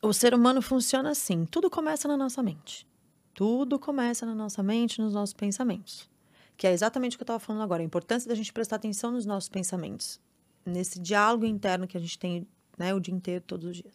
o 0.00 0.12
ser 0.12 0.34
humano 0.34 0.60
funciona 0.62 1.10
assim: 1.10 1.44
tudo 1.44 1.70
começa 1.70 2.06
na 2.06 2.16
nossa 2.16 2.42
mente. 2.42 2.86
Tudo 3.34 3.78
começa 3.78 4.24
na 4.24 4.34
nossa 4.34 4.62
mente, 4.62 5.00
nos 5.00 5.12
nossos 5.12 5.34
pensamentos. 5.34 6.08
Que 6.56 6.66
é 6.66 6.72
exatamente 6.72 7.16
o 7.16 7.18
que 7.18 7.22
eu 7.22 7.26
estava 7.26 7.38
falando 7.38 7.62
agora, 7.62 7.82
a 7.82 7.84
importância 7.84 8.28
da 8.28 8.34
gente 8.34 8.52
prestar 8.52 8.76
atenção 8.76 9.10
nos 9.10 9.26
nossos 9.26 9.48
pensamentos. 9.48 10.18
Nesse 10.64 10.98
diálogo 10.98 11.44
interno 11.44 11.86
que 11.86 11.96
a 11.96 12.00
gente 12.00 12.18
tem 12.18 12.46
né? 12.76 12.94
O 12.94 13.00
dia 13.00 13.14
inteiro, 13.14 13.44
todos 13.46 13.66
os 13.66 13.76
dias. 13.76 13.94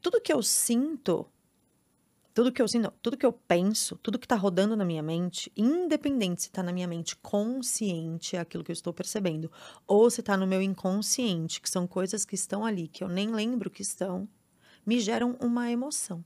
Tudo 0.00 0.20
que 0.20 0.32
eu 0.32 0.42
sinto, 0.42 1.26
tudo 2.32 2.52
que 2.52 2.62
eu 2.62 2.68
sinto, 2.68 2.92
tudo 3.02 3.16
que 3.16 3.26
eu 3.26 3.32
penso, 3.32 3.96
tudo 3.96 4.18
que 4.18 4.24
está 4.24 4.36
rodando 4.36 4.76
na 4.76 4.84
minha 4.84 5.02
mente, 5.02 5.52
independente 5.56 6.42
se 6.42 6.48
está 6.48 6.62
na 6.62 6.72
minha 6.72 6.86
mente 6.86 7.16
consciente, 7.16 8.36
é 8.36 8.40
aquilo 8.40 8.62
que 8.62 8.70
eu 8.70 8.74
estou 8.74 8.92
percebendo, 8.92 9.50
ou 9.86 10.08
se 10.10 10.20
está 10.20 10.36
no 10.36 10.46
meu 10.46 10.62
inconsciente, 10.62 11.60
que 11.60 11.68
são 11.68 11.86
coisas 11.86 12.24
que 12.24 12.34
estão 12.34 12.64
ali, 12.64 12.88
que 12.88 13.02
eu 13.02 13.08
nem 13.08 13.32
lembro 13.32 13.70
que 13.70 13.82
estão, 13.82 14.28
me 14.86 15.00
geram 15.00 15.36
uma 15.40 15.70
emoção, 15.70 16.24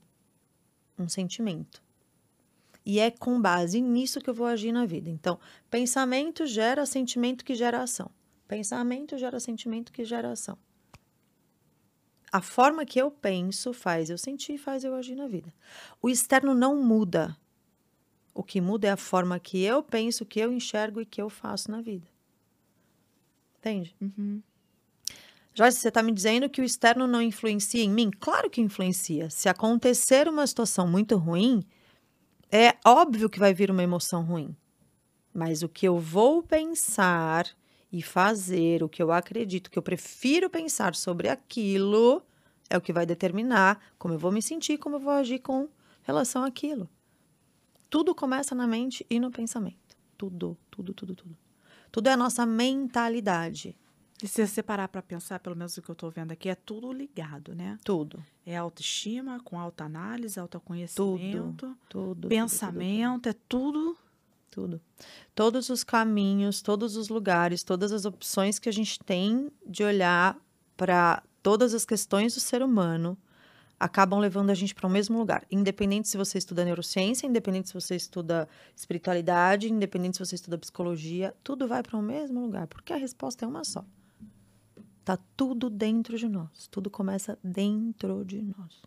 um 0.97 1.09
sentimento. 1.09 1.83
E 2.85 2.99
é 2.99 3.09
com 3.09 3.41
base 3.41 3.81
nisso 3.81 4.21
que 4.21 4.29
eu 4.29 4.33
vou 4.33 4.45
agir 4.45 4.71
na 4.71 4.85
vida. 4.85 5.09
Então, 5.09 5.39
pensamento 5.71 6.45
gera 6.45 6.85
sentimento 6.85 7.43
que 7.43 7.55
gera 7.55 7.81
ação. 7.81 8.11
Pensamento 8.47 9.17
gera 9.17 9.39
sentimento 9.39 9.91
que 9.91 10.05
gera 10.05 10.31
ação 10.31 10.55
a 12.35 12.41
forma 12.41 12.85
que 12.85 12.99
eu 12.99 13.09
penso 13.09 13.71
faz 13.71 14.09
eu 14.09 14.17
sentir, 14.17 14.57
faz 14.57 14.83
eu 14.83 14.93
agir 14.93 15.15
na 15.15 15.25
vida. 15.25 15.53
O 16.01 16.09
externo 16.09 16.53
não 16.53 16.75
muda. 16.83 17.37
O 18.33 18.43
que 18.43 18.59
muda 18.59 18.89
é 18.89 18.91
a 18.91 18.97
forma 18.97 19.39
que 19.39 19.63
eu 19.63 19.81
penso, 19.81 20.25
que 20.25 20.41
eu 20.41 20.51
enxergo 20.51 20.99
e 20.99 21.05
que 21.05 21.21
eu 21.21 21.29
faço 21.29 21.71
na 21.71 21.79
vida. 21.79 22.05
Entende? 23.57 23.95
Uhum. 24.01 24.43
Joyce, 25.53 25.79
você 25.79 25.87
está 25.87 26.03
me 26.03 26.11
dizendo 26.11 26.49
que 26.49 26.59
o 26.59 26.65
externo 26.65 27.07
não 27.07 27.21
influencia 27.21 27.81
em 27.81 27.89
mim? 27.89 28.11
Claro 28.11 28.49
que 28.49 28.59
influencia. 28.59 29.29
Se 29.29 29.47
acontecer 29.47 30.27
uma 30.27 30.45
situação 30.45 30.85
muito 30.85 31.15
ruim, 31.15 31.65
é 32.51 32.75
óbvio 32.85 33.29
que 33.29 33.39
vai 33.39 33.53
vir 33.53 33.71
uma 33.71 33.81
emoção 33.81 34.25
ruim. 34.25 34.53
Mas 35.33 35.63
o 35.63 35.69
que 35.69 35.87
eu 35.87 35.97
vou 35.97 36.43
pensar 36.43 37.47
e 37.91 38.01
fazer 38.01 38.83
o 38.83 38.89
que 38.89 39.01
eu 39.01 39.11
acredito, 39.11 39.69
que 39.69 39.77
eu 39.77 39.83
prefiro 39.83 40.49
pensar 40.49 40.95
sobre 40.95 41.29
aquilo, 41.29 42.21
é 42.69 42.77
o 42.77 42.81
que 42.81 42.93
vai 42.93 43.05
determinar 43.05 43.79
como 43.97 44.13
eu 44.13 44.19
vou 44.19 44.31
me 44.31 44.41
sentir, 44.41 44.77
como 44.77 44.97
eu 44.97 44.99
vou 44.99 45.13
agir 45.13 45.39
com 45.39 45.69
relação 46.03 46.43
àquilo. 46.43 46.89
Tudo 47.89 48.13
começa 48.13 48.53
na 48.53 48.67
mente 48.67 49.05
e 49.09 49.19
no 49.19 49.31
pensamento. 49.31 49.95
Tudo, 50.17 50.57
tudo, 50.69 50.93
tudo, 50.93 51.15
tudo. 51.15 51.37
Tudo 51.91 52.07
é 52.07 52.13
a 52.13 52.17
nossa 52.17 52.45
mentalidade. 52.45 53.75
E 54.23 54.27
se 54.27 54.45
você 54.45 54.63
parar 54.63 54.87
para 54.87 55.01
pensar, 55.01 55.39
pelo 55.39 55.55
menos 55.55 55.75
o 55.77 55.81
que 55.81 55.89
eu 55.89 55.95
tô 55.95 56.09
vendo 56.09 56.31
aqui, 56.31 56.49
é 56.49 56.55
tudo 56.55 56.91
ligado, 56.91 57.53
né? 57.53 57.77
Tudo. 57.83 58.23
É 58.45 58.55
autoestima, 58.55 59.39
com 59.43 59.59
autoanálise, 59.59 60.39
autoconhecimento, 60.39 61.77
Tudo. 61.89 62.27
pensamento, 62.27 63.27
é 63.27 63.33
tudo. 63.47 63.97
Tudo. 64.55 64.79
Todos 65.35 65.69
os 65.69 65.83
caminhos, 65.83 66.61
todos 66.61 66.95
os 66.95 67.09
lugares, 67.09 67.61
todas 67.61 67.91
as 67.91 68.05
opções 68.05 68.57
que 68.57 68.69
a 68.69 68.71
gente 68.71 68.97
tem 68.99 69.51
de 69.67 69.83
olhar 69.83 70.37
para 70.77 71.21
todas 71.43 71.73
as 71.73 71.83
questões 71.83 72.35
do 72.35 72.39
ser 72.39 72.63
humano 72.63 73.17
acabam 73.77 74.17
levando 74.17 74.51
a 74.51 74.53
gente 74.53 74.73
para 74.73 74.87
o 74.87 74.89
mesmo 74.89 75.17
lugar. 75.17 75.45
Independente 75.51 76.07
se 76.07 76.15
você 76.15 76.37
estuda 76.37 76.63
neurociência, 76.63 77.27
independente 77.27 77.67
se 77.67 77.73
você 77.73 77.97
estuda 77.97 78.47
espiritualidade, 78.73 79.69
independente 79.69 80.15
se 80.15 80.25
você 80.25 80.35
estuda 80.35 80.57
psicologia, 80.57 81.35
tudo 81.43 81.67
vai 81.67 81.83
para 81.83 81.97
o 81.97 82.01
mesmo 82.01 82.39
lugar, 82.39 82.65
porque 82.67 82.93
a 82.93 82.97
resposta 82.97 83.43
é 83.43 83.47
uma 83.49 83.65
só. 83.65 83.83
Tá 85.03 85.19
tudo 85.35 85.69
dentro 85.69 86.17
de 86.17 86.29
nós. 86.29 86.69
Tudo 86.71 86.89
começa 86.89 87.37
dentro 87.43 88.23
de 88.23 88.41
nós. 88.41 88.81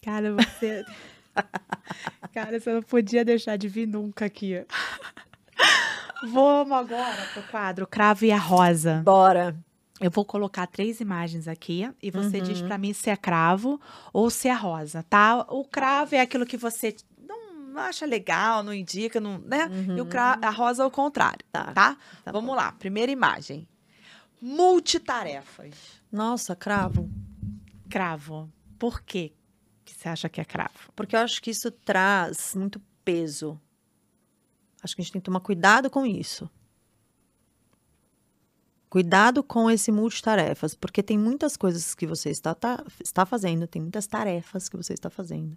Cara, 0.00 0.32
você. 0.32 0.84
Cara, 2.36 2.60
você 2.60 2.70
não 2.74 2.82
podia 2.82 3.24
deixar 3.24 3.56
de 3.56 3.66
vir 3.66 3.86
nunca 3.88 4.26
aqui. 4.26 4.62
Vamos 6.30 6.76
agora 6.76 7.26
pro 7.32 7.42
quadro 7.44 7.86
Cravo 7.86 8.26
e 8.26 8.30
a 8.32 8.36
Rosa. 8.38 9.00
Bora. 9.02 9.56
Eu 9.98 10.10
vou 10.10 10.22
colocar 10.22 10.66
três 10.66 11.00
imagens 11.00 11.48
aqui 11.48 11.90
e 12.02 12.10
você 12.10 12.38
diz 12.42 12.60
Uhum. 12.60 12.66
pra 12.66 12.76
mim 12.76 12.92
se 12.92 13.08
é 13.08 13.16
cravo 13.16 13.80
ou 14.12 14.28
se 14.28 14.48
é 14.48 14.52
rosa, 14.52 15.02
tá? 15.08 15.46
O 15.48 15.64
cravo 15.64 16.14
é 16.14 16.20
aquilo 16.20 16.44
que 16.44 16.58
você 16.58 16.94
não 17.26 17.78
acha 17.78 18.04
legal, 18.04 18.62
não 18.62 18.74
indica, 18.74 19.18
não, 19.18 19.38
né? 19.38 19.70
E 19.96 19.98
o 19.98 20.04
cra- 20.04 20.38
a 20.42 20.50
rosa 20.50 20.82
é 20.82 20.86
o 20.86 20.90
contrário, 20.90 21.42
Tá, 21.50 21.72
tá? 21.72 21.96
tá 22.22 22.30
Vamos 22.32 22.54
lá, 22.54 22.72
primeira 22.72 23.10
imagem. 23.10 23.66
Multitarefas. 24.42 25.74
Nossa, 26.12 26.54
cravo. 26.54 27.08
Cravo. 27.88 28.52
Por 28.78 29.00
quê 29.00 29.32
que 29.86 29.94
você 29.94 30.08
acha 30.08 30.28
que 30.28 30.40
é 30.40 30.44
cravo? 30.44 30.92
Porque 30.94 31.16
eu 31.16 31.20
acho 31.20 31.40
que 31.40 31.50
isso 31.50 31.70
traz 31.70 32.54
muito 32.54 32.80
peso. 33.04 33.58
Acho 34.82 34.94
que 34.94 35.00
a 35.00 35.04
gente 35.04 35.12
tem 35.12 35.20
que 35.20 35.24
tomar 35.26 35.40
cuidado 35.40 35.88
com 35.88 36.04
isso. 36.04 36.50
Cuidado 38.88 39.42
com 39.42 39.70
esse 39.70 39.90
multitarefas, 39.90 40.74
porque 40.74 41.02
tem 41.02 41.18
muitas 41.18 41.56
coisas 41.56 41.94
que 41.94 42.06
você 42.06 42.30
está, 42.30 42.54
tá- 42.54 42.84
está 43.02 43.26
fazendo, 43.26 43.66
tem 43.66 43.82
muitas 43.82 44.06
tarefas 44.06 44.68
que 44.68 44.76
você 44.76 44.92
está 44.94 45.10
fazendo. 45.10 45.56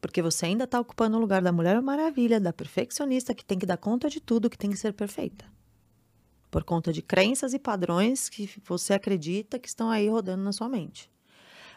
Porque 0.00 0.22
você 0.22 0.46
ainda 0.46 0.64
está 0.64 0.78
ocupando 0.80 1.16
o 1.16 1.20
lugar 1.20 1.42
da 1.42 1.50
Mulher 1.52 1.80
Maravilha, 1.82 2.40
da 2.40 2.52
perfeccionista, 2.52 3.34
que 3.34 3.44
tem 3.44 3.58
que 3.58 3.66
dar 3.66 3.76
conta 3.76 4.08
de 4.08 4.20
tudo, 4.20 4.48
que 4.50 4.58
tem 4.58 4.70
que 4.70 4.76
ser 4.76 4.92
perfeita. 4.92 5.44
Por 6.50 6.62
conta 6.62 6.92
de 6.92 7.02
crenças 7.02 7.52
e 7.54 7.58
padrões 7.58 8.28
que 8.28 8.48
você 8.64 8.94
acredita 8.94 9.58
que 9.58 9.68
estão 9.68 9.90
aí 9.90 10.08
rodando 10.08 10.44
na 10.44 10.52
sua 10.52 10.68
mente. 10.68 11.10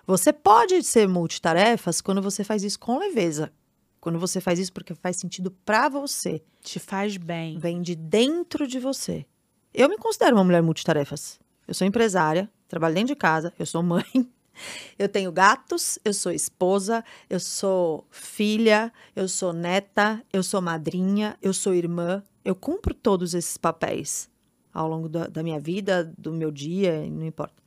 Você 0.07 0.31
pode 0.31 0.81
ser 0.83 1.05
multitarefas 1.05 1.99
quando 1.99 2.21
você 2.21 2.41
faz 2.41 2.63
isso 2.63 2.79
com 2.79 2.97
leveza. 2.97 3.51
Quando 3.99 4.17
você 4.17 4.39
faz 4.39 4.57
isso 4.57 4.71
porque 4.71 4.95
faz 4.95 5.17
sentido 5.17 5.51
pra 5.65 5.89
você, 5.89 6.41
Te 6.61 6.79
faz 6.79 7.17
bem. 7.17 7.59
vem 7.59 7.81
de 7.81 7.93
dentro 7.93 8.65
de 8.65 8.79
você. 8.79 9.25
Eu 9.73 9.89
me 9.89 9.97
considero 9.97 10.37
uma 10.37 10.45
mulher 10.45 10.63
multitarefas. 10.63 11.37
Eu 11.67 11.73
sou 11.73 11.85
empresária, 11.85 12.49
trabalho 12.69 12.95
dentro 12.95 13.13
de 13.13 13.19
casa, 13.19 13.53
eu 13.59 13.65
sou 13.65 13.83
mãe, 13.83 14.05
eu 14.97 15.09
tenho 15.09 15.29
gatos, 15.29 15.99
eu 16.05 16.13
sou 16.13 16.31
esposa, 16.31 17.03
eu 17.29 17.39
sou 17.41 18.07
filha, 18.09 18.93
eu 19.13 19.27
sou 19.27 19.51
neta, 19.51 20.23
eu 20.31 20.41
sou 20.41 20.61
madrinha, 20.61 21.37
eu 21.41 21.53
sou 21.53 21.73
irmã. 21.73 22.23
Eu 22.45 22.55
cumpro 22.55 22.93
todos 22.93 23.33
esses 23.33 23.57
papéis 23.57 24.29
ao 24.73 24.87
longo 24.87 25.09
da, 25.09 25.27
da 25.27 25.43
minha 25.43 25.59
vida, 25.59 26.09
do 26.17 26.31
meu 26.31 26.49
dia, 26.49 27.05
não 27.09 27.25
importa. 27.25 27.66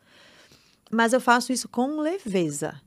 Mas 0.91 1.13
eu 1.13 1.21
faço 1.21 1.53
isso 1.53 1.69
com 1.69 2.01
leveza. 2.01 2.81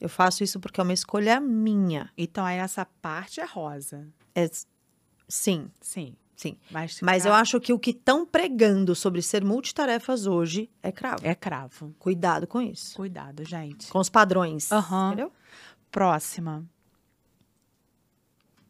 Eu 0.00 0.08
faço 0.08 0.42
isso 0.44 0.60
porque 0.60 0.80
é 0.80 0.84
uma 0.84 0.92
escolha 0.92 1.40
minha. 1.40 2.10
Então, 2.16 2.44
aí 2.44 2.58
essa 2.58 2.84
parte 2.84 3.40
é 3.40 3.44
rosa. 3.44 4.08
É, 4.34 4.48
sim, 5.28 5.70
Sim. 5.80 6.16
sim. 6.36 6.56
Mas, 6.70 7.00
Mas 7.02 7.26
eu 7.26 7.32
acho 7.34 7.60
que 7.60 7.72
o 7.72 7.78
que 7.78 7.90
estão 7.90 8.24
pregando 8.24 8.94
sobre 8.94 9.20
ser 9.20 9.44
multitarefas 9.44 10.26
hoje 10.26 10.70
é 10.82 10.90
cravo. 10.92 11.26
É 11.26 11.34
cravo. 11.34 11.94
Cuidado 11.98 12.46
com 12.46 12.60
isso. 12.62 12.94
Cuidado, 12.96 13.44
gente. 13.44 13.88
Com 13.88 13.98
os 13.98 14.08
padrões. 14.08 14.70
Aham. 14.72 15.08
Entendeu? 15.08 15.32
Próxima. 15.90 16.64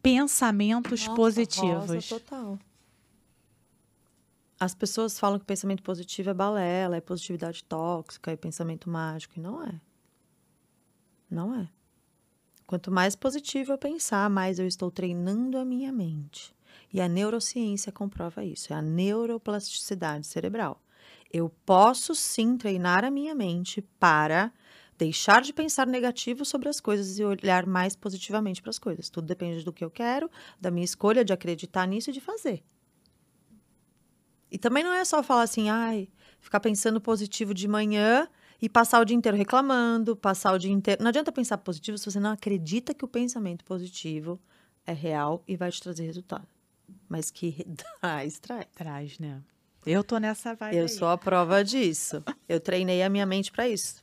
Pensamentos 0.03 1.03
Nossa, 1.03 1.14
positivos. 1.14 1.86
rosa 1.91 2.01
total. 2.09 2.59
As 4.62 4.74
pessoas 4.74 5.18
falam 5.18 5.38
que 5.38 5.46
pensamento 5.46 5.82
positivo 5.82 6.28
é 6.28 6.34
balela, 6.34 6.94
é 6.98 7.00
positividade 7.00 7.64
tóxica, 7.64 8.30
é 8.30 8.36
pensamento 8.36 8.90
mágico. 8.90 9.38
E 9.38 9.40
não 9.40 9.64
é. 9.64 9.80
Não 11.30 11.54
é. 11.54 11.66
Quanto 12.66 12.92
mais 12.92 13.16
positivo 13.16 13.72
eu 13.72 13.78
pensar, 13.78 14.28
mais 14.28 14.58
eu 14.58 14.66
estou 14.66 14.90
treinando 14.90 15.56
a 15.56 15.64
minha 15.64 15.90
mente. 15.90 16.54
E 16.92 17.00
a 17.00 17.08
neurociência 17.08 17.90
comprova 17.90 18.44
isso. 18.44 18.70
É 18.70 18.76
a 18.76 18.82
neuroplasticidade 18.82 20.26
cerebral. 20.26 20.82
Eu 21.32 21.48
posso 21.64 22.14
sim 22.14 22.58
treinar 22.58 23.02
a 23.02 23.11
minha 23.11 23.34
mente 23.34 23.80
para 23.98 24.52
deixar 24.98 25.40
de 25.40 25.54
pensar 25.54 25.86
negativo 25.86 26.44
sobre 26.44 26.68
as 26.68 26.80
coisas 26.80 27.18
e 27.18 27.24
olhar 27.24 27.64
mais 27.64 27.96
positivamente 27.96 28.61
para 28.61 28.68
as 28.68 28.78
coisas. 28.78 29.08
Tudo 29.08 29.26
depende 29.26 29.64
do 29.64 29.72
que 29.72 29.82
eu 29.82 29.90
quero, 29.90 30.30
da 30.61 30.70
minha 30.70 30.84
escolha 30.84 31.24
de 31.24 31.32
acreditar 31.32 31.86
nisso 31.86 32.11
e 32.11 32.12
de 32.12 32.20
fazer. 32.20 32.62
E 34.51 34.59
também 34.59 34.82
não 34.82 34.92
é 34.92 35.05
só 35.05 35.22
falar 35.22 35.42
assim, 35.42 35.68
ai, 35.70 36.09
ficar 36.40 36.61
pensando 36.61 37.01
positivo 37.01 37.55
de 37.55 37.68
manhã 37.68 38.28
e 38.61 38.68
passar 38.68 39.01
o 39.01 39.05
dia 39.05 39.16
inteiro 39.16 39.36
reclamando, 39.38 40.16
passar 40.16 40.53
o 40.53 40.59
dia 40.59 40.72
inteiro. 40.72 41.03
Não 41.03 41.09
adianta 41.09 41.30
pensar 41.32 41.59
positivo 41.59 41.96
se 41.96 42.11
você 42.11 42.20
não 42.20 42.32
acredita 42.32 42.92
que 42.92 43.05
o 43.05 43.09
pensamento 43.09 43.64
positivo 43.64 44.40
é 44.86 44.92
real 44.92 45.42
e 45.46 45.57
vai 45.57 45.70
te 45.70 45.80
trazer 45.80 46.05
resultado. 46.05 46.46
Mas 47.09 47.30
que 47.30 47.64
traz, 48.01 48.38
traz. 48.38 48.66
Traz, 48.74 49.18
né? 49.18 49.40
Eu 49.86 50.05
tô 50.05 50.18
nessa 50.18 50.55
vibe 50.55 50.76
Eu 50.76 50.82
aí. 50.82 50.88
sou 50.88 51.09
a 51.09 51.16
prova 51.16 51.64
disso. 51.64 52.22
Eu 52.48 52.61
treinei 52.61 53.03
a 53.03 53.09
minha 53.09 53.24
mente 53.24 53.51
para 53.51 53.68
isso. 53.68 54.03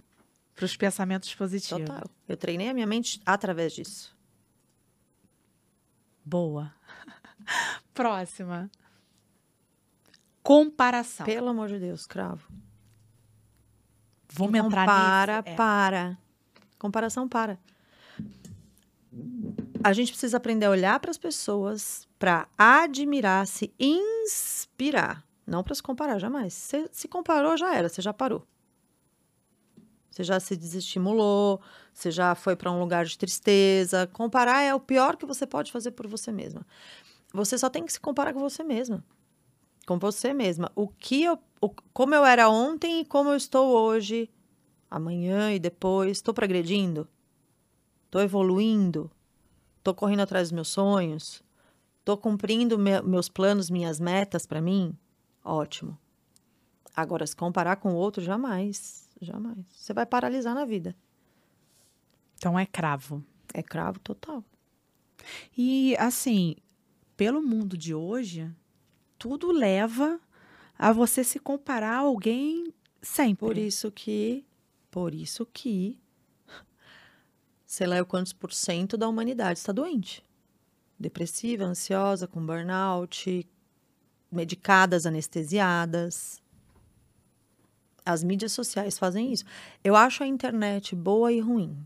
Pros 0.56 0.76
pensamentos 0.76 1.34
positivos. 1.36 1.86
Total. 1.86 2.04
Eu 2.28 2.36
treinei 2.36 2.70
a 2.70 2.74
minha 2.74 2.88
mente 2.88 3.22
através 3.24 3.74
disso. 3.74 4.18
Boa. 6.26 6.74
Próxima. 7.94 8.72
Comparação. 10.48 11.26
Pelo 11.26 11.50
amor 11.50 11.68
de 11.68 11.78
Deus, 11.78 12.08
cravo. 12.08 12.48
Vamos 14.30 14.54
Não 14.54 14.68
entrar 14.68 14.86
para, 14.86 15.38
nesse. 15.42 15.50
É. 15.50 15.56
para. 15.56 16.18
Comparação 16.80 17.28
para. 17.28 17.60
A 19.84 19.92
gente 19.92 20.10
precisa 20.14 20.38
aprender 20.38 20.68
a 20.68 20.70
olhar 20.70 20.98
para 21.02 21.12
as 21.12 21.18
pessoas, 21.18 22.08
para 22.18 22.48
admirar, 22.58 23.46
se 23.46 23.74
inspirar, 23.78 25.22
não 25.46 25.62
para 25.66 25.76
se 25.76 25.84
comparar 25.84 26.18
jamais. 26.18 26.54
Você 26.54 26.88
se 26.94 27.10
comparou 27.10 27.58
já 27.58 27.76
era, 27.76 27.90
você 27.90 28.02
já 28.02 28.14
parou. 28.14 28.48
Você 30.10 30.24
já 30.24 30.40
se 30.40 30.56
desestimulou, 30.56 31.60
você 31.94 32.10
já 32.10 32.36
foi 32.36 32.56
para 32.56 32.72
um 32.72 32.80
lugar 32.80 33.04
de 33.04 33.18
tristeza. 33.18 34.08
Comparar 34.14 34.62
é 34.62 34.74
o 34.74 34.80
pior 34.80 35.18
que 35.18 35.26
você 35.26 35.46
pode 35.46 35.74
fazer 35.74 35.92
por 35.92 36.08
você 36.08 36.32
mesma. 36.32 36.66
Você 37.34 37.58
só 37.58 37.70
tem 37.70 37.86
que 37.86 37.92
se 37.92 38.00
comparar 38.00 38.34
com 38.34 38.40
você 38.40 38.64
mesma. 38.64 39.04
Com 39.88 39.98
você 39.98 40.34
mesma. 40.34 40.72
O 40.76 40.88
que 40.88 41.24
eu, 41.24 41.40
o- 41.62 41.72
como 41.94 42.14
eu 42.14 42.24
era 42.26 42.48
ontem 42.50 43.00
e 43.02 43.06
como 43.06 43.30
eu 43.30 43.36
estou 43.38 43.70
hoje, 43.70 44.30
amanhã 44.92 45.52
e 45.54 45.58
depois, 45.60 46.18
estou 46.18 46.34
progredindo? 46.34 47.08
Estou 48.06 48.22
evoluindo? 48.22 49.10
Estou 49.78 49.96
correndo 49.96 50.20
atrás 50.20 50.50
dos 50.50 50.52
meus 50.52 50.68
sonhos? 50.68 51.42
Estou 52.00 52.18
cumprindo 52.18 52.78
me- 52.78 53.02
meus 53.02 53.30
planos, 53.30 53.70
minhas 53.70 54.00
metas 54.00 54.46
para 54.46 54.62
mim? 54.62 54.94
Ótimo. 55.44 55.98
Agora, 56.94 57.26
se 57.26 57.36
comparar 57.36 57.78
com 57.78 57.94
o 57.94 57.96
outro, 57.96 58.22
jamais. 58.22 59.08
Jamais. 59.22 59.66
Você 59.72 59.94
vai 59.94 60.06
paralisar 60.06 60.54
na 60.54 60.66
vida. 60.66 60.96
Então 62.38 62.60
é 62.60 62.66
cravo. 62.66 63.24
É 63.54 63.64
cravo 63.64 64.00
total. 64.00 64.44
E 65.58 65.96
assim, 65.98 66.56
pelo 67.16 67.42
mundo 67.42 67.78
de 67.78 67.94
hoje, 67.96 68.54
tudo 69.18 69.52
leva 69.52 70.20
a 70.78 70.92
você 70.92 71.24
se 71.24 71.40
comparar 71.40 71.94
a 71.94 72.00
alguém 72.00 72.74
sempre. 73.02 73.46
Por 73.46 73.58
isso 73.58 73.92
que, 73.92 74.46
por 74.92 75.14
isso 75.14 75.46
que, 75.46 76.00
sei 77.66 77.88
lá 77.88 78.04
quantos 78.06 78.34
por 78.34 78.54
cento 78.54 78.98
da 78.98 79.08
humanidade 79.08 79.60
está 79.60 79.72
doente. 79.72 80.24
Depressiva, 81.00 81.64
ansiosa, 81.64 82.28
com 82.28 82.44
burnout, 82.46 83.48
medicadas, 84.32 85.06
anestesiadas. 85.06 86.42
As 88.06 88.24
mídias 88.24 88.52
sociais 88.52 88.98
fazem 88.98 89.32
isso. 89.34 89.44
Eu 89.84 89.96
acho 89.96 90.24
a 90.24 90.28
internet 90.28 90.96
boa 90.96 91.32
e 91.32 91.40
ruim. 91.40 91.78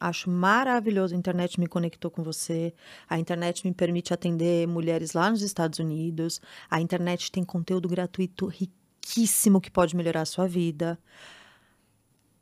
Acho 0.00 0.30
maravilhoso. 0.30 1.14
A 1.14 1.18
internet 1.18 1.60
me 1.60 1.66
conectou 1.66 2.10
com 2.10 2.22
você. 2.22 2.72
A 3.06 3.18
internet 3.18 3.66
me 3.66 3.74
permite 3.74 4.14
atender 4.14 4.66
mulheres 4.66 5.12
lá 5.12 5.30
nos 5.30 5.42
Estados 5.42 5.78
Unidos. 5.78 6.40
A 6.70 6.80
internet 6.80 7.30
tem 7.30 7.44
conteúdo 7.44 7.86
gratuito 7.86 8.46
riquíssimo 8.46 9.60
que 9.60 9.70
pode 9.70 9.94
melhorar 9.94 10.22
a 10.22 10.26
sua 10.26 10.48
vida. 10.48 10.98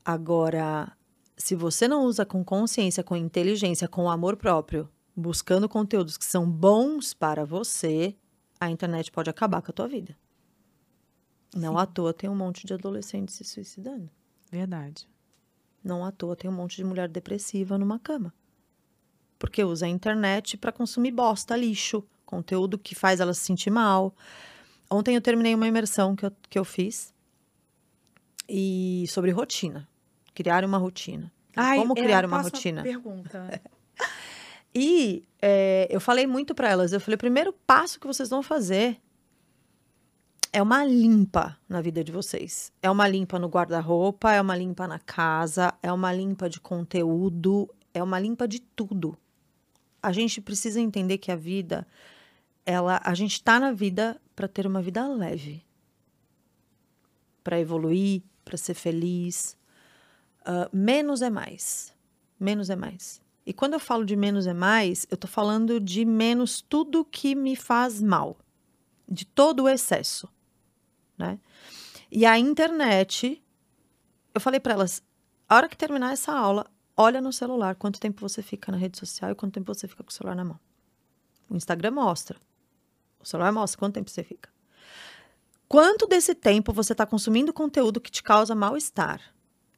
Agora, 0.05 0.97
se 1.37 1.57
você 1.57 1.89
não 1.89 2.05
usa 2.05 2.25
com 2.25 2.45
consciência, 2.45 3.03
com 3.03 3.17
inteligência, 3.17 3.89
com 3.89 4.09
amor 4.09 4.37
próprio, 4.37 4.89
buscando 5.17 5.69
conteúdos 5.69 6.17
que 6.17 6.25
são 6.25 6.49
bons 6.49 7.13
para 7.13 7.45
você, 7.45 8.15
a 8.61 8.71
internet 8.71 9.11
pode 9.11 9.29
acabar 9.29 9.61
com 9.63 9.73
a 9.73 9.75
tua 9.75 9.89
vida. 9.89 10.17
Não 11.57 11.73
Sim. 11.73 11.81
à 11.81 11.87
toa 11.87 12.15
tem 12.15 12.31
um 12.31 12.37
monte 12.37 12.67
de 12.67 12.75
adolescentes 12.75 13.35
se 13.35 13.45
suicidando. 13.45 14.09
Verdade. 14.51 15.09
Não 15.83 16.05
à 16.05 16.11
toa 16.11 16.37
tem 16.37 16.51
um 16.51 16.55
monte 16.55 16.77
de 16.77 16.85
mulher 16.85 17.09
depressiva 17.09 17.79
numa 17.79 17.99
cama. 17.99 18.33
Porque 19.39 19.63
usa 19.63 19.87
a 19.87 19.89
internet 19.89 20.57
para 20.57 20.73
consumir 20.73 21.13
bosta, 21.13 21.57
lixo, 21.57 22.05
conteúdo 22.27 22.79
que 22.79 22.95
faz 22.95 23.21
ela 23.21 23.33
se 23.33 23.41
sentir 23.41 23.71
mal. 23.71 24.15
Ontem 24.91 25.15
eu 25.15 25.21
terminei 25.21 25.55
uma 25.55 25.67
imersão 25.67 26.17
que 26.17 26.27
eu, 26.27 26.33
que 26.51 26.59
eu 26.59 26.65
fiz 26.65 27.15
e 28.49 29.05
sobre 29.09 29.31
rotina. 29.31 29.89
Criar 30.35 30.65
uma 30.65 30.79
rotina. 30.79 31.33
Como 31.55 31.93
é, 31.97 32.03
criar 32.03 32.25
uma 32.25 32.41
rotina? 32.41 32.83
Pergunta. 32.83 33.61
E 34.75 35.25
é, 35.41 35.89
eu 35.91 36.01
falei 36.01 36.27
muito 36.27 36.55
para 36.55 36.69
elas. 36.69 36.93
Eu 36.93 37.01
falei: 37.01 37.17
o 37.17 37.19
primeiro 37.19 37.53
passo 37.67 37.99
que 37.99 38.07
vocês 38.07 38.29
vão 38.29 38.43
fazer 38.43 39.01
é 40.53 40.63
uma 40.63 40.85
limpa 40.85 41.59
na 41.69 41.81
vida 41.81 42.03
de 42.03 42.13
vocês. 42.13 42.73
É 42.83 42.91
uma 42.91 43.07
limpa 43.07 43.39
no 43.39 43.49
guarda-roupa, 43.49 44.33
é 44.33 44.41
uma 44.41 44.57
limpa 44.57 44.87
na 44.87 44.99
casa, 44.99 45.75
é 45.83 45.93
uma 45.93 46.13
limpa 46.13 46.49
de 46.49 46.61
conteúdo, 46.61 47.69
é 47.93 48.03
uma 48.03 48.19
limpa 48.19 48.47
de 48.49 48.61
tudo. 48.61 49.17
A 50.03 50.13
gente 50.13 50.41
precisa 50.41 50.81
entender 50.81 51.19
que 51.19 51.31
a 51.31 51.37
vida, 51.37 51.87
ela, 52.65 53.01
a 53.05 53.15
gente 53.15 53.33
está 53.33 53.59
na 53.59 53.73
vida 53.73 54.21
para 54.35 54.49
ter 54.49 54.67
uma 54.67 54.81
vida 54.81 55.07
leve, 55.09 55.65
para 57.43 57.59
evoluir, 57.59 58.23
para 58.45 58.57
ser 58.57 58.75
feliz. 58.75 59.57
Ah, 60.45 60.69
menos 60.73 61.21
é 61.21 61.31
mais. 61.31 61.93
Menos 62.39 62.71
é 62.71 62.77
mais. 62.77 63.21
E 63.45 63.53
quando 63.53 63.73
eu 63.75 63.81
falo 63.81 64.05
de 64.05 64.15
menos 64.15 64.47
é 64.47 64.55
mais, 64.55 65.07
eu 65.11 65.17
tô 65.17 65.27
falando 65.27 65.81
de 65.81 66.05
menos 66.05 66.61
tudo 66.61 67.05
que 67.05 67.35
me 67.35 67.57
faz 67.57 68.01
mal, 68.01 68.39
de 69.09 69.25
todo 69.25 69.65
o 69.65 69.69
excesso, 69.69 70.29
né? 71.19 71.39
E 72.11 72.25
a 72.25 72.39
internet, 72.39 73.43
eu 74.35 74.41
falei 74.41 74.61
para 74.61 74.75
elas, 74.75 75.03
a 75.49 75.57
hora 75.57 75.69
que 75.69 75.77
terminar 75.77 76.13
essa 76.13 76.33
aula, 76.33 76.71
olha 76.97 77.21
no 77.21 77.33
celular 77.33 77.75
quanto 77.75 78.01
tempo 78.01 78.27
você 78.27 78.43
fica 78.43 78.73
na 78.73 78.79
rede 78.79 78.99
social 78.99 79.31
e 79.31 79.35
quanto 79.35 79.55
tempo 79.55 79.75
você 79.75 79.87
fica 79.89 80.03
com 80.03 80.11
o 80.11 80.13
celular 80.13 80.35
na 80.35 80.45
mão. 80.45 80.61
O 81.51 81.57
Instagram 81.57 81.91
mostra. 81.91 82.39
O 83.21 83.27
celular 83.27 83.53
mostra 83.53 83.79
quanto 83.79 83.95
tempo 83.95 84.11
você 84.11 84.23
fica. 84.23 84.49
Quanto 85.67 86.07
desse 86.07 86.35
tempo 86.35 86.73
você 86.73 86.93
está 86.93 87.05
consumindo 87.05 87.53
conteúdo 87.53 88.01
que 88.01 88.11
te 88.11 88.23
causa 88.23 88.55
mal-estar? 88.55 89.21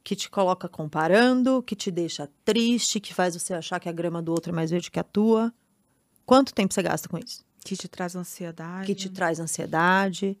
que 0.03 0.15
te 0.15 0.29
coloca 0.29 0.67
comparando, 0.67 1.61
que 1.63 1.75
te 1.75 1.91
deixa 1.91 2.29
triste, 2.43 2.99
que 2.99 3.13
faz 3.13 3.35
você 3.35 3.53
achar 3.53 3.79
que 3.79 3.87
a 3.87 3.91
grama 3.91 4.21
do 4.21 4.31
outro 4.31 4.51
é 4.51 4.55
mais 4.55 4.71
verde 4.71 4.89
que 4.89 4.99
a 4.99 5.03
tua. 5.03 5.53
Quanto 6.25 6.53
tempo 6.53 6.73
você 6.73 6.81
gasta 6.81 7.07
com 7.07 7.17
isso? 7.17 7.45
Que 7.63 7.75
te 7.75 7.87
traz 7.87 8.15
ansiedade. 8.15 8.87
Que 8.87 8.95
te 8.95 9.09
traz 9.09 9.39
ansiedade. 9.39 10.39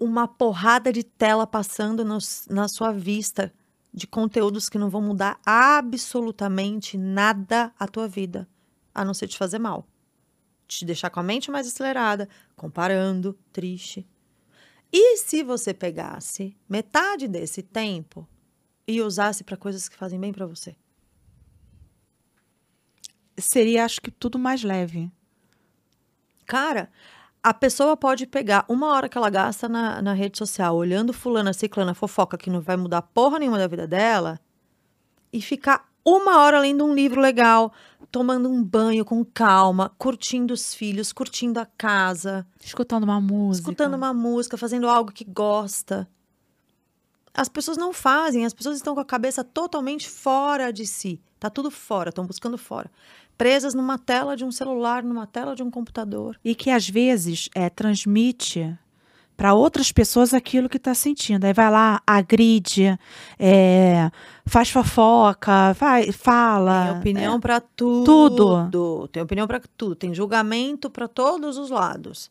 Uma 0.00 0.28
porrada 0.28 0.92
de 0.92 1.02
tela 1.02 1.46
passando 1.46 2.04
nos- 2.04 2.46
na 2.48 2.68
sua 2.68 2.92
vista 2.92 3.52
de 3.92 4.06
conteúdos 4.06 4.68
que 4.68 4.78
não 4.78 4.88
vão 4.88 5.02
mudar 5.02 5.40
absolutamente 5.44 6.96
nada 6.96 7.72
a 7.78 7.88
tua 7.88 8.06
vida, 8.06 8.48
a 8.94 9.04
não 9.04 9.12
ser 9.12 9.26
te 9.28 9.36
fazer 9.36 9.58
mal. 9.58 9.86
Te 10.66 10.84
deixar 10.84 11.10
com 11.10 11.18
a 11.18 11.22
mente 11.22 11.50
mais 11.50 11.66
acelerada, 11.66 12.28
comparando, 12.54 13.36
triste. 13.52 14.06
E 14.92 15.16
se 15.18 15.42
você 15.42 15.74
pegasse 15.74 16.56
metade 16.68 17.26
desse 17.26 17.62
tempo 17.62 18.28
e 18.86 19.02
usasse 19.02 19.42
para 19.42 19.56
coisas 19.56 19.88
que 19.88 19.96
fazem 19.96 20.20
bem 20.20 20.32
para 20.32 20.46
você? 20.46 20.76
Seria, 23.36 23.84
acho 23.84 24.00
que, 24.00 24.10
tudo 24.10 24.38
mais 24.38 24.62
leve. 24.62 25.10
Cara, 26.46 26.90
a 27.42 27.54
pessoa 27.54 27.96
pode 27.96 28.26
pegar 28.26 28.64
uma 28.68 28.88
hora 28.88 29.08
que 29.08 29.16
ela 29.16 29.30
gasta 29.30 29.68
na, 29.68 30.02
na 30.02 30.12
rede 30.12 30.38
social, 30.38 30.76
olhando 30.76 31.12
fulana, 31.12 31.52
ciclana, 31.52 31.94
fofoca, 31.94 32.36
que 32.36 32.50
não 32.50 32.60
vai 32.60 32.76
mudar 32.76 33.02
porra 33.02 33.38
nenhuma 33.38 33.58
da 33.58 33.66
vida 33.66 33.86
dela, 33.86 34.40
e 35.32 35.40
ficar 35.40 35.88
uma 36.04 36.38
hora 36.38 36.58
lendo 36.58 36.84
um 36.84 36.94
livro 36.94 37.20
legal, 37.20 37.72
tomando 38.10 38.48
um 38.48 38.62
banho 38.62 39.04
com 39.04 39.24
calma, 39.24 39.92
curtindo 39.98 40.54
os 40.54 40.74
filhos, 40.74 41.12
curtindo 41.12 41.60
a 41.60 41.66
casa, 41.66 42.46
Escutando 42.62 43.04
uma 43.04 43.20
música. 43.20 43.68
escutando 43.68 43.94
uma 43.94 44.14
música, 44.14 44.56
fazendo 44.56 44.88
algo 44.88 45.12
que 45.12 45.24
gosta. 45.24 46.08
As 47.34 47.48
pessoas 47.48 47.76
não 47.76 47.92
fazem, 47.92 48.44
as 48.44 48.54
pessoas 48.54 48.76
estão 48.76 48.94
com 48.94 49.00
a 49.00 49.04
cabeça 49.04 49.44
totalmente 49.44 50.08
fora 50.08 50.72
de 50.72 50.86
si. 50.86 51.20
Tá 51.38 51.48
tudo 51.48 51.70
fora, 51.70 52.08
estão 52.08 52.26
buscando 52.26 52.58
fora. 52.58 52.90
Presas 53.38 53.72
numa 53.72 53.96
tela 53.96 54.36
de 54.36 54.44
um 54.44 54.50
celular, 54.50 55.02
numa 55.02 55.26
tela 55.26 55.54
de 55.54 55.62
um 55.62 55.70
computador. 55.70 56.38
E 56.44 56.54
que, 56.54 56.70
às 56.70 56.88
vezes, 56.88 57.48
é, 57.54 57.70
transmite 57.70 58.76
para 59.38 59.54
outras 59.54 59.92
pessoas 59.92 60.34
aquilo 60.34 60.68
que 60.68 60.78
está 60.78 60.92
sentindo. 60.92 61.44
Aí 61.44 61.52
vai 61.52 61.70
lá, 61.70 62.02
agride, 62.04 62.98
é, 63.38 64.10
faz 64.44 64.68
fofoca, 64.68 65.72
vai, 65.74 66.10
fala. 66.10 66.86
Tem 66.86 66.98
opinião 66.98 67.38
pra 67.38 67.60
tudo. 67.60 68.04
tudo. 68.04 69.08
Tem 69.08 69.22
opinião 69.22 69.46
pra 69.46 69.60
tudo. 69.76 69.94
Tem 69.94 70.12
julgamento 70.12 70.90
pra 70.90 71.06
todos 71.06 71.56
os 71.56 71.70
lados. 71.70 72.28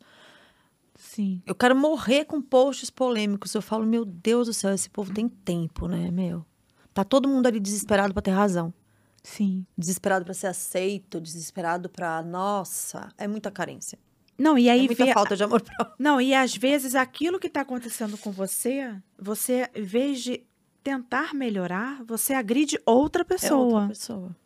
Sim. 0.94 1.40
Eu 1.46 1.54
quero 1.54 1.74
morrer 1.74 2.26
com 2.26 2.42
posts 2.42 2.90
polêmicos. 2.90 3.54
Eu 3.54 3.62
falo, 3.62 3.86
meu 3.86 4.04
Deus 4.04 4.46
do 4.46 4.52
céu, 4.52 4.74
esse 4.74 4.90
povo 4.90 5.10
tem 5.10 5.26
tempo, 5.26 5.88
né, 5.88 6.10
meu? 6.10 6.44
Tá 6.92 7.04
todo 7.04 7.26
mundo 7.26 7.46
ali 7.46 7.58
desesperado 7.58 8.12
pra 8.12 8.20
ter 8.20 8.32
razão. 8.32 8.74
Sim. 9.22 9.66
Desesperado 9.76 10.24
pra 10.24 10.34
ser 10.34 10.46
aceito, 10.46 11.20
desesperado 11.20 11.88
pra. 11.88 12.22
Nossa, 12.22 13.08
é 13.18 13.26
muita 13.28 13.50
carência. 13.50 13.98
Não, 14.38 14.56
e 14.56 14.68
É 14.68 14.72
aí 14.72 14.86
muita 14.86 15.04
vê- 15.04 15.12
falta 15.12 15.36
de 15.36 15.42
amor 15.42 15.60
próprio. 15.62 15.96
Não, 15.98 16.20
e 16.20 16.32
às 16.34 16.56
vezes 16.56 16.94
aquilo 16.94 17.38
que 17.40 17.48
está 17.48 17.62
acontecendo 17.62 18.16
com 18.16 18.30
você, 18.30 18.94
você, 19.18 19.68
em 19.74 19.82
vez 19.82 20.22
de 20.22 20.44
tentar 20.82 21.34
melhorar, 21.34 22.02
você 22.04 22.32
agride 22.34 22.78
outra 22.86 23.22
É 23.22 23.24
outra 23.24 23.24
pessoa. 23.24 23.88
pessoa. 23.88 24.36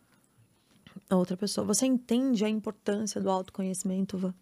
É 1.10 1.14
outra 1.14 1.36
pessoa. 1.36 1.66
Você 1.66 1.84
entende 1.86 2.44
a 2.44 2.48
importância 2.48 3.20
do 3.20 3.30
autoconhecimento, 3.30 4.16
Vã? 4.16 4.34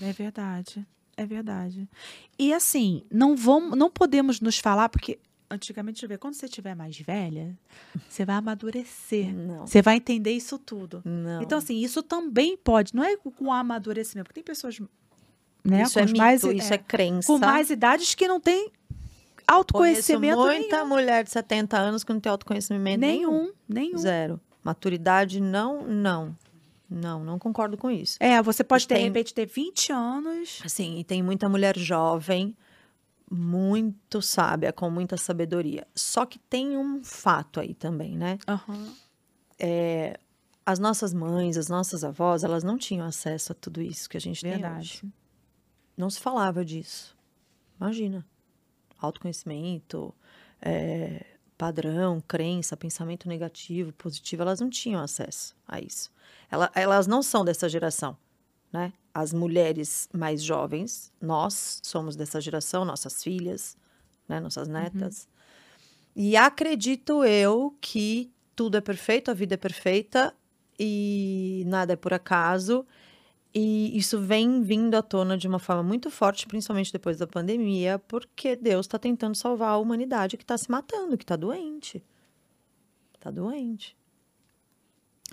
É 0.00 0.12
verdade. 0.12 0.86
É 1.16 1.26
verdade. 1.26 1.88
E 2.38 2.54
assim, 2.54 3.02
não 3.10 3.36
vamos, 3.36 3.76
não 3.76 3.90
podemos 3.90 4.40
nos 4.40 4.56
falar, 4.58 4.88
porque 4.88 5.18
antigamente, 5.50 5.96
deixa 5.96 6.06
eu 6.06 6.08
ver, 6.08 6.18
quando 6.18 6.34
você 6.34 6.46
estiver 6.46 6.74
mais 6.74 6.98
velha, 6.98 7.56
você 8.08 8.24
vai 8.24 8.36
amadurecer. 8.36 9.34
Não. 9.34 9.66
Você 9.66 9.82
vai 9.82 9.96
entender 9.96 10.32
isso 10.32 10.58
tudo. 10.58 11.02
Não. 11.04 11.42
Então, 11.42 11.58
assim, 11.58 11.78
isso 11.78 12.02
também 12.02 12.56
pode, 12.56 12.94
não 12.94 13.02
é 13.04 13.16
com 13.16 13.52
amadurecimento, 13.52 14.26
porque 14.28 14.40
tem 14.40 14.44
pessoas, 14.44 14.78
né, 15.64 15.82
isso 15.82 15.94
com 15.94 16.00
é 16.00 16.06
mito, 16.06 16.18
mais, 16.18 16.42
isso 16.44 16.72
é, 16.74 16.78
crença. 16.78 17.26
com 17.26 17.38
mais 17.38 17.70
idades 17.70 18.14
que 18.14 18.28
não 18.28 18.40
tem 18.40 18.70
Conheço 18.70 18.72
autoconhecimento 19.48 20.38
muita 20.38 20.76
nenhum. 20.76 20.88
mulher 20.88 21.24
de 21.24 21.30
70 21.30 21.76
anos 21.76 22.04
que 22.04 22.12
não 22.12 22.20
tem 22.20 22.30
autoconhecimento 22.30 23.00
nenhum. 23.00 23.30
Nenhum, 23.30 23.52
nenhum. 23.68 23.98
Zero. 23.98 24.40
Maturidade, 24.62 25.40
não, 25.40 25.82
não. 25.86 26.36
Não, 26.88 27.24
não 27.24 27.38
concordo 27.38 27.76
com 27.76 27.88
isso. 27.90 28.16
É, 28.20 28.42
você 28.42 28.64
pode 28.64 28.86
ter, 28.86 28.94
de 28.94 28.98
Tem- 29.00 29.06
repente, 29.08 29.32
ter 29.34 29.46
20 29.46 29.92
anos. 29.92 30.60
Assim, 30.64 30.98
e 30.98 31.04
tem 31.04 31.22
muita 31.22 31.48
mulher 31.48 31.76
jovem, 31.78 32.56
muito 33.30 34.20
sábia, 34.20 34.72
com 34.72 34.90
muita 34.90 35.16
sabedoria. 35.16 35.86
Só 35.94 36.26
que 36.26 36.38
tem 36.38 36.76
um 36.76 37.02
fato 37.04 37.60
aí 37.60 37.74
também, 37.74 38.16
né? 38.16 38.38
Aham. 38.48 38.92
As 40.66 40.78
nossas 40.78 41.12
mães, 41.12 41.56
as 41.56 41.68
nossas 41.68 42.04
avós, 42.04 42.44
elas 42.44 42.62
não 42.62 42.76
tinham 42.76 43.06
acesso 43.06 43.52
a 43.52 43.54
tudo 43.54 43.80
isso 43.80 44.08
que 44.08 44.16
a 44.16 44.20
gente 44.20 44.40
tem 44.42 44.52
hoje. 44.52 44.60
Verdade. 44.62 45.02
Não 45.96 46.08
se 46.10 46.20
falava 46.20 46.64
disso. 46.64 47.16
Imagina. 47.80 48.24
Autoconhecimento, 48.98 50.14
é, 50.60 51.24
padrão, 51.56 52.20
crença, 52.26 52.76
pensamento 52.76 53.28
negativo, 53.28 53.92
positivo, 53.94 54.42
elas 54.42 54.60
não 54.60 54.68
tinham 54.70 55.00
acesso 55.02 55.54
a 55.66 55.80
isso. 55.80 56.10
Ela- 56.50 56.70
elas 56.74 57.06
não 57.06 57.22
são 57.22 57.44
dessa 57.44 57.68
geração, 57.68 58.16
né? 58.72 58.92
As 59.12 59.32
mulheres 59.32 60.08
mais 60.12 60.42
jovens, 60.42 61.12
nós 61.20 61.80
somos 61.82 62.14
dessa 62.14 62.40
geração, 62.40 62.84
nossas 62.84 63.22
filhas, 63.22 63.76
né? 64.28 64.38
nossas 64.40 64.68
netas. 64.68 65.28
E 66.14 66.36
acredito 66.36 67.24
eu 67.24 67.76
que 67.80 68.30
tudo 68.54 68.76
é 68.76 68.80
perfeito, 68.80 69.30
a 69.30 69.34
vida 69.34 69.54
é 69.54 69.56
perfeita 69.56 70.34
e 70.78 71.64
nada 71.66 71.94
é 71.94 71.96
por 71.96 72.12
acaso. 72.12 72.86
E 73.52 73.96
isso 73.98 74.20
vem 74.20 74.62
vindo 74.62 74.94
à 74.94 75.02
tona 75.02 75.36
de 75.36 75.48
uma 75.48 75.58
forma 75.58 75.82
muito 75.82 76.08
forte, 76.08 76.46
principalmente 76.46 76.92
depois 76.92 77.18
da 77.18 77.26
pandemia, 77.26 77.98
porque 77.98 78.54
Deus 78.54 78.86
está 78.86 78.98
tentando 78.98 79.34
salvar 79.34 79.70
a 79.70 79.76
humanidade 79.76 80.36
que 80.36 80.44
está 80.44 80.56
se 80.56 80.70
matando, 80.70 81.18
que 81.18 81.24
está 81.24 81.34
doente. 81.34 82.02
Está 83.14 83.30
doente. 83.30 83.96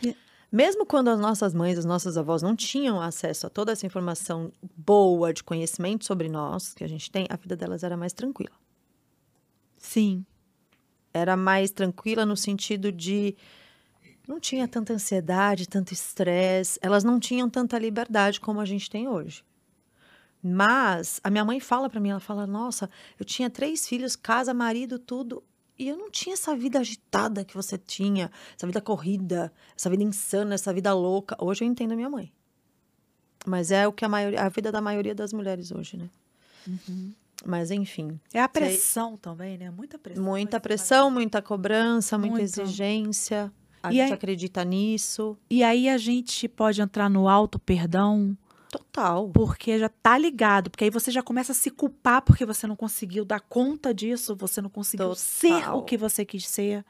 É. 0.06 0.16
Mesmo 0.52 0.86
quando 0.86 1.10
as 1.10 1.20
nossas 1.20 1.54
mães, 1.54 1.78
as 1.78 1.86
nossas 1.86 2.18
avós 2.18 2.42
não 2.42 2.56
tinham 2.56 3.02
acesso 3.02 3.48
a 3.48 3.50
toda 3.50 3.74
essa 3.74 3.86
informação 3.86 4.52
boa 4.76 5.34
de 5.34 5.44
conhecimento 5.44 6.06
sobre 6.06 6.30
nós 6.30 6.74
que 6.74 6.84
a 6.84 6.88
gente 6.88 7.12
tem, 7.12 7.28
a 7.30 7.36
vida 7.36 7.56
delas 7.56 7.84
era 7.84 7.98
mais 7.98 8.14
tranquila. 8.14 8.56
Sim. 9.78 10.26
Era 11.14 11.36
mais 11.36 11.70
tranquila 11.72 12.26
no 12.26 12.38
sentido 12.38 12.92
de 12.92 13.36
não 14.28 14.40
tinha 14.40 14.68
tanta 14.68 14.94
ansiedade, 14.94 15.68
tanto 15.68 15.94
estresse, 15.94 16.80
elas 16.82 17.04
não 17.04 17.20
tinham 17.20 17.50
tanta 17.50 17.78
liberdade 17.78 18.40
como 18.40 18.60
a 18.60 18.66
gente 18.66 18.90
tem 18.90 19.08
hoje. 19.08 19.44
Mas 20.42 21.20
a 21.24 21.30
minha 21.30 21.44
mãe 21.44 21.60
fala 21.60 21.90
para 21.90 22.00
mim, 22.00 22.10
ela 22.10 22.20
fala: 22.20 22.48
"Nossa, 22.48 22.90
eu 23.20 23.26
tinha 23.26 23.50
três 23.50 23.88
filhos, 23.88 24.16
casa, 24.16 24.54
marido, 24.54 25.00
tudo, 25.00 25.44
e 25.78 25.88
eu 25.88 25.98
não 25.98 26.10
tinha 26.10 26.34
essa 26.34 26.56
vida 26.56 26.80
agitada 26.80 27.46
que 27.46 27.56
você 27.56 27.78
tinha, 27.78 28.32
essa 28.56 28.66
vida 28.66 28.82
corrida, 28.82 29.52
essa 29.76 29.90
vida 29.90 30.04
insana, 30.04 30.56
essa 30.56 30.74
vida 30.74 30.94
louca. 30.94 31.36
Hoje 31.40 31.64
eu 31.64 31.68
entendo 31.68 31.92
a 31.92 31.96
minha 31.96 32.10
mãe. 32.10 32.32
Mas 33.46 33.72
é 33.72 33.88
o 33.88 33.94
que 33.94 34.04
a 34.04 34.10
maioria, 34.10 34.42
a 34.42 34.50
vida 34.50 34.72
da 34.72 34.82
maioria 34.82 35.16
das 35.16 35.32
mulheres 35.32 35.72
hoje, 35.72 35.98
né? 35.98 36.10
Uhum. 36.68 37.14
Mas 37.46 37.72
enfim. 37.72 38.20
É 38.34 38.42
a 38.42 38.50
pressão 38.50 39.12
sei. 39.12 39.20
também, 39.20 39.58
né? 39.58 39.70
Muita 39.70 39.98
pressão. 39.98 40.24
Muita 40.24 40.60
pressão, 40.60 41.12
muita 41.12 41.42
cobrança, 41.42 42.18
muita 42.18 42.38
Muito. 42.38 42.44
exigência. 42.44 43.52
A 43.82 43.92
e 43.92 43.98
gente 43.98 44.08
aí, 44.08 44.14
acredita 44.14 44.66
nisso. 44.66 45.38
E 45.50 45.64
aí 45.64 45.88
a 45.88 45.98
gente 45.98 46.48
pode 46.48 46.82
entrar 46.82 47.10
no 47.10 47.30
auto 47.30 47.60
perdão. 47.60 48.36
Total. 48.70 49.30
Porque 49.30 49.80
já 49.80 49.90
tá 49.90 50.18
ligado. 50.18 50.70
Porque 50.70 50.84
aí 50.84 50.90
você 50.90 51.12
já 51.12 51.24
começa 51.24 51.52
a 51.52 51.56
se 51.56 51.70
culpar 51.70 52.22
porque 52.22 52.46
você 52.46 52.68
não 52.68 52.76
conseguiu 52.76 53.24
dar 53.24 53.40
conta 53.40 53.94
disso, 53.94 54.36
você 54.36 54.62
não 54.62 54.70
conseguiu 54.70 55.10
Total. 55.10 55.18
ser 55.18 55.70
o 55.70 55.84
que 55.84 55.98
você 55.98 56.26
quis 56.26 56.48
ser. 56.48 56.86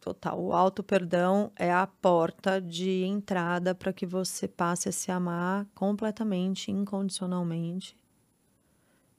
Total. 0.00 0.40
O 0.40 0.52
auto 0.52 0.82
perdão 0.82 1.50
é 1.56 1.72
a 1.72 1.86
porta 1.86 2.60
de 2.60 3.04
entrada 3.04 3.74
para 3.74 3.92
que 3.92 4.06
você 4.06 4.46
passe 4.46 4.88
a 4.88 4.92
se 4.92 5.10
amar 5.10 5.66
completamente, 5.74 6.70
incondicionalmente 6.70 7.98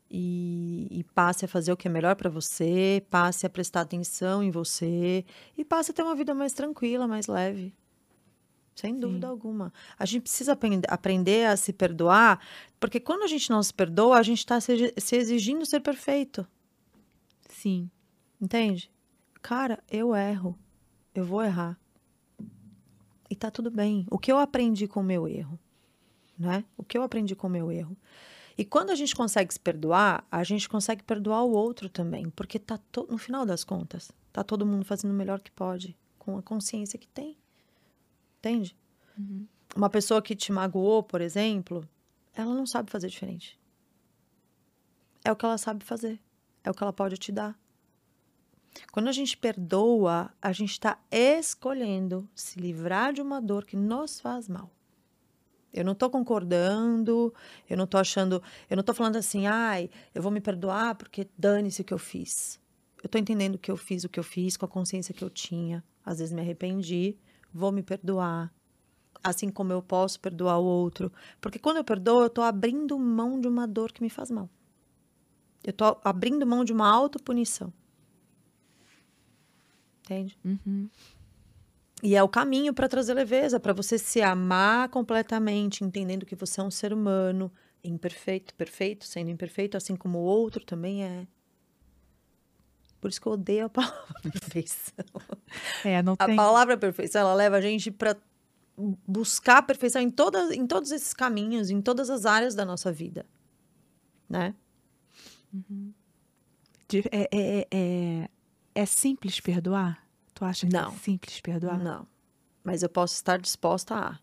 e, 0.10 0.88
e, 0.90 1.04
passe 1.04 1.46
a 1.46 1.48
fazer 1.48 1.72
o 1.72 1.78
que 1.78 1.88
é 1.88 1.92
melhor 1.92 2.16
para 2.16 2.30
você, 2.30 3.06
passe 3.10 3.46
a 3.46 3.50
prestar 3.50 3.82
atenção 3.82 4.42
em 4.42 4.50
você 4.50 5.24
e 5.56 5.64
passe 5.64 5.92
a 5.92 5.94
ter 5.94 6.02
uma 6.02 6.16
vida 6.16 6.34
mais 6.34 6.52
tranquila, 6.52 7.08
mais 7.08 7.28
leve. 7.28 7.74
Sem 8.80 8.94
Sim. 8.94 9.00
dúvida 9.02 9.28
alguma. 9.28 9.74
A 9.98 10.06
gente 10.06 10.22
precisa 10.22 10.58
aprender 10.88 11.48
a 11.48 11.58
se 11.58 11.74
perdoar, 11.74 12.40
porque 12.80 12.98
quando 12.98 13.24
a 13.24 13.28
gente 13.28 13.50
não 13.50 13.62
se 13.62 13.74
perdoa, 13.74 14.18
a 14.18 14.24
gente 14.24 14.38
está 14.38 14.62
se, 14.62 14.94
se 14.98 15.18
exigindo 15.18 15.66
ser 15.66 15.82
perfeito. 15.82 16.48
Sim. 17.50 17.92
Entende? 18.40 18.90
Cara, 19.42 19.84
eu 19.92 20.16
erro. 20.16 20.58
Eu 21.14 21.26
vou 21.26 21.44
errar. 21.44 21.78
E 23.30 23.36
tá 23.36 23.52
tudo 23.52 23.70
bem. 23.70 24.08
O 24.10 24.18
que 24.18 24.32
eu 24.32 24.40
aprendi 24.40 24.88
com 24.88 25.02
o 25.02 25.04
meu 25.04 25.28
erro? 25.28 25.60
Né? 26.38 26.64
O 26.78 26.84
que 26.84 26.98
eu 26.98 27.04
aprendi 27.04 27.36
com 27.36 27.48
o 27.48 27.50
meu 27.50 27.70
erro? 27.70 27.98
E 28.58 28.64
quando 28.64 28.92
a 28.92 28.96
gente 28.96 29.14
consegue 29.14 29.54
se 29.54 29.60
perdoar, 29.60 30.26
a 30.32 30.42
gente 30.46 30.70
consegue 30.70 31.04
perdoar 31.04 31.44
o 31.44 31.52
outro 31.52 31.90
também, 31.90 32.30
porque 32.30 32.58
tá 32.58 32.78
to... 32.94 33.06
no 33.12 33.18
final 33.18 33.46
das 33.46 33.66
contas, 33.66 34.10
tá 34.32 34.42
todo 34.42 34.66
mundo 34.66 34.86
fazendo 34.86 35.12
o 35.12 35.14
melhor 35.14 35.42
que 35.42 35.52
pode, 35.52 35.98
com 36.18 36.38
a 36.38 36.42
consciência 36.42 36.98
que 36.98 37.08
tem. 37.10 37.38
Entende? 38.40 38.76
Uhum. 39.18 39.46
Uma 39.76 39.90
pessoa 39.90 40.22
que 40.22 40.36
te 40.36 40.52
magoou, 40.52 41.04
por 41.04 41.22
exemplo, 41.22 41.88
ela 42.34 42.54
não 42.54 42.66
sabe 42.66 42.90
fazer 42.90 43.08
diferente. 43.08 43.60
É 45.24 45.32
o 45.32 45.36
que 45.36 45.46
ela 45.46 45.58
sabe 45.58 45.84
fazer, 45.84 46.20
é 46.64 46.72
o 46.72 46.74
que 46.74 46.82
ela 46.82 46.94
pode 46.94 47.18
te 47.18 47.32
dar. 47.32 47.60
Quando 48.92 49.08
a 49.08 49.12
gente 49.12 49.38
perdoa, 49.38 50.32
a 50.42 50.52
gente 50.52 50.72
está 50.72 50.98
escolhendo 51.12 52.28
se 52.34 52.60
livrar 52.60 53.14
de 53.14 53.22
uma 53.22 53.42
dor 53.42 53.66
que 53.66 53.76
nos 53.76 54.20
faz 54.20 54.48
mal. 54.48 54.72
Eu 55.72 55.86
não 55.86 55.94
tô 55.94 56.10
concordando, 56.10 57.34
eu 57.70 57.78
não 57.78 57.86
tô 57.86 57.98
achando, 57.98 58.42
eu 58.70 58.76
não 58.76 58.84
tô 58.84 58.94
falando 58.94 59.18
assim, 59.18 59.46
ai, 59.46 59.90
eu 60.16 60.22
vou 60.22 60.32
me 60.32 60.42
perdoar 60.42 60.96
porque 60.96 61.28
dane-se 61.38 61.82
o 61.82 61.86
que 61.86 61.94
eu 61.94 62.00
fiz. 62.00 62.60
Eu 63.04 63.10
tô 63.10 63.18
entendendo 63.18 63.58
que 63.58 63.70
eu 63.70 63.78
fiz 63.78 64.04
o 64.04 64.10
que 64.10 64.20
eu 64.20 64.24
fiz 64.24 64.58
com 64.58 64.66
a 64.66 64.70
consciência 64.70 65.14
que 65.14 65.24
eu 65.24 65.30
tinha. 65.30 65.84
Às 66.04 66.20
vezes 66.20 66.34
me 66.34 66.42
arrependi, 66.42 67.18
vou 67.54 67.72
me 67.72 67.84
perdoar. 67.84 68.54
Assim 69.24 69.50
como 69.50 69.74
eu 69.74 69.82
posso 69.82 70.20
perdoar 70.20 70.60
o 70.60 70.64
outro. 70.64 71.12
Porque 71.42 71.60
quando 71.60 71.78
eu 71.78 71.84
perdoo, 71.84 72.24
eu 72.24 72.30
tô 72.30 72.42
abrindo 72.42 72.98
mão 72.98 73.40
de 73.40 73.48
uma 73.48 73.68
dor 73.68 73.92
que 73.92 74.02
me 74.02 74.10
faz 74.10 74.32
mal. 74.32 74.50
Eu 75.64 75.74
tô 75.74 76.00
abrindo 76.04 76.46
mão 76.46 76.64
de 76.64 76.72
uma 76.72 76.88
autopunição. 76.88 77.74
Entende? 80.04 80.38
Uhum. 80.44 80.90
E 82.02 82.16
é 82.16 82.24
o 82.24 82.30
caminho 82.30 82.74
para 82.74 82.88
trazer 82.88 83.14
leveza, 83.14 83.60
para 83.60 83.74
você 83.74 83.98
se 83.98 84.22
amar 84.22 84.88
completamente, 84.90 85.84
entendendo 85.84 86.26
que 86.26 86.36
você 86.36 86.62
é 86.62 86.64
um 86.64 86.72
ser 86.72 86.94
humano, 86.94 87.52
imperfeito, 87.84 88.56
perfeito, 88.56 89.06
sendo 89.06 89.30
imperfeito, 89.30 89.76
assim 89.76 89.96
como 89.96 90.18
o 90.20 90.24
outro 90.24 90.64
também 90.64 91.04
é. 91.04 91.28
Por 93.00 93.10
isso 93.10 93.22
que 93.22 93.28
eu 93.28 93.34
odeio 93.34 93.66
a 93.66 93.70
palavra 93.70 94.06
perfeição. 94.22 95.06
É, 95.84 96.02
não 96.04 96.16
tem... 96.16 96.34
A 96.34 96.36
palavra 96.36 96.78
perfeição, 96.78 97.22
ela 97.22 97.34
leva 97.34 97.58
a 97.58 97.62
gente 97.62 97.92
para 97.92 98.18
buscar 99.08 99.58
a 99.58 99.62
perfeição 99.62 100.02
em, 100.02 100.10
toda, 100.10 100.56
em 100.56 100.66
todos 100.66 100.92
esses 100.92 101.14
caminhos, 101.14 101.70
em 101.70 101.82
todas 101.82 102.10
as 102.10 102.26
áreas 102.26 102.56
da 102.56 102.64
nossa 102.66 102.92
vida, 102.92 103.26
né? 104.28 104.56
Uhum. 105.54 105.94
É, 107.12 107.30
é, 107.32 107.68
é, 107.72 108.30
é 108.74 108.86
simples 108.86 109.40
perdoar? 109.40 110.08
Tu 110.34 110.46
acha 110.46 110.68
que 110.68 110.76
é 110.76 110.80
não. 110.82 110.90
é 110.90 110.98
simples 110.98 111.42
perdoar? 111.42 111.78
Não. 111.78 112.08
Mas 112.64 112.84
eu 112.84 112.90
posso 112.90 113.14
estar 113.16 113.38
disposta 113.38 113.96
a. 113.96 114.20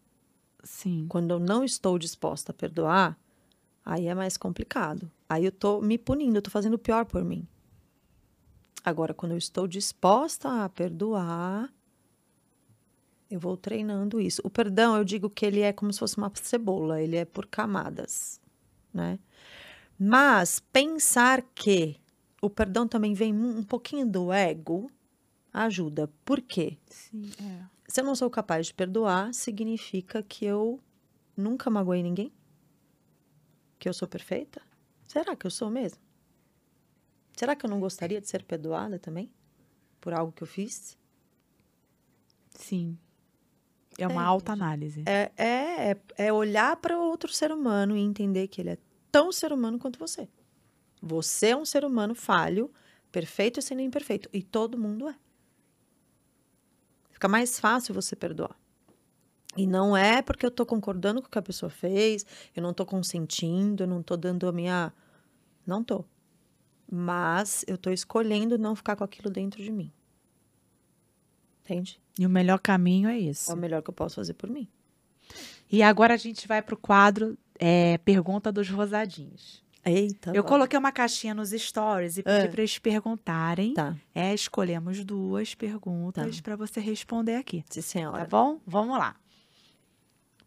Sim. 0.64 1.06
Quando 1.08 1.30
eu 1.30 1.38
não 1.38 1.62
estou 1.62 1.98
disposta 1.98 2.52
a 2.52 2.54
perdoar, 2.54 3.18
aí 3.84 4.06
é 4.06 4.14
mais 4.14 4.36
complicado. 4.36 5.10
Aí 5.28 5.44
eu 5.44 5.52
tô 5.52 5.80
me 5.80 5.98
punindo, 5.98 6.38
eu 6.38 6.42
tô 6.42 6.50
fazendo 6.50 6.74
o 6.74 6.78
pior 6.78 7.04
por 7.04 7.24
mim. 7.24 7.46
Agora, 8.86 9.12
quando 9.12 9.32
eu 9.32 9.38
estou 9.38 9.66
disposta 9.66 10.64
a 10.64 10.68
perdoar, 10.68 11.74
eu 13.28 13.40
vou 13.40 13.56
treinando 13.56 14.20
isso. 14.20 14.40
O 14.44 14.48
perdão, 14.48 14.96
eu 14.96 15.02
digo 15.02 15.28
que 15.28 15.44
ele 15.44 15.58
é 15.58 15.72
como 15.72 15.92
se 15.92 15.98
fosse 15.98 16.16
uma 16.16 16.30
cebola, 16.36 17.02
ele 17.02 17.16
é 17.16 17.24
por 17.24 17.46
camadas, 17.46 18.40
né? 18.94 19.18
Mas 19.98 20.60
pensar 20.72 21.42
que 21.52 21.96
o 22.40 22.48
perdão 22.48 22.86
também 22.86 23.12
vem 23.12 23.34
um 23.34 23.64
pouquinho 23.64 24.06
do 24.06 24.32
ego, 24.32 24.88
ajuda. 25.52 26.08
Por 26.24 26.40
quê? 26.40 26.78
Sim, 26.86 27.28
é. 27.42 27.64
Se 27.88 28.00
eu 28.00 28.04
não 28.04 28.14
sou 28.14 28.30
capaz 28.30 28.66
de 28.68 28.74
perdoar, 28.74 29.34
significa 29.34 30.22
que 30.22 30.44
eu 30.44 30.78
nunca 31.36 31.68
magoei 31.68 32.04
ninguém? 32.04 32.32
Que 33.80 33.88
eu 33.88 33.92
sou 33.92 34.06
perfeita? 34.06 34.62
Será 35.08 35.34
que 35.34 35.44
eu 35.44 35.50
sou 35.50 35.70
mesmo? 35.70 36.05
Será 37.36 37.54
que 37.54 37.66
eu 37.66 37.70
não 37.70 37.78
gostaria 37.78 38.20
de 38.20 38.26
ser 38.26 38.42
perdoada 38.42 38.98
também? 38.98 39.30
Por 40.00 40.14
algo 40.14 40.32
que 40.32 40.42
eu 40.42 40.46
fiz? 40.46 40.98
Sim. 42.50 42.98
É 43.98 44.06
uma 44.06 44.22
é, 44.22 44.24
alta 44.24 44.52
análise. 44.52 45.04
É, 45.06 45.30
é, 45.36 45.96
é 46.16 46.32
olhar 46.32 46.76
para 46.76 46.98
outro 46.98 47.32
ser 47.32 47.52
humano 47.52 47.96
e 47.96 48.00
entender 48.00 48.48
que 48.48 48.60
ele 48.60 48.70
é 48.70 48.78
tão 49.12 49.30
ser 49.30 49.52
humano 49.52 49.78
quanto 49.78 49.98
você. 49.98 50.28
Você 51.00 51.48
é 51.48 51.56
um 51.56 51.64
ser 51.64 51.84
humano 51.84 52.14
falho, 52.14 52.70
perfeito 53.12 53.60
sendo 53.60 53.82
imperfeito. 53.82 54.28
E 54.32 54.42
todo 54.42 54.78
mundo 54.78 55.08
é. 55.08 55.14
Fica 57.10 57.28
mais 57.28 57.60
fácil 57.60 57.94
você 57.94 58.16
perdoar. 58.16 58.56
E 59.56 59.66
não 59.66 59.96
é 59.96 60.20
porque 60.20 60.44
eu 60.44 60.50
tô 60.50 60.66
concordando 60.66 61.22
com 61.22 61.28
o 61.28 61.30
que 61.30 61.38
a 61.38 61.42
pessoa 61.42 61.70
fez, 61.70 62.26
eu 62.54 62.62
não 62.62 62.74
tô 62.74 62.84
consentindo, 62.84 63.84
eu 63.84 63.86
não 63.86 64.02
tô 64.02 64.16
dando 64.16 64.46
a 64.46 64.52
minha. 64.52 64.92
Não 65.66 65.82
tô. 65.82 66.04
Mas 66.90 67.64
eu 67.66 67.76
tô 67.76 67.90
escolhendo 67.90 68.56
não 68.56 68.76
ficar 68.76 68.96
com 68.96 69.04
aquilo 69.04 69.30
dentro 69.30 69.62
de 69.62 69.70
mim. 69.70 69.92
Entende? 71.64 72.00
E 72.18 72.24
o 72.24 72.30
melhor 72.30 72.58
caminho 72.58 73.08
é 73.08 73.18
esse. 73.18 73.50
É 73.50 73.54
o 73.54 73.56
melhor 73.56 73.82
que 73.82 73.90
eu 73.90 73.94
posso 73.94 74.16
fazer 74.16 74.34
por 74.34 74.48
mim. 74.48 74.68
E 75.70 75.82
agora 75.82 76.14
a 76.14 76.16
gente 76.16 76.46
vai 76.46 76.62
pro 76.62 76.76
quadro 76.76 77.36
é, 77.58 77.98
Pergunta 77.98 78.52
dos 78.52 78.70
Rosadinhos. 78.70 79.64
Eita. 79.84 80.32
Eu 80.34 80.42
bom. 80.42 80.48
coloquei 80.48 80.78
uma 80.78 80.90
caixinha 80.90 81.32
nos 81.32 81.50
stories 81.50 82.18
e 82.18 82.22
pedi 82.22 82.46
é. 82.46 82.48
para 82.48 82.60
eles 82.60 82.78
perguntarem. 82.78 83.74
Tá. 83.74 83.96
É, 84.14 84.34
escolhemos 84.34 85.04
duas 85.04 85.54
perguntas 85.54 86.36
tá. 86.36 86.42
para 86.42 86.56
você 86.56 86.80
responder 86.80 87.36
aqui. 87.36 87.64
Sim, 87.70 87.80
senhora. 87.82 88.18
Tá 88.18 88.26
bom? 88.26 88.60
Vamos 88.66 88.98
lá. 88.98 89.14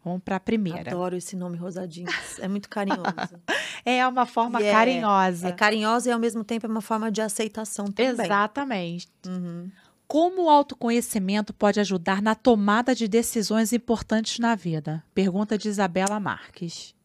Vamos 0.10 0.24
para 0.24 0.36
a 0.36 0.39
primeira. 0.39 0.91
Adoro 0.91 1.16
esse 1.16 1.36
nome 1.36 1.57
Rosadinho. 1.57 2.07
É 2.39 2.47
muito 2.47 2.70
carinhoso. 2.70 3.03
é 3.86 4.05
uma 4.07 4.26
forma 4.26 4.62
é, 4.62 4.72
carinhosa. 4.72 5.47
É 5.47 5.51
carinhosa 5.51 6.10
e 6.10 6.12
ao 6.12 6.20
mesmo 6.20 6.43
tempo 6.43 6.66
é 6.66 6.70
uma 6.70 6.82
forma 6.82 7.12
de 7.12 7.22
aceitação 7.22 7.86
também. 7.86 8.26
Exatamente. 8.26 9.07
Uhum. 9.26 9.72
Como 10.07 10.45
o 10.45 10.49
autoconhecimento 10.49 11.53
pode 11.53 11.80
ajudar 11.80 12.22
na 12.22 12.36
tomada 12.36 12.95
de 12.95 13.07
decisões 13.07 13.72
importantes 13.72 14.39
na 14.39 14.55
vida? 14.55 15.03
Pergunta 15.14 15.57
de 15.57 15.70
Isabela 15.70 16.20
Marques 16.20 16.95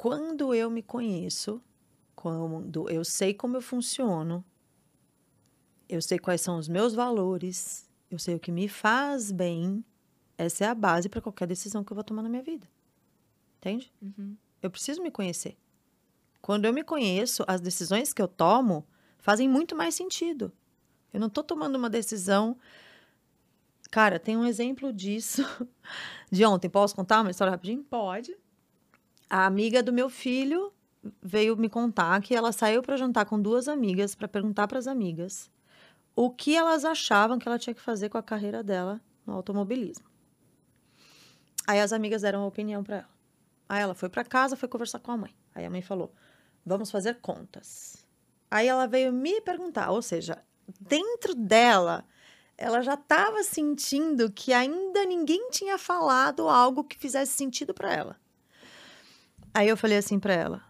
quando 0.00 0.54
eu 0.54 0.70
me 0.70 0.82
conheço, 0.82 1.62
quando 2.16 2.88
eu 2.88 3.04
sei 3.04 3.34
como 3.34 3.58
eu 3.58 3.60
funciono, 3.60 4.42
eu 5.86 6.00
sei 6.00 6.18
quais 6.18 6.40
são 6.40 6.58
os 6.58 6.68
meus 6.68 6.94
valores, 6.94 7.86
eu 8.10 8.18
sei 8.18 8.34
o 8.34 8.40
que 8.40 8.50
me 8.50 8.66
faz 8.66 9.30
bem, 9.30 9.84
Essa 10.40 10.64
é 10.64 10.68
a 10.68 10.74
base 10.74 11.06
para 11.06 11.20
qualquer 11.20 11.46
decisão 11.46 11.84
que 11.84 11.92
eu 11.92 11.94
vou 11.94 12.02
tomar 12.02 12.22
na 12.22 12.28
minha 12.30 12.42
vida. 12.42 12.66
Entende? 13.58 13.92
Uhum. 14.00 14.34
Eu 14.62 14.70
preciso 14.70 15.02
me 15.02 15.10
conhecer. 15.10 15.54
Quando 16.40 16.64
eu 16.64 16.72
me 16.72 16.82
conheço, 16.82 17.44
as 17.46 17.60
decisões 17.60 18.14
que 18.14 18.22
eu 18.22 18.26
tomo 18.26 18.86
fazem 19.18 19.46
muito 19.46 19.76
mais 19.76 19.94
sentido. 19.94 20.50
Eu 21.12 21.20
não 21.20 21.26
estou 21.26 21.44
tomando 21.44 21.76
uma 21.76 21.90
decisão. 21.90 22.56
Cara, 23.90 24.18
tem 24.18 24.34
um 24.34 24.46
exemplo 24.46 24.90
disso 24.94 25.44
de 26.32 26.42
ontem. 26.46 26.70
Posso 26.70 26.96
contar 26.96 27.20
uma 27.20 27.30
história 27.30 27.50
rapidinho? 27.50 27.84
Pode. 27.84 28.34
A 29.28 29.44
amiga 29.44 29.82
do 29.82 29.92
meu 29.92 30.08
filho 30.08 30.72
veio 31.22 31.54
me 31.54 31.68
contar 31.68 32.18
que 32.22 32.34
ela 32.34 32.50
saiu 32.50 32.82
para 32.82 32.96
jantar 32.96 33.26
com 33.26 33.38
duas 33.38 33.68
amigas 33.68 34.14
para 34.14 34.26
perguntar 34.26 34.66
para 34.66 34.78
as 34.78 34.86
amigas 34.86 35.50
o 36.16 36.30
que 36.30 36.56
elas 36.56 36.86
achavam 36.86 37.38
que 37.38 37.46
ela 37.46 37.58
tinha 37.58 37.74
que 37.74 37.80
fazer 37.82 38.08
com 38.08 38.16
a 38.16 38.22
carreira 38.22 38.62
dela 38.62 38.98
no 39.26 39.34
automobilismo. 39.34 40.09
Aí 41.70 41.78
as 41.78 41.92
amigas 41.92 42.22
deram 42.22 42.40
uma 42.40 42.48
opinião 42.48 42.82
para 42.82 42.96
ela. 42.96 43.08
Aí 43.68 43.80
ela 43.80 43.94
foi 43.94 44.08
para 44.08 44.24
casa, 44.24 44.56
foi 44.56 44.68
conversar 44.68 44.98
com 44.98 45.12
a 45.12 45.16
mãe. 45.16 45.32
Aí 45.54 45.64
a 45.64 45.70
mãe 45.70 45.80
falou: 45.80 46.12
"Vamos 46.66 46.90
fazer 46.90 47.20
contas". 47.20 48.04
Aí 48.50 48.66
ela 48.66 48.88
veio 48.88 49.12
me 49.12 49.40
perguntar, 49.40 49.92
ou 49.92 50.02
seja, 50.02 50.44
dentro 50.80 51.32
dela, 51.32 52.04
ela 52.58 52.82
já 52.82 52.94
estava 52.94 53.44
sentindo 53.44 54.32
que 54.32 54.52
ainda 54.52 55.04
ninguém 55.04 55.48
tinha 55.50 55.78
falado 55.78 56.48
algo 56.48 56.82
que 56.82 56.98
fizesse 56.98 57.34
sentido 57.34 57.72
para 57.72 57.94
ela. 57.94 58.20
Aí 59.54 59.68
eu 59.68 59.76
falei 59.76 59.98
assim 59.98 60.18
para 60.18 60.34
ela: 60.34 60.64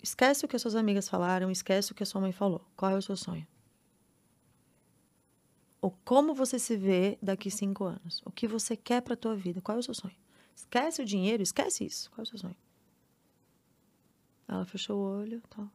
esquece 0.00 0.44
o 0.44 0.48
que 0.48 0.54
as 0.54 0.62
suas 0.62 0.76
amigas 0.76 1.08
falaram, 1.08 1.50
esquece 1.50 1.90
o 1.90 1.96
que 1.96 2.04
a 2.04 2.06
sua 2.06 2.20
mãe 2.20 2.30
falou. 2.30 2.64
Qual 2.76 2.92
é 2.92 2.94
o 2.94 3.02
seu 3.02 3.16
sonho? 3.16 3.46
O 5.82 5.90
como 5.90 6.32
você 6.32 6.60
se 6.60 6.76
vê 6.76 7.18
daqui 7.20 7.50
cinco 7.50 7.82
anos? 7.82 8.22
O 8.24 8.30
que 8.30 8.46
você 8.46 8.76
quer 8.76 9.02
para 9.02 9.16
tua 9.16 9.34
vida? 9.34 9.60
Qual 9.60 9.76
é 9.76 9.80
o 9.80 9.82
seu 9.82 9.92
sonho? 9.92 10.14
Esquece 10.54 11.02
o 11.02 11.04
dinheiro, 11.04 11.42
esquece 11.42 11.84
isso. 11.84 12.08
Qual 12.12 12.20
é 12.20 12.22
o 12.22 12.26
seu 12.26 12.38
sonho? 12.38 12.56
Ela 14.46 14.64
fechou 14.64 14.96
o 14.96 15.20
olho, 15.20 15.42
tal. 15.50 15.68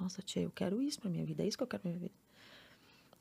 Nossa, 0.00 0.22
tia, 0.22 0.40
eu 0.40 0.50
quero 0.50 0.80
isso 0.80 0.98
para 0.98 1.10
minha 1.10 1.26
vida. 1.26 1.42
É 1.42 1.46
isso 1.46 1.58
que 1.58 1.62
eu 1.62 1.66
quero 1.66 1.82
pra 1.82 1.90
minha 1.90 2.00
vida. 2.00 2.14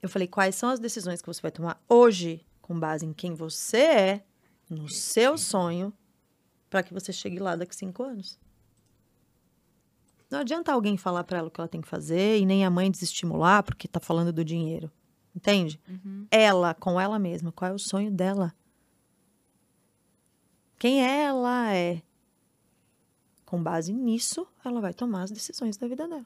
Eu 0.01 0.07
falei, 0.07 0.27
quais 0.27 0.55
são 0.55 0.69
as 0.69 0.79
decisões 0.79 1.21
que 1.21 1.27
você 1.27 1.41
vai 1.41 1.51
tomar 1.51 1.83
hoje, 1.89 2.45
com 2.61 2.79
base 2.79 3.05
em 3.05 3.11
quem 3.11 3.33
você 3.33 3.77
é, 3.77 4.25
no 4.69 4.87
seu 4.87 5.37
sonho, 5.37 5.93
para 6.69 6.83
que 6.83 6.93
você 6.93 7.11
chegue 7.11 7.37
lá 7.37 7.57
daqui 7.57 7.75
cinco 7.75 8.01
anos? 8.01 8.39
Não 10.29 10.39
adianta 10.39 10.71
alguém 10.71 10.97
falar 10.97 11.25
para 11.25 11.39
ela 11.39 11.47
o 11.49 11.51
que 11.51 11.59
ela 11.59 11.67
tem 11.67 11.81
que 11.81 11.87
fazer 11.87 12.39
e 12.39 12.45
nem 12.45 12.65
a 12.65 12.69
mãe 12.69 12.89
desestimular 12.89 13.61
porque 13.61 13.89
tá 13.89 13.99
falando 13.99 14.31
do 14.31 14.43
dinheiro. 14.43 14.89
Entende? 15.35 15.79
Uhum. 15.87 16.27
Ela, 16.29 16.73
com 16.73 16.99
ela 16.99 17.17
mesma, 17.17 17.51
qual 17.51 17.71
é 17.71 17.73
o 17.73 17.79
sonho 17.79 18.11
dela? 18.11 18.53
Quem 20.77 21.01
ela 21.01 21.73
é? 21.73 22.01
Com 23.45 23.61
base 23.61 23.93
nisso, 23.93 24.47
ela 24.63 24.81
vai 24.81 24.93
tomar 24.93 25.23
as 25.23 25.31
decisões 25.31 25.77
da 25.77 25.87
vida 25.87 26.07
dela. 26.07 26.25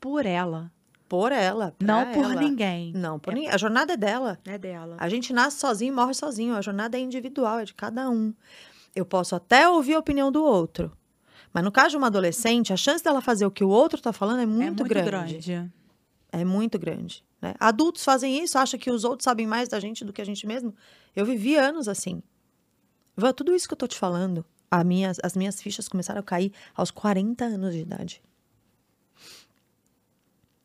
Por 0.00 0.24
ela. 0.24 0.72
Por 1.08 1.32
ela. 1.32 1.74
Não 1.80 2.12
por 2.12 2.24
ela. 2.24 2.34
ninguém. 2.34 2.92
Não, 2.92 3.18
por 3.18 3.34
ninguém. 3.34 3.50
A 3.50 3.56
jornada 3.56 3.94
é 3.94 3.96
dela. 3.96 4.38
É 4.44 4.58
dela. 4.58 4.96
A 4.98 5.08
gente 5.08 5.32
nasce 5.32 5.58
sozinho 5.58 5.92
e 5.92 5.94
morre 5.94 6.14
sozinho. 6.14 6.54
A 6.54 6.60
jornada 6.60 6.98
é 6.98 7.00
individual, 7.00 7.60
é 7.60 7.64
de 7.64 7.74
cada 7.74 8.10
um. 8.10 8.34
Eu 8.94 9.06
posso 9.06 9.34
até 9.34 9.68
ouvir 9.68 9.94
a 9.94 9.98
opinião 9.98 10.30
do 10.30 10.44
outro. 10.44 10.92
Mas 11.52 11.64
no 11.64 11.72
caso 11.72 11.90
de 11.90 11.96
uma 11.96 12.08
adolescente, 12.08 12.72
a 12.72 12.76
chance 12.76 13.02
dela 13.02 13.20
fazer 13.20 13.46
o 13.46 13.50
que 13.50 13.64
o 13.64 13.68
outro 13.68 14.00
tá 14.00 14.12
falando 14.12 14.40
é 14.40 14.46
muito, 14.46 14.62
é 14.62 14.66
muito 14.66 14.84
grande. 14.84 15.10
grande. 15.38 15.72
É 16.30 16.44
muito 16.44 16.78
grande. 16.78 17.24
Né? 17.40 17.54
Adultos 17.58 18.04
fazem 18.04 18.42
isso, 18.42 18.58
acham 18.58 18.78
que 18.78 18.90
os 18.90 19.04
outros 19.04 19.24
sabem 19.24 19.46
mais 19.46 19.68
da 19.68 19.78
gente 19.80 20.04
do 20.04 20.12
que 20.12 20.20
a 20.20 20.24
gente 20.24 20.46
mesmo. 20.46 20.74
Eu 21.14 21.24
vivi 21.24 21.56
anos 21.56 21.88
assim. 21.88 22.22
Vã, 23.16 23.32
tudo 23.32 23.54
isso 23.54 23.66
que 23.68 23.74
eu 23.74 23.78
tô 23.78 23.86
te 23.86 23.98
falando, 23.98 24.44
a 24.70 24.82
minha, 24.84 25.12
as 25.22 25.34
minhas 25.34 25.60
fichas 25.60 25.88
começaram 25.88 26.20
a 26.20 26.22
cair 26.22 26.52
aos 26.74 26.90
40 26.90 27.44
anos 27.44 27.72
de 27.74 27.80
idade. 27.80 28.22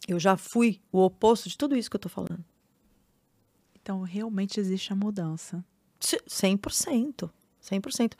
Eu 0.07 0.19
já 0.19 0.35
fui 0.35 0.81
o 0.91 0.99
oposto 0.99 1.47
de 1.47 1.57
tudo 1.57 1.75
isso 1.75 1.89
que 1.89 1.95
eu 1.95 1.99
tô 2.01 2.09
falando. 2.09 2.43
Então, 3.81 4.01
realmente 4.01 4.59
existe 4.59 4.91
a 4.91 4.95
mudança. 4.95 5.63
C- 5.99 6.21
100%. 6.27 7.29
100%. 7.61 8.15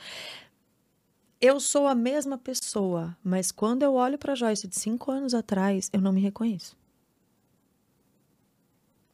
Eu 1.42 1.60
sou 1.60 1.88
a 1.88 1.94
mesma 1.96 2.38
pessoa, 2.38 3.18
mas 3.22 3.52
quando 3.52 3.84
eu 3.84 3.94
olho 3.96 4.18
pra 4.18 4.36
Joyce 4.36 4.68
de 4.68 4.80
cinco 4.80 5.12
anos 5.12 5.34
atrás, 5.34 5.90
eu 5.92 6.00
não 6.00 6.14
me 6.14 6.22
reconheço. 6.22 6.78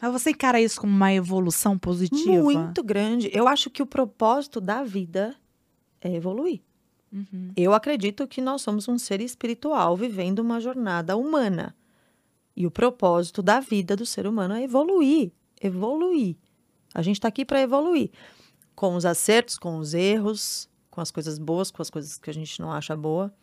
Mas 0.02 0.12
você 0.12 0.30
encara 0.30 0.62
isso 0.62 0.80
como 0.80 0.94
uma 0.94 1.14
evolução 1.14 1.78
positiva? 1.78 2.32
Muito 2.42 2.84
grande. 2.84 3.30
Eu 3.34 3.48
acho 3.48 3.70
que 3.70 3.82
o 3.84 3.86
propósito 3.86 4.62
da 4.62 4.84
vida 4.84 5.36
é 6.00 6.14
evoluir. 6.14 6.62
Uhum. 7.12 7.52
Eu 7.56 7.74
acredito 7.74 8.28
que 8.28 8.40
nós 8.40 8.62
somos 8.62 8.88
um 8.88 8.98
ser 8.98 9.20
espiritual 9.20 9.98
vivendo 9.98 10.40
uma 10.40 10.62
jornada 10.62 11.18
humana. 11.18 11.76
E 12.56 12.66
o 12.66 12.72
propósito 12.72 13.42
da 13.42 13.60
vida 13.60 13.96
do 13.96 14.06
ser 14.06 14.28
humano 14.28 14.54
é 14.54 14.64
evoluir. 14.64 15.32
Evoluir. 15.62 16.36
A 16.94 17.02
gente 17.02 17.18
está 17.18 17.28
aqui 17.28 17.44
para 17.44 17.62
evoluir. 17.62 18.12
Com 18.76 18.96
os 18.96 19.06
acertos, 19.06 19.58
com 19.58 19.78
os 19.78 19.94
erros, 19.94 20.70
com 20.90 21.02
as 21.02 21.12
coisas 21.12 21.38
boas, 21.38 21.72
com 21.72 21.82
as 21.82 21.90
coisas 21.90 22.18
que 22.18 22.30
a 22.30 22.34
gente 22.34 22.62
não 22.62 22.72
acha 22.72 22.96
boa. 22.96 23.34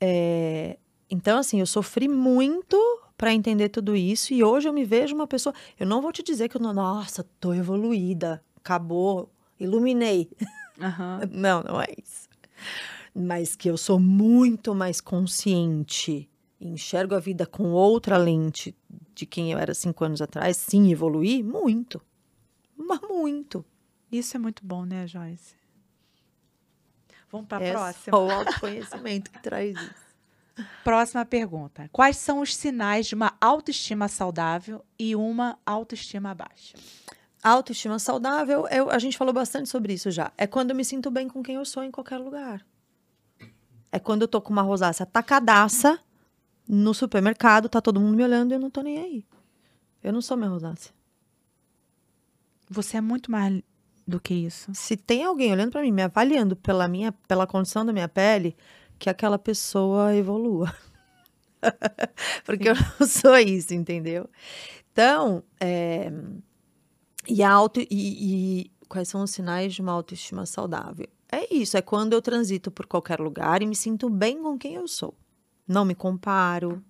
É, 0.00 0.78
Então, 1.10 1.38
assim, 1.38 1.60
eu 1.60 1.66
sofri 1.66 2.08
muito 2.08 2.76
para 3.18 3.34
entender 3.34 3.68
tudo 3.68 3.96
isso. 3.96 4.32
E 4.32 4.42
hoje 4.42 4.68
eu 4.68 4.72
me 4.72 4.84
vejo 4.84 5.14
uma 5.14 5.26
pessoa. 5.26 5.54
Eu 5.78 5.86
não 5.86 6.00
vou 6.00 6.12
te 6.12 6.22
dizer 6.22 6.48
que 6.48 6.56
eu. 6.56 6.60
Nossa, 6.60 7.26
tô 7.40 7.52
evoluída. 7.52 8.42
Acabou. 8.56 9.28
Iluminei. 9.58 10.30
Aham. 10.80 11.22
Não, 11.32 11.62
não 11.64 11.80
é 11.82 11.86
isso. 12.00 12.28
Mas 13.12 13.56
que 13.56 13.68
eu 13.68 13.76
sou 13.76 13.98
muito 13.98 14.72
mais 14.72 15.00
consciente, 15.00 16.30
enxergo 16.60 17.16
a 17.16 17.18
vida 17.18 17.44
com 17.44 17.72
outra 17.72 18.16
lente 18.16 18.76
de 19.12 19.26
quem 19.26 19.50
eu 19.50 19.58
era 19.58 19.74
cinco 19.74 20.04
anos 20.04 20.22
atrás, 20.22 20.56
sim, 20.56 20.92
evoluí 20.92 21.42
muito. 21.42 22.00
Mas 22.76 23.00
muito. 23.00 23.64
Isso 24.12 24.36
é 24.36 24.38
muito 24.38 24.64
bom, 24.64 24.84
né, 24.84 25.04
Joyce? 25.08 25.56
Vamos 27.32 27.48
para 27.48 27.58
a 27.58 27.66
é 27.66 27.72
próxima. 27.72 28.16
só 28.16 28.24
o 28.24 28.30
autoconhecimento 28.30 29.30
que 29.32 29.42
traz 29.42 29.76
isso. 29.76 30.07
Próxima 30.84 31.24
pergunta. 31.24 31.88
Quais 31.92 32.16
são 32.16 32.40
os 32.40 32.54
sinais 32.54 33.06
de 33.06 33.14
uma 33.14 33.34
autoestima 33.40 34.08
saudável 34.08 34.84
e 34.98 35.14
uma 35.14 35.58
autoestima 35.64 36.34
baixa? 36.34 36.76
Autoestima 37.42 37.98
saudável, 37.98 38.66
eu- 38.68 38.90
a 38.90 38.98
gente 38.98 39.16
falou 39.16 39.32
bastante 39.32 39.68
sobre 39.68 39.92
isso 39.92 40.10
já. 40.10 40.32
É 40.36 40.46
quando 40.46 40.70
eu 40.70 40.76
me 40.76 40.84
sinto 40.84 41.10
bem 41.10 41.28
com 41.28 41.42
quem 41.42 41.54
eu 41.56 41.64
sou 41.64 41.82
em 41.84 41.90
qualquer 41.90 42.18
lugar. 42.18 42.64
É 43.92 43.98
quando 43.98 44.22
eu 44.22 44.28
tô 44.28 44.40
com 44.40 44.52
uma 44.52 44.62
rosácea 44.62 45.06
tacadaça 45.06 45.98
no 46.68 46.92
supermercado, 46.92 47.68
tá 47.68 47.80
todo 47.80 48.00
mundo 48.00 48.16
me 48.16 48.22
olhando 48.24 48.52
e 48.52 48.54
eu 48.54 48.58
não 48.58 48.70
tô 48.70 48.82
nem 48.82 48.98
aí. 48.98 49.24
Eu 50.02 50.12
não 50.12 50.20
sou 50.20 50.36
minha 50.36 50.50
rosácea. 50.50 50.92
Você 52.68 52.96
é 52.96 53.00
muito 53.00 53.30
mais 53.30 53.62
do 54.06 54.20
que 54.20 54.34
isso. 54.34 54.70
Se 54.74 54.96
tem 54.96 55.24
alguém 55.24 55.52
olhando 55.52 55.70
pra 55.70 55.80
mim, 55.82 55.90
me 55.92 56.02
avaliando 56.02 56.54
pela 56.56 56.86
minha, 56.88 57.12
pela 57.26 57.46
condição 57.46 57.84
da 57.84 57.92
minha 57.92 58.08
pele, 58.08 58.56
que 58.98 59.08
aquela 59.08 59.38
pessoa 59.38 60.14
evolua. 60.14 60.74
Porque 62.44 62.68
eu 62.68 62.74
não 62.74 63.06
sou 63.06 63.36
isso, 63.38 63.74
entendeu? 63.74 64.28
Então, 64.92 65.42
é, 65.60 66.10
e, 67.26 67.42
auto, 67.42 67.80
e, 67.80 67.86
e 67.90 68.70
quais 68.88 69.08
são 69.08 69.22
os 69.22 69.30
sinais 69.30 69.74
de 69.74 69.82
uma 69.82 69.92
autoestima 69.92 70.46
saudável? 70.46 71.08
É 71.30 71.54
isso, 71.54 71.76
é 71.76 71.82
quando 71.82 72.14
eu 72.14 72.22
transito 72.22 72.70
por 72.70 72.86
qualquer 72.86 73.20
lugar 73.20 73.62
e 73.62 73.66
me 73.66 73.76
sinto 73.76 74.08
bem 74.08 74.42
com 74.42 74.58
quem 74.58 74.74
eu 74.74 74.88
sou. 74.88 75.14
Não 75.66 75.84
me 75.84 75.94
comparo, 75.94 76.82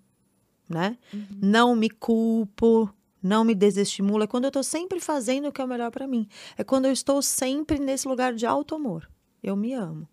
né? 0.68 0.96
Não 1.42 1.74
me 1.74 1.90
culpo, 1.90 2.88
não 3.20 3.42
me 3.42 3.54
desestimulo. 3.54 4.22
É 4.22 4.26
quando 4.26 4.44
eu 4.44 4.50
tô 4.50 4.62
sempre 4.62 5.00
fazendo 5.00 5.48
o 5.48 5.52
que 5.52 5.60
é 5.60 5.64
o 5.64 5.68
melhor 5.68 5.90
pra 5.90 6.06
mim. 6.06 6.28
É 6.56 6.62
quando 6.62 6.84
eu 6.84 6.92
estou 6.92 7.20
sempre 7.20 7.80
nesse 7.80 8.06
lugar 8.06 8.32
de 8.32 8.46
alto 8.46 8.76
amor. 8.76 9.10
Eu 9.42 9.56
me 9.56 9.72
amo. 9.74 10.08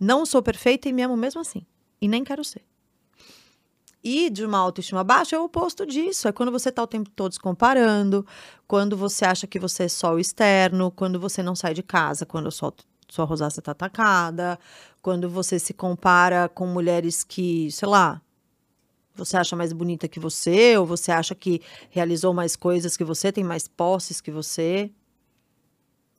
Não 0.00 0.24
sou 0.24 0.42
perfeita 0.42 0.88
e 0.88 0.92
me 0.94 1.02
amo 1.02 1.16
mesmo 1.16 1.42
assim. 1.42 1.66
E 2.00 2.08
nem 2.08 2.24
quero 2.24 2.42
ser. 2.42 2.64
E 4.02 4.30
de 4.30 4.46
uma 4.46 4.58
autoestima 4.58 5.04
baixa 5.04 5.36
é 5.36 5.38
o 5.38 5.44
oposto 5.44 5.84
disso. 5.84 6.26
É 6.26 6.32
quando 6.32 6.50
você 6.50 6.70
está 6.70 6.82
o 6.82 6.86
tempo 6.86 7.10
todo 7.10 7.32
se 7.32 7.38
comparando, 7.38 8.26
quando 8.66 8.96
você 8.96 9.26
acha 9.26 9.46
que 9.46 9.58
você 9.58 9.84
é 9.84 9.88
só 9.88 10.14
o 10.14 10.18
externo, 10.18 10.90
quando 10.90 11.20
você 11.20 11.42
não 11.42 11.54
sai 11.54 11.74
de 11.74 11.82
casa, 11.82 12.24
quando 12.24 12.48
a 12.48 12.50
sua, 12.50 12.72
sua 13.10 13.26
rosácea 13.26 13.60
está 13.60 13.72
atacada, 13.72 14.58
quando 15.02 15.28
você 15.28 15.58
se 15.58 15.74
compara 15.74 16.48
com 16.48 16.66
mulheres 16.66 17.22
que, 17.22 17.70
sei 17.70 17.88
lá, 17.88 18.22
você 19.14 19.36
acha 19.36 19.54
mais 19.54 19.72
bonita 19.72 20.08
que 20.08 20.18
você, 20.18 20.78
ou 20.78 20.86
você 20.86 21.12
acha 21.12 21.34
que 21.34 21.60
realizou 21.90 22.32
mais 22.32 22.56
coisas 22.56 22.96
que 22.96 23.04
você, 23.04 23.30
tem 23.30 23.44
mais 23.44 23.68
posses 23.68 24.18
que 24.20 24.30
você. 24.30 24.90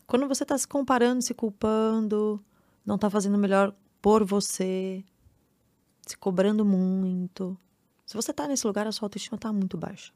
Quando 0.06 0.28
você 0.28 0.44
está 0.44 0.56
se 0.56 0.68
comparando, 0.68 1.22
se 1.24 1.34
culpando, 1.34 2.44
não 2.86 2.96
está 2.96 3.10
fazendo 3.10 3.36
o 3.36 3.40
melhor 3.40 3.76
por 4.02 4.24
você, 4.24 5.04
se 6.06 6.18
cobrando 6.18 6.66
muito. 6.66 7.58
Se 8.06 8.16
você 8.16 8.32
está 8.32 8.48
nesse 8.48 8.66
lugar, 8.66 8.88
a 8.88 8.92
sua 8.92 9.06
autoestima 9.06 9.36
está 9.36 9.54
muito 9.54 9.78
baixa. 9.78 10.12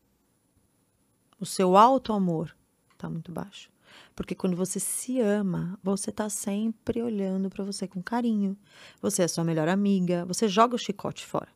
O 1.39 1.45
seu 1.45 1.77
auto-amor 1.77 2.55
está 2.93 3.09
muito 3.09 3.31
baixo. 3.31 3.69
Porque 4.15 4.35
quando 4.35 4.55
você 4.55 4.79
se 4.79 5.19
ama, 5.21 5.79
você 5.83 6.11
tá 6.11 6.29
sempre 6.29 7.01
olhando 7.01 7.49
para 7.49 7.63
você 7.63 7.87
com 7.87 8.01
carinho. 8.01 8.57
Você 9.01 9.23
é 9.23 9.27
sua 9.27 9.43
melhor 9.43 9.67
amiga, 9.67 10.25
você 10.25 10.47
joga 10.47 10.75
o 10.75 10.79
chicote 10.79 11.25
fora. 11.25 11.49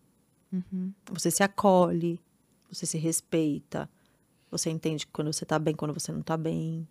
Uhum. 0.51 0.93
Você 1.11 1.31
se 1.31 1.43
acolhe, 1.43 2.19
você 2.69 2.85
se 2.85 2.97
respeita. 2.97 3.89
Você 4.51 4.69
entende 4.69 5.05
quando 5.07 5.31
você 5.31 5.45
tá 5.45 5.59
bem, 5.59 5.75
quando 5.75 5.93
você 5.93 6.11
não 6.11 6.21
tá 6.21 6.35
bem. 6.35 6.87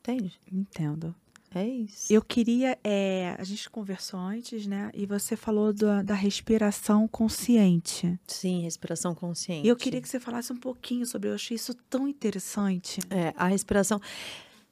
Entende? 0.00 0.40
Entendo. 0.50 1.14
É 1.54 1.66
isso. 1.66 2.12
Eu 2.12 2.20
queria. 2.20 2.78
é, 2.84 3.34
a 3.38 3.44
gente 3.44 3.68
conversou 3.70 4.20
antes, 4.20 4.66
né? 4.66 4.90
E 4.94 5.06
você 5.06 5.36
falou 5.36 5.72
da, 5.72 6.02
da 6.02 6.14
respiração 6.14 7.08
consciente. 7.08 8.18
Sim, 8.26 8.62
respiração 8.62 9.14
consciente. 9.14 9.66
E 9.66 9.68
eu 9.68 9.76
queria 9.76 10.00
que 10.00 10.08
você 10.08 10.20
falasse 10.20 10.52
um 10.52 10.56
pouquinho 10.56 11.06
sobre. 11.06 11.30
Eu 11.30 11.34
achei 11.34 11.54
isso 11.54 11.74
tão 11.88 12.06
interessante. 12.06 13.00
É, 13.10 13.32
a 13.36 13.46
respiração 13.46 14.00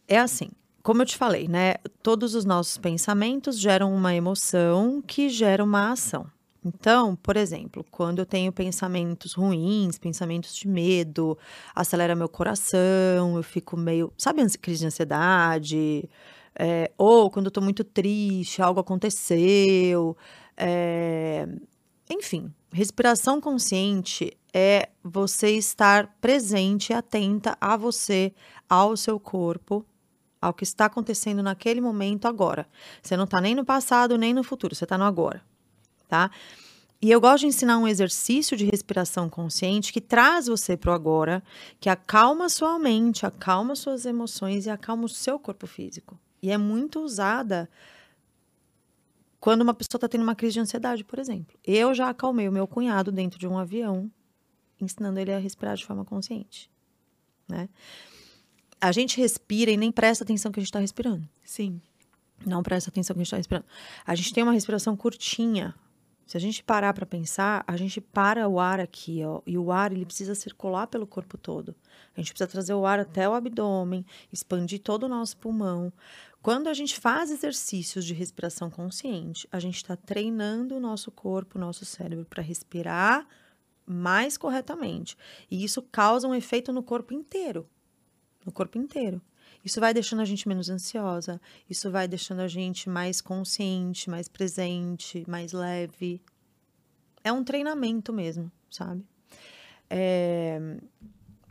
é 0.06 0.18
assim. 0.18 0.50
Como 0.82 1.02
eu 1.02 1.06
te 1.06 1.16
falei, 1.16 1.48
né? 1.48 1.74
Todos 2.02 2.34
os 2.34 2.44
nossos 2.44 2.78
pensamentos 2.78 3.58
geram 3.58 3.92
uma 3.92 4.14
emoção 4.14 5.02
que 5.02 5.28
gera 5.28 5.64
uma 5.64 5.90
ação. 5.90 6.30
Então, 6.64 7.14
por 7.16 7.36
exemplo, 7.36 7.84
quando 7.90 8.18
eu 8.18 8.26
tenho 8.26 8.52
pensamentos 8.52 9.34
ruins, 9.34 9.98
pensamentos 9.98 10.54
de 10.54 10.66
medo, 10.66 11.38
acelera 11.74 12.16
meu 12.16 12.28
coração, 12.28 13.36
eu 13.36 13.42
fico 13.42 13.76
meio. 13.76 14.12
Sabe, 14.18 14.44
crise 14.58 14.80
de 14.80 14.86
ansiedade? 14.86 16.08
É, 16.58 16.90
ou 16.96 17.30
quando 17.30 17.46
eu 17.46 17.50
tô 17.50 17.60
muito 17.60 17.84
triste, 17.84 18.62
algo 18.62 18.80
aconteceu. 18.80 20.16
é, 20.56 21.46
enfim, 22.08 22.52
respiração 22.72 23.40
consciente 23.40 24.36
é 24.54 24.88
você 25.02 25.50
estar 25.50 26.16
presente 26.20 26.90
e 26.90 26.94
atenta 26.94 27.56
a 27.60 27.76
você, 27.76 28.32
ao 28.68 28.96
seu 28.96 29.20
corpo, 29.20 29.84
ao 30.40 30.54
que 30.54 30.64
está 30.64 30.86
acontecendo 30.86 31.42
naquele 31.42 31.80
momento 31.80 32.26
agora. 32.26 32.66
Você 33.02 33.16
não 33.16 33.24
está 33.24 33.40
nem 33.40 33.54
no 33.54 33.64
passado, 33.64 34.16
nem 34.16 34.32
no 34.32 34.44
futuro, 34.44 34.74
você 34.74 34.84
está 34.84 34.96
no 34.96 35.04
agora, 35.04 35.42
tá? 36.08 36.30
E 37.02 37.10
eu 37.10 37.20
gosto 37.20 37.42
de 37.42 37.48
ensinar 37.48 37.78
um 37.78 37.86
exercício 37.86 38.56
de 38.56 38.64
respiração 38.64 39.28
consciente 39.28 39.92
que 39.92 40.00
traz 40.00 40.46
você 40.46 40.76
para 40.76 40.92
o 40.92 40.94
agora, 40.94 41.42
que 41.78 41.90
acalma 41.90 42.48
sua 42.48 42.78
mente, 42.78 43.26
acalma 43.26 43.74
suas 43.76 44.06
emoções 44.06 44.64
e 44.66 44.70
acalma 44.70 45.04
o 45.04 45.08
seu 45.08 45.38
corpo 45.38 45.66
físico. 45.66 46.18
E 46.46 46.50
é 46.52 46.56
muito 46.56 47.00
usada 47.00 47.68
quando 49.40 49.62
uma 49.62 49.74
pessoa 49.74 49.98
está 49.98 50.08
tendo 50.08 50.22
uma 50.22 50.36
crise 50.36 50.54
de 50.54 50.60
ansiedade, 50.60 51.02
por 51.02 51.18
exemplo. 51.18 51.58
Eu 51.64 51.92
já 51.92 52.08
acalmei 52.08 52.48
o 52.48 52.52
meu 52.52 52.68
cunhado 52.68 53.10
dentro 53.10 53.36
de 53.36 53.48
um 53.48 53.58
avião, 53.58 54.08
ensinando 54.80 55.18
ele 55.18 55.32
a 55.32 55.40
respirar 55.40 55.74
de 55.74 55.84
forma 55.84 56.04
consciente, 56.04 56.70
né? 57.48 57.68
A 58.80 58.92
gente 58.92 59.20
respira 59.20 59.72
e 59.72 59.76
nem 59.76 59.90
presta 59.90 60.22
atenção 60.22 60.52
que 60.52 60.60
a 60.60 60.62
gente 60.62 60.68
está 60.68 60.78
respirando. 60.78 61.28
Sim. 61.42 61.80
Não 62.46 62.62
presta 62.62 62.90
atenção 62.90 63.14
que 63.14 63.18
a 63.18 63.24
gente 63.24 63.26
está 63.26 63.38
respirando. 63.38 63.66
A 64.06 64.14
gente 64.14 64.32
tem 64.32 64.44
uma 64.44 64.52
respiração 64.52 64.96
curtinha. 64.96 65.74
Se 66.26 66.36
a 66.36 66.40
gente 66.40 66.62
parar 66.62 66.92
para 66.92 67.06
pensar, 67.06 67.64
a 67.68 67.76
gente 67.76 68.00
para 68.00 68.48
o 68.48 68.58
ar 68.58 68.80
aqui, 68.80 69.22
ó, 69.24 69.40
e 69.46 69.56
o 69.56 69.70
ar 69.70 69.92
ele 69.92 70.04
precisa 70.04 70.34
circular 70.34 70.88
pelo 70.88 71.06
corpo 71.06 71.38
todo. 71.38 71.74
A 72.16 72.20
gente 72.20 72.32
precisa 72.32 72.50
trazer 72.50 72.74
o 72.74 72.84
ar 72.84 72.98
até 72.98 73.28
o 73.28 73.34
abdômen, 73.34 74.04
expandir 74.32 74.80
todo 74.80 75.04
o 75.04 75.08
nosso 75.08 75.36
pulmão. 75.36 75.92
Quando 76.42 76.68
a 76.68 76.74
gente 76.74 76.98
faz 76.98 77.30
exercícios 77.30 78.04
de 78.04 78.12
respiração 78.12 78.68
consciente, 78.68 79.48
a 79.52 79.60
gente 79.60 79.76
está 79.76 79.94
treinando 79.94 80.76
o 80.76 80.80
nosso 80.80 81.12
corpo, 81.12 81.58
o 81.58 81.60
nosso 81.60 81.84
cérebro 81.84 82.24
para 82.24 82.42
respirar 82.42 83.24
mais 83.86 84.36
corretamente. 84.36 85.16
E 85.48 85.62
isso 85.62 85.80
causa 85.80 86.26
um 86.26 86.34
efeito 86.34 86.72
no 86.72 86.82
corpo 86.82 87.14
inteiro. 87.14 87.68
No 88.44 88.50
corpo 88.50 88.78
inteiro. 88.78 89.22
Isso 89.66 89.80
vai 89.80 89.92
deixando 89.92 90.22
a 90.22 90.24
gente 90.24 90.46
menos 90.46 90.70
ansiosa, 90.70 91.40
isso 91.68 91.90
vai 91.90 92.06
deixando 92.06 92.38
a 92.38 92.46
gente 92.46 92.88
mais 92.88 93.20
consciente, 93.20 94.08
mais 94.08 94.28
presente, 94.28 95.24
mais 95.26 95.52
leve. 95.52 96.22
É 97.24 97.32
um 97.32 97.42
treinamento 97.42 98.12
mesmo, 98.12 98.48
sabe? 98.70 99.04
É, 99.90 100.78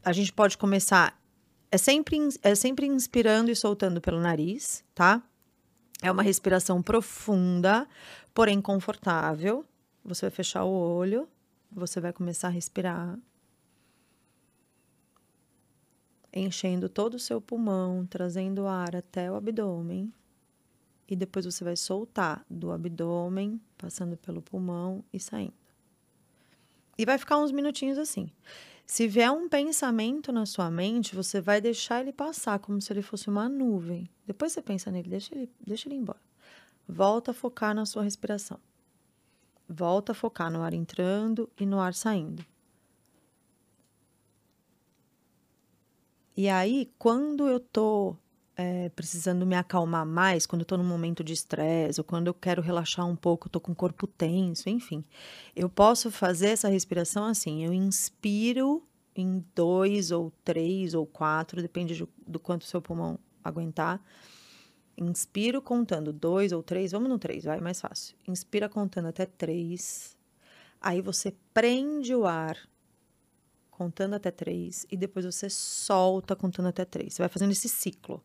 A 0.01 0.13
gente 0.13 0.31
pode 0.31 0.57
começar. 0.57 1.21
É 1.69 1.77
sempre, 1.77 2.17
é 2.41 2.55
sempre 2.55 2.85
inspirando 2.85 3.51
e 3.51 3.55
soltando 3.55 3.99
pelo 3.99 4.21
nariz, 4.21 4.81
tá? 4.95 5.21
É 6.01 6.09
uma 6.09 6.23
respiração 6.23 6.81
profunda, 6.81 7.85
porém 8.33 8.61
confortável. 8.61 9.65
Você 10.05 10.27
vai 10.27 10.31
fechar 10.31 10.63
o 10.63 10.71
olho, 10.71 11.27
você 11.69 11.99
vai 11.99 12.13
começar 12.13 12.47
a 12.47 12.51
respirar 12.51 13.19
enchendo 16.35 16.89
todo 16.89 17.15
o 17.15 17.19
seu 17.19 17.39
pulmão, 17.39 18.05
trazendo 18.05 18.67
ar 18.67 18.95
até 18.95 19.31
o 19.31 19.35
abdômen. 19.35 20.13
E 21.07 21.15
depois 21.15 21.45
você 21.45 21.63
vai 21.63 21.75
soltar 21.75 22.45
do 22.49 22.71
abdômen, 22.71 23.61
passando 23.77 24.17
pelo 24.17 24.41
pulmão 24.41 25.03
e 25.13 25.19
saindo. 25.19 25.53
E 26.97 27.05
vai 27.05 27.17
ficar 27.17 27.37
uns 27.37 27.51
minutinhos 27.51 27.97
assim. 27.97 28.29
Se 28.85 29.07
vier 29.07 29.31
um 29.31 29.49
pensamento 29.49 30.31
na 30.31 30.45
sua 30.45 30.69
mente, 30.69 31.15
você 31.15 31.41
vai 31.41 31.59
deixar 31.59 32.01
ele 32.01 32.13
passar 32.13 32.59
como 32.59 32.81
se 32.81 32.91
ele 32.93 33.01
fosse 33.01 33.29
uma 33.29 33.49
nuvem. 33.49 34.09
Depois 34.25 34.51
você 34.51 34.61
pensa 34.61 34.91
nele, 34.91 35.09
deixa 35.09 35.33
ele, 35.33 35.49
deixa 35.59 35.87
ele 35.87 35.95
embora. 35.95 36.19
Volta 36.87 37.31
a 37.31 37.33
focar 37.33 37.73
na 37.73 37.85
sua 37.85 38.03
respiração. 38.03 38.59
Volta 39.67 40.11
a 40.11 40.15
focar 40.15 40.51
no 40.51 40.61
ar 40.61 40.73
entrando 40.73 41.49
e 41.59 41.65
no 41.65 41.79
ar 41.79 41.93
saindo. 41.93 42.45
E 46.37 46.49
aí, 46.49 46.91
quando 46.99 47.47
eu 47.47 47.59
tô 47.59 48.15
eh, 48.57 48.89
precisando 48.89 49.45
me 49.45 49.55
acalmar 49.55 50.05
mais, 50.05 50.45
quando 50.45 50.61
eu 50.61 50.65
tô 50.65 50.77
num 50.77 50.83
momento 50.83 51.23
de 51.23 51.33
estresse, 51.33 51.99
ou 51.99 52.03
quando 52.03 52.27
eu 52.27 52.33
quero 52.33 52.61
relaxar 52.61 53.07
um 53.07 53.15
pouco, 53.15 53.49
tô 53.49 53.59
com 53.59 53.71
o 53.71 53.75
corpo 53.75 54.05
tenso, 54.05 54.69
enfim, 54.69 55.03
eu 55.55 55.69
posso 55.69 56.11
fazer 56.11 56.49
essa 56.49 56.67
respiração 56.67 57.25
assim. 57.25 57.63
Eu 57.63 57.73
inspiro 57.73 58.83
em 59.15 59.45
dois 59.55 60.11
ou 60.11 60.31
três 60.43 60.93
ou 60.93 61.05
quatro, 61.05 61.61
depende 61.61 62.05
do 62.27 62.39
quanto 62.39 62.63
o 62.63 62.65
seu 62.65 62.81
pulmão 62.81 63.17
aguentar. 63.43 64.01
Inspiro 64.97 65.61
contando 65.61 66.11
dois 66.11 66.51
ou 66.51 66.61
três, 66.63 66.91
vamos 66.91 67.09
no 67.09 67.19
três, 67.19 67.43
vai 67.45 67.59
mais 67.61 67.79
fácil. 67.79 68.15
Inspira 68.27 68.67
contando 68.67 69.07
até 69.07 69.25
três. 69.25 70.17
Aí 70.81 71.01
você 71.01 71.33
prende 71.53 72.13
o 72.13 72.25
ar 72.25 72.57
contando 73.77 74.13
até 74.13 74.31
três 74.31 74.85
e 74.89 74.95
depois 74.95 75.25
você 75.25 75.49
solta 75.49 76.35
contando 76.35 76.67
até 76.67 76.85
três. 76.85 77.13
Você 77.13 77.21
vai 77.21 77.29
fazendo 77.29 77.51
esse 77.51 77.67
ciclo. 77.67 78.23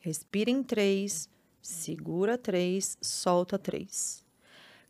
Respira 0.00 0.50
em 0.50 0.62
três, 0.62 1.28
segura 1.60 2.38
três, 2.38 2.96
solta 3.02 3.58
três. 3.58 4.24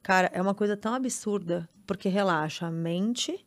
Cara, 0.03 0.31
é 0.33 0.41
uma 0.41 0.55
coisa 0.55 0.77
tão 0.77 0.95
absurda 0.95 1.69
porque 1.87 2.09
relaxa 2.09 2.67
a 2.67 2.71
mente, 2.71 3.45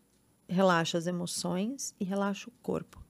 relaxa 0.47 0.97
as 0.97 1.07
emoções 1.07 1.93
e 1.99 2.03
relaxa 2.03 2.49
o 2.49 2.53
corpo. 2.63 3.01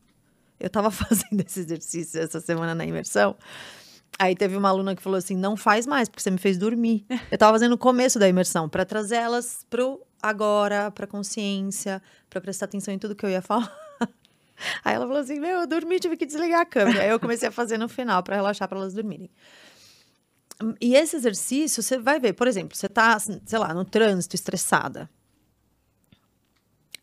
Eu 0.59 0.69
tava 0.69 0.91
fazendo 0.91 1.41
esse 1.41 1.61
exercício 1.61 2.21
essa 2.21 2.41
semana 2.41 2.75
na 2.75 2.85
imersão. 2.85 3.37
Aí 4.19 4.35
teve 4.35 4.55
uma 4.55 4.69
aluna 4.69 4.95
que 4.95 5.01
falou 5.01 5.17
assim: 5.17 5.35
não 5.35 5.55
faz 5.55 5.87
mais, 5.87 6.07
porque 6.07 6.21
você 6.21 6.29
me 6.29 6.37
fez 6.37 6.57
dormir. 6.57 7.05
Eu 7.31 7.37
tava 7.37 7.53
fazendo 7.53 7.73
o 7.73 7.77
começo 7.77 8.19
da 8.19 8.27
imersão, 8.27 8.69
para 8.69 8.85
trazer 8.85 9.15
elas 9.15 9.65
pro 9.69 9.99
agora, 10.23 10.89
pra 10.89 11.05
consciência, 11.05 12.01
para 12.29 12.39
prestar 12.39 12.65
atenção 12.65 12.93
em 12.93 12.97
tudo 12.97 13.15
que 13.15 13.25
eu 13.25 13.29
ia 13.29 13.41
falar. 13.41 13.71
Aí 14.83 14.95
ela 14.95 15.05
falou 15.05 15.21
assim: 15.21 15.39
meu, 15.39 15.59
eu 15.59 15.67
dormi, 15.67 15.99
tive 15.99 16.15
que 16.15 16.25
desligar 16.25 16.61
a 16.61 16.65
câmera. 16.65 17.01
Aí 17.01 17.09
eu 17.09 17.19
comecei 17.19 17.49
a 17.49 17.51
fazer 17.51 17.77
no 17.77 17.89
final, 17.89 18.23
para 18.23 18.35
relaxar, 18.35 18.67
para 18.69 18.77
elas 18.77 18.93
dormirem. 18.93 19.29
E 20.79 20.95
esse 20.95 21.17
exercício, 21.17 21.83
você 21.83 21.97
vai 21.97 22.19
ver, 22.19 22.33
por 22.33 22.47
exemplo, 22.47 22.77
você 22.77 22.87
tá, 22.87 23.19
sei 23.19 23.59
lá, 23.59 23.73
no 23.73 23.83
trânsito, 23.83 24.35
estressada. 24.35 25.09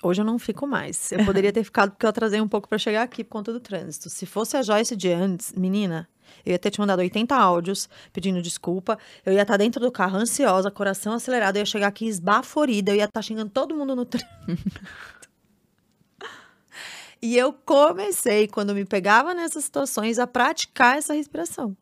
Hoje 0.03 0.23
eu 0.23 0.25
não 0.25 0.39
fico 0.39 0.67
mais. 0.67 1.13
Eu 1.13 1.25
poderia 1.27 1.53
ter 1.53 1.63
ficado 1.65 1.91
porque 1.91 2.07
eu 2.07 2.11
atrasei 2.11 2.41
um 2.41 2.49
pouco 2.49 2.69
para 2.69 2.79
chegar 2.79 3.03
aqui 3.03 3.23
por 3.23 3.33
conta 3.33 3.53
do 3.53 3.61
trânsito. 3.61 4.09
Se 4.09 4.25
fosse 4.25 4.57
a 4.57 4.63
Joyce 4.63 4.97
de 4.97 5.13
antes, 5.13 5.53
menina, 5.53 6.09
eu 6.45 6.53
ia 6.53 6.59
ter 6.59 6.71
te 6.71 6.81
mandado 6.81 7.01
80 7.01 7.35
áudios 7.35 7.89
pedindo 8.13 8.41
desculpa. 8.41 8.99
Eu 9.25 9.33
ia 9.33 9.43
estar 9.43 9.57
dentro 9.57 9.81
do 9.81 9.91
carro 9.91 10.17
ansiosa, 10.17 10.71
coração 10.71 11.13
acelerado. 11.13 11.57
Eu 11.57 11.61
ia 11.61 11.67
chegar 11.67 11.89
aqui 11.89 12.07
esbaforida. 12.07 12.93
Eu 12.93 12.97
ia 12.97 13.05
estar 13.05 13.23
xingando 13.23 13.51
todo 13.51 13.75
mundo 13.75 13.95
no 13.95 14.05
trânsito. 14.05 14.31
e 17.23 17.37
eu 17.37 17.53
comecei, 17.53 18.49
quando 18.49 18.75
me 18.75 18.85
pegava 18.85 19.35
nessas 19.35 19.65
situações, 19.65 20.19
a 20.19 20.27
praticar 20.27 20.97
essa 20.97 21.15
respiração. 21.15 21.77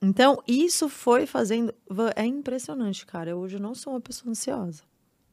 Então, 0.00 0.42
isso 0.48 0.88
foi 0.88 1.26
fazendo. 1.26 1.72
É 2.16 2.24
impressionante, 2.24 3.06
cara. 3.06 3.30
Eu 3.30 3.38
hoje 3.38 3.58
não 3.58 3.74
sou 3.74 3.92
uma 3.92 4.00
pessoa 4.00 4.32
ansiosa. 4.32 4.82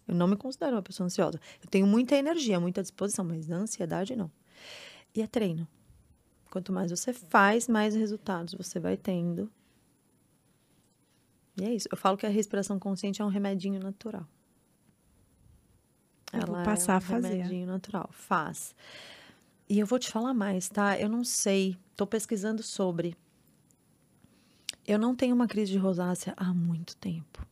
Eu 0.07 0.15
não 0.15 0.27
me 0.27 0.35
considero 0.35 0.75
uma 0.75 0.81
pessoa 0.81 1.05
ansiosa. 1.05 1.39
Eu 1.61 1.69
tenho 1.69 1.87
muita 1.87 2.15
energia, 2.15 2.59
muita 2.59 2.81
disposição, 2.81 3.23
mas 3.23 3.49
ansiedade 3.49 4.15
não. 4.15 4.31
E 5.15 5.21
é 5.21 5.27
treino. 5.27 5.67
Quanto 6.49 6.71
mais 6.73 6.89
você 6.91 7.13
faz, 7.13 7.67
mais 7.67 7.93
resultados 7.95 8.53
você 8.55 8.79
vai 8.79 8.97
tendo. 8.97 9.51
E 11.59 11.63
é 11.65 11.73
isso. 11.73 11.87
Eu 11.91 11.97
falo 11.97 12.17
que 12.17 12.25
a 12.25 12.29
respiração 12.29 12.79
consciente 12.79 13.21
é 13.21 13.25
um 13.25 13.29
remedinho 13.29 13.79
natural. 13.79 14.25
Eu 16.31 16.41
vou 16.47 16.55
Ela 16.55 16.63
passar 16.63 16.93
é 16.93 16.95
um 16.95 16.97
a 16.97 17.01
fazer. 17.01 17.27
remedinho 17.29 17.67
natural. 17.67 18.09
Faz. 18.11 18.73
E 19.67 19.77
eu 19.77 19.85
vou 19.85 19.99
te 19.99 20.09
falar 20.09 20.33
mais, 20.33 20.69
tá? 20.69 20.99
Eu 20.99 21.09
não 21.09 21.23
sei 21.23 21.77
tô 21.95 22.07
pesquisando 22.07 22.63
sobre. 22.63 23.15
Eu 24.87 24.97
não 24.97 25.15
tenho 25.15 25.35
uma 25.35 25.47
crise 25.47 25.71
de 25.71 25.77
rosácea 25.77 26.33
há 26.35 26.51
muito 26.53 26.95
tempo. 26.95 27.45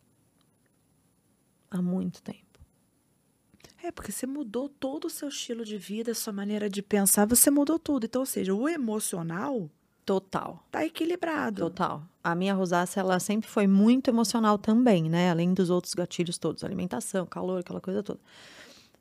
Há 1.69 1.81
muito 1.81 2.21
tempo. 2.23 2.46
É, 3.87 3.91
porque 3.91 4.11
você 4.11 4.27
mudou 4.27 4.67
todo 4.67 5.05
o 5.05 5.09
seu 5.09 5.29
estilo 5.29 5.63
de 5.63 5.77
vida, 5.77 6.13
sua 6.13 6.33
maneira 6.33 6.69
de 6.69 6.81
pensar, 6.81 7.25
você 7.25 7.49
mudou 7.49 7.79
tudo. 7.79 8.05
Então, 8.05 8.21
ou 8.21 8.25
seja, 8.25 8.53
o 8.53 8.67
emocional 8.67 9.69
Total. 10.05 10.61
tá 10.69 10.85
equilibrado. 10.85 11.61
Total. 11.61 12.03
A 12.21 12.35
minha 12.35 12.53
rosácea, 12.53 12.99
ela 12.99 13.17
sempre 13.17 13.49
foi 13.49 13.65
muito 13.65 14.09
emocional 14.09 14.57
também, 14.57 15.09
né? 15.09 15.31
Além 15.31 15.53
dos 15.53 15.69
outros 15.69 15.93
gatilhos 15.93 16.37
todos, 16.37 16.65
alimentação, 16.65 17.25
calor, 17.25 17.61
aquela 17.61 17.79
coisa 17.79 18.03
toda. 18.03 18.19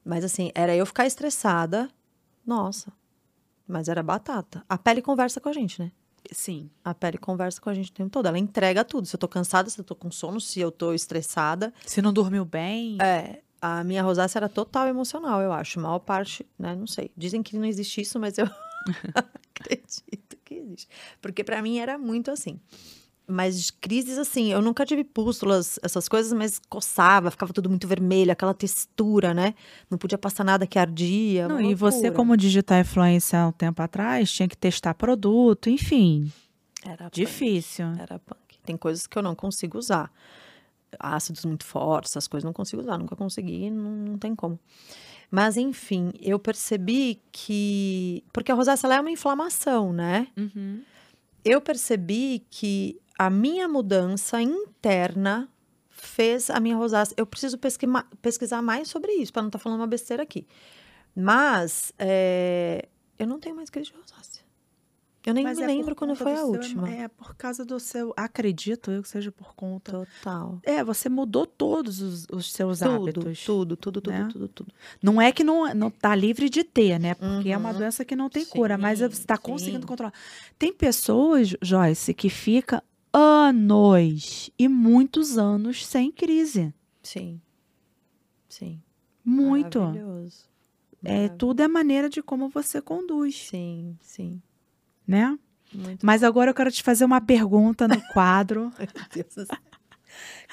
Mas 0.04 0.24
assim, 0.24 0.52
era 0.54 0.76
eu 0.76 0.86
ficar 0.86 1.04
estressada, 1.04 1.90
nossa. 2.46 2.92
Mas 3.66 3.88
era 3.88 4.04
batata. 4.04 4.64
A 4.68 4.78
pele 4.78 5.02
conversa 5.02 5.40
com 5.40 5.48
a 5.48 5.52
gente, 5.52 5.82
né? 5.82 5.90
Sim. 6.30 6.70
A 6.84 6.94
pele 6.94 7.18
conversa 7.18 7.60
com 7.60 7.70
a 7.70 7.74
gente 7.74 7.90
o 7.90 7.94
tempo 7.94 8.10
todo. 8.10 8.26
Ela 8.26 8.38
entrega 8.38 8.84
tudo. 8.84 9.08
Se 9.08 9.16
eu 9.16 9.18
tô 9.18 9.26
cansada, 9.26 9.68
se 9.68 9.80
eu 9.80 9.84
tô 9.84 9.96
com 9.96 10.12
sono, 10.12 10.40
se 10.40 10.60
eu 10.60 10.70
tô 10.70 10.92
estressada. 10.92 11.74
Se 11.84 12.00
não 12.00 12.12
dormiu 12.12 12.44
bem. 12.44 12.98
É, 13.00 13.42
a 13.66 13.84
minha 13.84 14.02
rosácea 14.02 14.38
era 14.38 14.48
total 14.48 14.86
emocional, 14.86 15.40
eu 15.40 15.52
acho. 15.52 15.80
Maior 15.80 15.98
parte, 15.98 16.46
né? 16.56 16.74
Não 16.76 16.86
sei. 16.86 17.10
Dizem 17.16 17.42
que 17.42 17.56
não 17.56 17.64
existe 17.64 18.00
isso, 18.00 18.18
mas 18.18 18.38
eu 18.38 18.48
acredito 19.54 20.36
que 20.44 20.54
existe. 20.54 20.88
Porque 21.20 21.42
pra 21.42 21.60
mim 21.60 21.78
era 21.78 21.98
muito 21.98 22.30
assim. 22.30 22.60
Mas 23.28 23.72
crises 23.72 24.18
assim, 24.18 24.52
eu 24.52 24.62
nunca 24.62 24.86
tive 24.86 25.02
pústulas, 25.02 25.80
essas 25.82 26.08
coisas, 26.08 26.32
mas 26.32 26.60
coçava, 26.68 27.28
ficava 27.28 27.52
tudo 27.52 27.68
muito 27.68 27.88
vermelho, 27.88 28.30
aquela 28.30 28.54
textura, 28.54 29.34
né? 29.34 29.52
Não 29.90 29.98
podia 29.98 30.16
passar 30.16 30.44
nada 30.44 30.64
que 30.64 30.78
ardia. 30.78 31.48
Não, 31.48 31.60
e 31.60 31.74
você, 31.74 32.12
como 32.12 32.36
digital 32.36 32.78
influencer 32.78 33.40
há 33.40 33.48
um 33.48 33.52
tempo 33.52 33.82
atrás, 33.82 34.30
tinha 34.30 34.48
que 34.48 34.56
testar 34.56 34.94
produto, 34.94 35.68
enfim. 35.68 36.30
Era 36.84 37.06
punk. 37.06 37.14
Difícil. 37.14 37.86
Era 37.98 38.20
punk. 38.20 38.60
Tem 38.64 38.76
coisas 38.76 39.08
que 39.08 39.18
eu 39.18 39.22
não 39.22 39.34
consigo 39.34 39.76
usar. 39.76 40.12
Ácidos 40.98 41.44
muito 41.44 41.64
fortes, 41.64 42.12
essas 42.12 42.26
coisas 42.28 42.44
não 42.44 42.52
consigo 42.52 42.82
usar. 42.82 42.98
Nunca 42.98 43.16
consegui, 43.16 43.70
não, 43.70 43.90
não 43.90 44.18
tem 44.18 44.34
como. 44.34 44.58
Mas, 45.30 45.56
enfim, 45.56 46.12
eu 46.20 46.38
percebi 46.38 47.20
que. 47.32 48.22
Porque 48.32 48.52
a 48.52 48.54
rosácea 48.54 48.92
é 48.94 49.00
uma 49.00 49.10
inflamação, 49.10 49.92
né? 49.92 50.28
Uhum. 50.36 50.82
Eu 51.44 51.60
percebi 51.60 52.44
que 52.50 53.00
a 53.18 53.28
minha 53.30 53.66
mudança 53.68 54.40
interna 54.40 55.48
fez 55.90 56.50
a 56.50 56.60
minha 56.60 56.76
rosácea. 56.76 57.14
Eu 57.18 57.26
preciso 57.26 57.58
pesquima- 57.58 58.06
pesquisar 58.22 58.62
mais 58.62 58.88
sobre 58.88 59.12
isso, 59.12 59.32
para 59.32 59.42
não 59.42 59.48
estar 59.48 59.58
falando 59.58 59.80
uma 59.80 59.86
besteira 59.86 60.22
aqui. 60.22 60.46
Mas 61.14 61.92
é, 61.98 62.88
eu 63.18 63.26
não 63.26 63.40
tenho 63.40 63.56
mais 63.56 63.70
crise 63.70 63.90
de 63.90 63.96
rosácea. 63.96 64.15
Eu 65.26 65.34
nem 65.34 65.42
Mas 65.42 65.58
me 65.58 65.64
é 65.64 65.66
lembro 65.66 65.96
quando 65.96 66.14
foi 66.14 66.32
a 66.32 66.36
seu 66.36 66.46
última. 66.46 66.88
É 66.88 67.08
por 67.08 67.34
causa 67.34 67.64
do 67.64 67.80
seu. 67.80 68.14
Acredito 68.16 68.92
eu 68.92 69.02
que 69.02 69.08
seja 69.08 69.32
por 69.32 69.54
conta. 69.56 69.90
Total. 69.90 70.60
É, 70.62 70.84
você 70.84 71.08
mudou 71.08 71.44
todos 71.44 72.00
os, 72.00 72.26
os 72.32 72.52
seus 72.52 72.78
Tudo, 72.78 72.90
hábitos. 72.92 73.44
tudo, 73.44 73.76
tudo, 73.76 74.00
tudo, 74.00 74.10
né? 74.12 74.28
tudo, 74.32 74.46
tudo. 74.46 74.72
Não 75.02 75.20
é 75.20 75.32
que 75.32 75.42
não, 75.42 75.74
não 75.74 75.90
tá 75.90 76.14
livre 76.14 76.48
de 76.48 76.62
ter, 76.62 77.00
né? 77.00 77.14
Porque 77.14 77.48
é 77.50 77.56
uma 77.56 77.72
Uhum. 77.72 77.78
doença 77.78 78.04
que 78.04 78.14
não 78.14 78.30
tem 78.30 78.44
cura, 78.46 78.78
mas 78.78 79.00
você 79.00 79.16
Sim, 79.16 79.20
está 79.20 79.34
sim. 79.34 79.42
conseguindo 79.42 79.84
controlar. 79.86 80.12
Tem 80.56 80.72
pessoas, 80.72 81.56
Joyce, 81.60 82.14
que 82.14 82.30
fica 82.30 82.80
anos 83.12 84.50
e 84.58 84.68
muitos 84.68 85.36
anos 85.36 85.84
sem 85.84 86.12
crise. 86.12 86.72
Sim. 87.02 87.40
Sim. 88.48 88.80
Muito. 89.24 89.80
Maravilhoso. 89.80 90.46
É, 91.04 91.28
tudo 91.28 91.60
é 91.62 91.68
maneira 91.68 92.08
de 92.08 92.22
como 92.22 92.48
você 92.48 92.80
conduz, 92.80 93.48
Sim, 93.48 93.96
sim. 94.00 94.40
Né? 95.06 95.36
Muito 95.72 96.04
Mas 96.06 96.22
agora 96.22 96.50
eu 96.50 96.54
quero 96.54 96.70
te 96.70 96.82
fazer 96.82 97.04
uma 97.04 97.20
pergunta 97.20 97.86
no 97.88 98.00
quadro. 98.12 98.72
Deus 99.12 99.34
do 99.34 99.46
céu. 99.46 99.58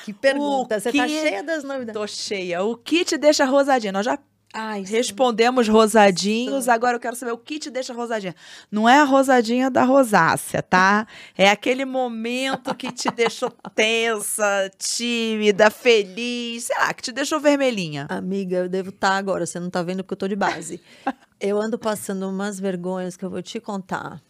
Que 0.03 0.11
pergunta. 0.13 0.79
Você 0.79 0.91
tá 0.91 1.05
que- 1.05 1.21
cheia 1.21 1.43
das 1.43 1.63
novidades. 1.63 1.93
Tô 1.93 2.05
cheia. 2.07 2.63
O 2.63 2.75
que 2.75 3.05
te 3.05 3.17
deixa 3.17 3.45
rosadinha? 3.45 3.91
Nós 3.93 4.05
já 4.05 4.17
Ai, 4.55 4.83
respondemos 4.83 5.67
rosadinhos, 5.67 6.69
agora 6.69 6.95
eu 6.95 6.99
quero 6.99 7.15
saber 7.15 7.31
o 7.31 7.37
que 7.39 7.57
te 7.57 7.71
deixa 7.71 7.91
rosadinha. 7.91 8.35
Não 8.71 8.87
é 8.87 8.99
a 8.99 9.03
rosadinha 9.03 9.67
da 9.71 9.83
rosácea, 9.83 10.61
tá? 10.61 11.07
É 11.35 11.49
aquele 11.49 11.85
momento 11.85 12.75
que 12.75 12.91
te 12.91 13.09
deixou 13.09 13.49
tensa, 13.73 14.69
tímida, 14.77 15.71
feliz, 15.71 16.65
sei 16.65 16.77
lá, 16.77 16.93
que 16.93 17.01
te 17.01 17.11
deixou 17.11 17.39
vermelhinha. 17.39 18.05
Amiga, 18.09 18.57
eu 18.57 18.69
devo 18.69 18.89
estar 18.89 19.15
agora, 19.17 19.43
você 19.47 19.59
não 19.59 19.71
tá 19.71 19.81
vendo 19.81 20.03
porque 20.03 20.13
eu 20.13 20.17
tô 20.17 20.27
de 20.27 20.35
base. 20.35 20.79
eu 21.41 21.59
ando 21.59 21.79
passando 21.79 22.29
umas 22.29 22.59
vergonhas 22.59 23.17
que 23.17 23.25
eu 23.25 23.31
vou 23.31 23.41
te 23.41 23.59
contar. 23.59 24.21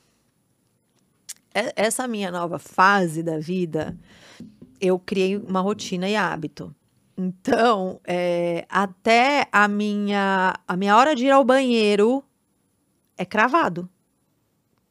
Essa 1.53 2.07
minha 2.07 2.31
nova 2.31 2.57
fase 2.57 3.21
da 3.21 3.37
vida, 3.39 3.95
eu 4.81 4.97
criei 4.99 5.37
uma 5.37 5.61
rotina 5.61 6.09
e 6.09 6.15
hábito. 6.15 6.73
Então, 7.17 7.99
é, 8.05 8.65
até 8.67 9.47
a 9.51 9.67
minha, 9.67 10.55
a 10.67 10.75
minha 10.75 10.97
hora 10.97 11.15
de 11.15 11.25
ir 11.25 11.31
ao 11.31 11.43
banheiro 11.43 12.23
é 13.17 13.23
cravado. 13.23 13.87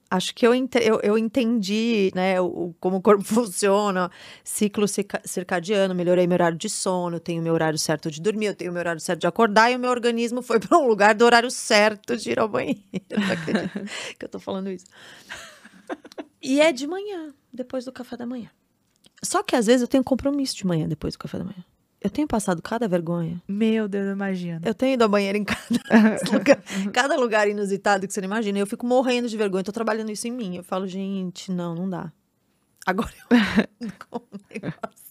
Acho 0.08 0.34
que 0.34 0.46
eu, 0.46 0.54
ente- 0.54 0.78
eu, 0.78 1.00
eu 1.02 1.16
entendi 1.16 2.12
né, 2.14 2.38
o, 2.38 2.44
o- 2.44 2.74
como 2.78 2.98
o 2.98 3.00
corpo 3.02 3.24
funciona, 3.24 4.10
ciclo 4.44 4.86
circa- 4.86 5.22
circadiano, 5.24 5.94
melhorei 5.94 6.26
meu 6.26 6.34
horário 6.36 6.58
de 6.58 6.68
sono, 6.68 7.18
tenho 7.18 7.42
meu 7.42 7.54
horário 7.54 7.78
certo 7.78 8.10
de 8.10 8.20
dormir, 8.20 8.46
eu 8.46 8.54
tenho 8.54 8.70
meu 8.72 8.80
horário 8.80 9.00
certo 9.00 9.20
de 9.20 9.26
acordar 9.26 9.72
e 9.72 9.76
o 9.76 9.78
meu 9.80 9.90
organismo 9.90 10.42
foi 10.42 10.60
para 10.60 10.76
um 10.78 10.86
lugar 10.86 11.14
do 11.14 11.24
horário 11.24 11.50
certo 11.50 12.14
de 12.16 12.30
ir 12.30 12.38
ao 12.38 12.46
banheiro. 12.46 12.78
Não 13.10 13.32
acredito 13.32 13.80
que 14.18 14.24
eu 14.24 14.28
tô 14.28 14.38
falando 14.38 14.70
isso. 14.70 14.84
E 16.42 16.60
é 16.60 16.72
de 16.72 16.86
manhã, 16.86 17.32
depois 17.52 17.84
do 17.84 17.92
café 17.92 18.16
da 18.16 18.26
manhã. 18.26 18.50
Só 19.22 19.42
que 19.42 19.54
às 19.54 19.66
vezes 19.66 19.82
eu 19.82 19.88
tenho 19.88 20.02
compromisso 20.02 20.56
de 20.56 20.66
manhã 20.66 20.88
depois 20.88 21.14
do 21.14 21.18
café 21.18 21.38
da 21.38 21.44
manhã. 21.44 21.64
Eu 22.00 22.10
tenho 22.10 22.26
passado 22.26 22.60
cada 22.60 22.88
vergonha. 22.88 23.40
Meu 23.46 23.86
Deus, 23.86 24.10
imagina. 24.10 24.60
Eu 24.64 24.74
tenho 24.74 24.94
ido 24.94 25.04
ao 25.04 25.08
banheiro 25.08 25.38
em 25.38 25.44
cada 25.44 25.68
lugar, 26.32 26.62
cada 26.92 27.16
lugar 27.16 27.48
inusitado 27.48 28.08
que 28.08 28.12
você 28.12 28.20
não 28.20 28.26
imagina. 28.26 28.58
Eu 28.58 28.66
fico 28.66 28.84
morrendo 28.84 29.28
de 29.28 29.36
vergonha. 29.36 29.62
Tô 29.62 29.70
trabalhando 29.70 30.10
isso 30.10 30.26
em 30.26 30.32
mim. 30.32 30.56
Eu 30.56 30.64
falo, 30.64 30.88
gente, 30.88 31.52
não, 31.52 31.76
não 31.76 31.88
dá. 31.88 32.12
Agora 32.84 33.12
eu 33.30 33.88
com 34.10 34.16
um 34.18 34.38
negocinho 34.52 35.01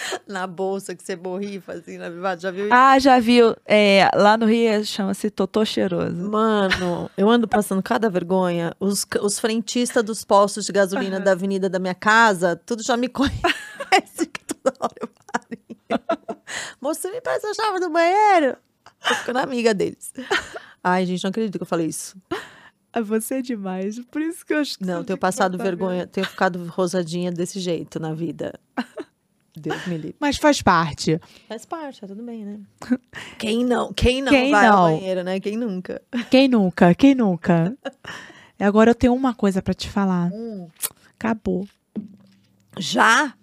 na 0.26 0.46
bolsa 0.46 0.94
que 0.94 1.02
você 1.02 1.16
borrifa, 1.16 1.72
assim, 1.72 1.98
na 1.98 2.10
privada. 2.10 2.40
Já 2.40 2.50
viu 2.50 2.64
isso? 2.66 2.74
Ah, 2.74 2.98
já 2.98 3.18
viu? 3.20 3.56
É, 3.64 4.10
lá 4.14 4.36
no 4.36 4.46
Rio 4.46 4.84
chama-se 4.84 5.30
Totô 5.30 5.64
Cheiroso. 5.64 6.30
Mano, 6.30 7.10
eu 7.16 7.28
ando 7.28 7.48
passando 7.48 7.82
cada 7.82 8.08
vergonha. 8.10 8.74
Os, 8.78 9.06
os 9.20 9.38
frentistas 9.38 10.02
dos 10.04 10.24
postos 10.24 10.66
de 10.66 10.72
gasolina 10.72 11.18
da 11.20 11.32
avenida 11.32 11.68
da 11.68 11.78
minha 11.78 11.94
casa, 11.94 12.56
tudo 12.56 12.82
já 12.82 12.96
me 12.96 13.08
conhece. 13.10 14.26
que 14.32 14.44
toda 14.44 14.74
hora 14.80 14.94
eu 15.00 15.08
paro. 15.08 16.40
Moça, 16.80 17.10
me 17.10 17.20
presta 17.20 17.48
a 17.48 17.54
chave 17.54 17.80
do 17.80 17.90
banheiro. 17.90 18.56
Tô 19.06 19.14
ficando 19.14 19.38
amiga 19.38 19.74
deles. 19.74 20.12
Ai, 20.82 21.06
gente, 21.06 21.22
não 21.24 21.30
acredito 21.30 21.58
que 21.58 21.62
eu 21.62 21.66
falei 21.66 21.86
isso. 21.86 22.16
Ah, 22.92 23.00
Você 23.00 23.36
é 23.36 23.42
demais. 23.42 23.98
Por 24.10 24.22
isso 24.22 24.44
que 24.44 24.52
eu 24.54 24.58
acho 24.58 24.78
que 24.78 24.84
Não, 24.86 25.04
tenho 25.04 25.18
passado 25.18 25.58
vergonha, 25.58 26.06
tenho 26.06 26.26
ficado 26.26 26.64
rosadinha 26.66 27.30
desse 27.30 27.60
jeito 27.60 27.98
na 28.00 28.14
vida. 28.14 28.58
Deus 29.60 29.86
me 29.86 29.96
livre. 29.96 30.16
Mas 30.20 30.36
faz 30.36 30.60
parte. 30.62 31.20
Faz 31.48 31.64
parte, 31.64 32.00
tá 32.00 32.06
tudo 32.06 32.22
bem, 32.22 32.44
né? 32.44 32.60
Quem 33.38 33.64
não? 33.64 33.92
Quem 33.92 34.22
não 34.22 34.32
Quem 34.32 34.50
vai 34.50 34.66
ao 34.66 34.76
não? 34.88 34.96
banheiro, 34.96 35.22
né? 35.24 35.40
Quem 35.40 35.56
nunca? 35.56 36.02
Quem 36.30 36.48
nunca? 36.48 36.94
Quem 36.94 37.14
nunca? 37.14 37.76
E 38.58 38.62
Agora 38.64 38.90
eu 38.90 38.94
tenho 38.94 39.14
uma 39.14 39.34
coisa 39.34 39.60
pra 39.62 39.74
te 39.74 39.88
falar. 39.88 40.30
Acabou. 41.18 41.66
Já? 42.78 43.34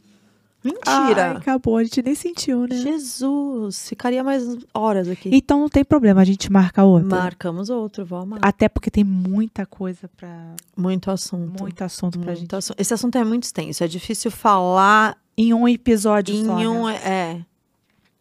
Ai, 0.86 1.04
Mentira! 1.08 1.32
acabou. 1.32 1.78
A 1.78 1.84
gente 1.84 2.02
nem 2.02 2.16
sentiu, 2.16 2.66
né? 2.66 2.78
Jesus, 2.78 3.90
ficaria 3.90 4.24
mais 4.24 4.44
horas 4.74 5.10
aqui. 5.10 5.30
Então 5.34 5.60
não 5.60 5.68
tem 5.68 5.84
problema, 5.84 6.22
a 6.22 6.26
gente 6.26 6.50
marca 6.50 6.84
outra. 6.84 7.10
Marcamos 7.10 7.70
outro, 7.70 8.06
vou 8.06 8.20
amar. 8.20 8.40
Até 8.42 8.70
porque 8.70 8.90
tem 8.90 9.04
muita 9.04 9.66
coisa 9.66 10.10
pra. 10.16 10.56
Muito 10.78 11.12
assunto. 11.12 11.62
Muito 11.62 11.84
assunto 11.84 12.18
pra 12.20 12.32
gente. 12.34 12.42
Muito 12.42 12.56
assunto. 12.56 12.80
Esse 12.80 12.94
assunto 12.94 13.18
é 13.18 13.24
muito 13.26 13.44
extenso, 13.44 13.84
é 13.84 13.88
difícil 13.88 14.32
falar 14.32 15.18
Em 15.38 15.54
um 15.54 15.68
episódio 15.68 16.34
em 16.36 16.46
só. 16.46 16.58
né? 16.58 16.68
um. 16.68 16.90
É. 16.90 17.46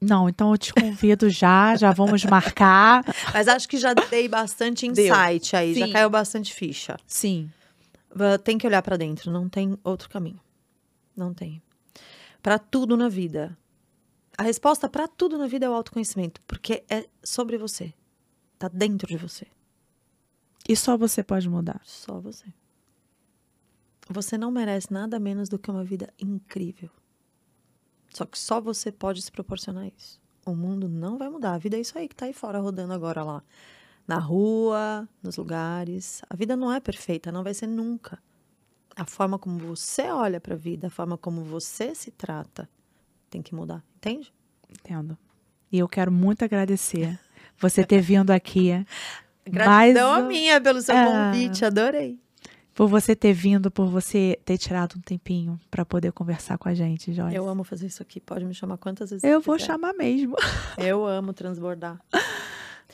Não, 0.00 0.28
então 0.28 0.50
eu 0.50 0.58
te 0.58 0.72
convido 0.74 1.30
já, 1.30 1.76
já 1.76 1.92
vamos 1.92 2.24
marcar. 2.24 3.04
Mas 3.32 3.46
acho 3.46 3.68
que 3.68 3.76
já 3.76 3.94
dei 3.94 4.26
bastante 4.28 4.90
Deu. 4.90 5.14
insight 5.14 5.54
aí, 5.54 5.74
já 5.74 5.86
Sim. 5.86 5.92
caiu 5.92 6.10
bastante 6.10 6.52
ficha. 6.52 6.96
Sim. 7.06 7.48
Tem 8.42 8.58
que 8.58 8.66
olhar 8.66 8.82
pra 8.82 8.96
dentro, 8.96 9.30
não 9.30 9.48
tem 9.48 9.78
outro 9.84 10.10
caminho. 10.10 10.40
Não 11.16 11.32
tem. 11.32 11.62
Pra 12.42 12.58
tudo 12.58 12.96
na 12.96 13.08
vida. 13.08 13.56
A 14.36 14.42
resposta 14.42 14.88
pra 14.88 15.06
tudo 15.06 15.38
na 15.38 15.46
vida 15.46 15.66
é 15.66 15.70
o 15.70 15.72
autoconhecimento, 15.74 16.40
porque 16.48 16.82
é 16.90 17.06
sobre 17.22 17.56
você. 17.56 17.94
Tá 18.58 18.68
dentro 18.68 19.06
de 19.06 19.16
você. 19.16 19.46
E 20.68 20.74
só 20.74 20.96
você 20.96 21.22
pode 21.22 21.48
mudar. 21.48 21.80
Só 21.84 22.18
você. 22.20 22.46
Você 24.08 24.36
não 24.36 24.50
merece 24.50 24.92
nada 24.92 25.18
menos 25.20 25.48
do 25.48 25.58
que 25.58 25.70
uma 25.70 25.84
vida 25.84 26.12
incrível. 26.18 26.90
Só 28.12 28.24
que 28.26 28.38
só 28.38 28.60
você 28.60 28.90
pode 28.92 29.22
se 29.22 29.30
proporcionar 29.32 29.86
isso. 29.96 30.20
O 30.44 30.54
mundo 30.54 30.88
não 30.88 31.16
vai 31.18 31.28
mudar. 31.28 31.54
A 31.54 31.58
vida 31.58 31.76
é 31.76 31.80
isso 31.80 31.96
aí 31.96 32.08
que 32.08 32.16
tá 32.16 32.26
aí 32.26 32.32
fora 32.32 32.58
rodando 32.60 32.92
agora 32.92 33.22
lá. 33.22 33.42
na 34.06 34.18
rua, 34.18 35.08
nos 35.22 35.36
lugares. 35.36 36.20
A 36.28 36.34
vida 36.34 36.56
não 36.56 36.72
é 36.72 36.80
perfeita, 36.80 37.30
não 37.30 37.44
vai 37.44 37.54
ser 37.54 37.68
nunca. 37.68 38.18
A 38.96 39.04
forma 39.06 39.38
como 39.38 39.56
você 39.60 40.10
olha 40.10 40.40
para 40.40 40.54
a 40.54 40.56
vida, 40.58 40.88
a 40.88 40.90
forma 40.90 41.16
como 41.16 41.42
você 41.44 41.94
se 41.94 42.10
trata, 42.10 42.68
tem 43.30 43.40
que 43.40 43.54
mudar, 43.54 43.82
entende? 43.96 44.34
Entendo. 44.68 45.16
E 45.70 45.78
eu 45.78 45.88
quero 45.88 46.10
muito 46.10 46.44
agradecer 46.44 47.18
você 47.56 47.84
ter 47.84 48.00
vindo 48.02 48.32
aqui. 48.32 48.70
Gratidão 49.46 49.70
mais 49.70 49.96
a 49.96 50.18
um- 50.18 50.26
minha 50.26 50.60
pelo 50.60 50.82
seu 50.82 50.96
Ah. 50.96 51.04
convite, 51.30 51.64
adorei. 51.64 52.18
Por 52.74 52.88
você 52.88 53.14
ter 53.14 53.32
vindo, 53.34 53.70
por 53.70 53.86
você 53.86 54.38
ter 54.44 54.56
tirado 54.56 54.96
um 54.96 55.00
tempinho 55.00 55.60
para 55.70 55.84
poder 55.84 56.10
conversar 56.12 56.56
com 56.56 56.68
a 56.68 56.74
gente, 56.74 57.12
Joyce. 57.12 57.36
Eu 57.36 57.46
amo 57.48 57.64
fazer 57.64 57.86
isso 57.86 58.02
aqui, 58.02 58.18
pode 58.18 58.44
me 58.46 58.54
chamar 58.54 58.78
quantas 58.78 59.10
vezes 59.10 59.22
Eu 59.24 59.40
vou 59.42 59.56
quiser. 59.56 59.66
chamar 59.66 59.92
mesmo. 59.92 60.34
Eu 60.78 61.04
amo 61.06 61.32
transbordar. 61.34 62.00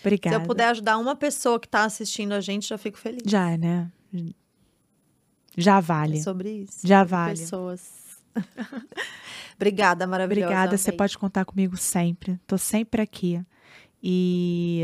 Obrigada. 0.00 0.36
Se 0.36 0.42
eu 0.42 0.46
puder 0.46 0.68
ajudar 0.68 0.96
uma 0.98 1.16
pessoa 1.16 1.58
que 1.58 1.66
está 1.66 1.84
assistindo 1.84 2.32
a 2.32 2.40
gente, 2.40 2.68
já 2.68 2.78
fico 2.78 2.96
feliz. 2.98 3.22
Já, 3.26 3.56
né? 3.56 3.90
Já 5.56 5.78
É 5.78 5.80
vale. 5.80 6.22
sobre 6.22 6.50
isso. 6.50 6.78
Já 6.86 7.00
sobre 7.00 7.10
vale. 7.10 7.38
Pessoas. 7.38 7.90
Obrigada, 9.56 10.06
maravilhosa. 10.06 10.46
Obrigada, 10.46 10.76
você 10.76 10.92
pode 10.92 11.18
contar 11.18 11.44
comigo 11.44 11.76
sempre. 11.76 12.38
Tô 12.46 12.56
sempre 12.56 13.02
aqui. 13.02 13.40
E 14.00 14.82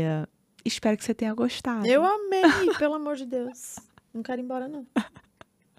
espero 0.65 0.97
que 0.97 1.05
você 1.05 1.13
tenha 1.13 1.33
gostado. 1.33 1.85
Eu 1.87 2.03
amei, 2.03 2.43
pelo 2.77 2.95
amor 2.95 3.15
de 3.15 3.25
Deus. 3.25 3.77
Não 4.15 4.23
quero 4.23 4.39
ir 4.39 4.45
embora, 4.45 4.69
não. 4.69 4.87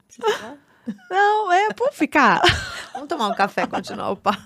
Precisa? 0.07 0.59
Não, 1.11 1.51
é 1.51 1.73
por 1.73 1.93
ficar. 1.93 2.41
Vamos 2.93 3.09
tomar 3.09 3.27
um 3.27 3.35
café 3.35 3.65
e 3.65 3.67
continuar 3.67 4.13
o 4.13 4.17
papo. 4.17 4.41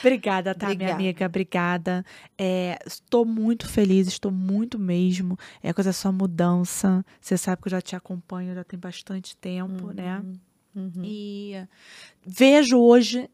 Obrigada, 0.00 0.56
tá, 0.56 0.66
minha 0.66 0.74
Obrigada. 0.74 0.94
amiga? 0.94 1.26
Obrigada. 1.26 2.04
É, 2.36 2.76
estou 2.84 3.24
muito 3.24 3.68
feliz, 3.68 4.08
estou 4.08 4.32
muito 4.32 4.76
mesmo. 4.76 5.38
É 5.62 5.72
coisa 5.72 5.92
só 5.92 6.10
mudança. 6.10 7.04
Você 7.20 7.38
sabe 7.38 7.62
que 7.62 7.68
eu 7.68 7.70
já 7.70 7.80
te 7.80 7.94
acompanho 7.94 8.56
já 8.56 8.64
tem 8.64 8.76
bastante 8.78 9.36
tempo, 9.36 9.92
né? 9.92 10.20
Uhum. 10.74 11.02
E 11.04 11.54
vejo 12.26 12.76
hoje 12.76 13.30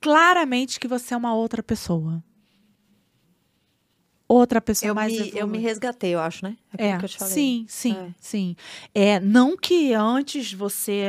claramente 0.00 0.80
que 0.80 0.88
você 0.88 1.14
é 1.14 1.16
uma 1.16 1.32
outra 1.32 1.62
pessoa. 1.62 2.24
Outra 4.32 4.60
pessoa 4.60 4.90
Eu, 4.90 4.94
mais 4.94 5.12
me, 5.12 5.32
eu 5.34 5.44
me 5.48 5.58
resgatei, 5.58 6.14
eu 6.14 6.20
acho, 6.20 6.44
né? 6.44 6.56
Aquilo 6.72 6.88
É, 6.88 6.98
que 6.98 7.04
eu 7.04 7.08
te 7.08 7.18
falei. 7.18 7.34
sim, 7.34 7.66
sim, 7.68 7.96
É. 7.96 8.14
sim. 8.20 8.56
É, 8.94 9.18
não 9.18 9.56
que 9.56 9.92
antes 9.92 10.52
você, 10.52 11.02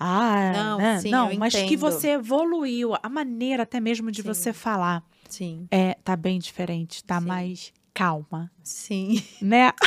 ah, 0.00 0.52
Não, 0.52 0.78
né? 0.78 0.98
sim, 1.00 1.10
não, 1.12 1.30
eu 1.30 1.38
mas 1.38 1.54
que 1.54 1.60
entendo. 1.60 1.78
você 1.78 2.08
evoluiu, 2.10 2.96
a 3.00 3.08
maneira 3.08 3.62
até 3.62 3.78
mesmo 3.78 4.10
de 4.10 4.20
Sim. 4.22 4.26
você 4.28 4.52
falar 4.52 5.04
Sim, 5.28 5.68
é 5.70 5.94
tá 6.02 6.16
bem 6.16 6.40
diferente, 6.40 7.04
tá 7.04 7.20
Sim. 7.20 7.26
mais 7.28 7.72
calma, 7.94 8.50
sim. 8.64 9.22
né? 9.40 9.70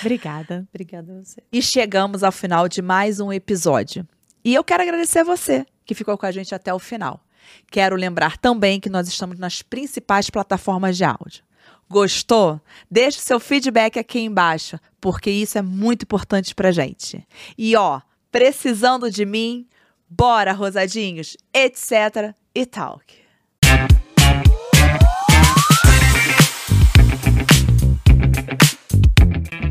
Obrigada. 0.00 0.66
Obrigada 0.72 1.12
a 1.12 1.22
você. 1.22 1.42
E 1.52 1.62
chegamos 1.62 2.22
ao 2.22 2.32
final 2.32 2.68
de 2.68 2.82
mais 2.82 3.20
um 3.20 3.32
episódio. 3.32 4.06
E 4.44 4.52
eu 4.54 4.62
quero 4.64 4.82
agradecer 4.82 5.20
a 5.20 5.24
você 5.24 5.64
que 5.84 5.94
ficou 5.94 6.16
com 6.18 6.26
a 6.26 6.32
gente 6.32 6.54
até 6.54 6.72
o 6.74 6.78
final. 6.78 7.23
Quero 7.70 7.96
lembrar 7.96 8.36
também 8.38 8.80
que 8.80 8.90
nós 8.90 9.08
estamos 9.08 9.38
nas 9.38 9.62
principais 9.62 10.30
plataformas 10.30 10.96
de 10.96 11.04
áudio. 11.04 11.42
Gostou? 11.88 12.60
Deixe 12.90 13.20
seu 13.20 13.38
feedback 13.38 13.98
aqui 13.98 14.20
embaixo, 14.20 14.78
porque 15.00 15.30
isso 15.30 15.58
é 15.58 15.62
muito 15.62 16.02
importante 16.02 16.54
pra 16.54 16.72
gente. 16.72 17.26
E 17.56 17.76
ó, 17.76 18.00
precisando 18.32 19.10
de 19.10 19.24
mim, 19.24 19.66
bora, 20.08 20.52
rosadinhos, 20.52 21.36
etc 21.52 22.34
e 22.54 22.66
talk. 22.66 23.04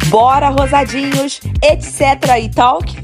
Bora, 0.10 0.50
rosadinhos, 0.50 1.42
etc 1.64 2.38
e 2.40 2.50
talk. 2.50 3.03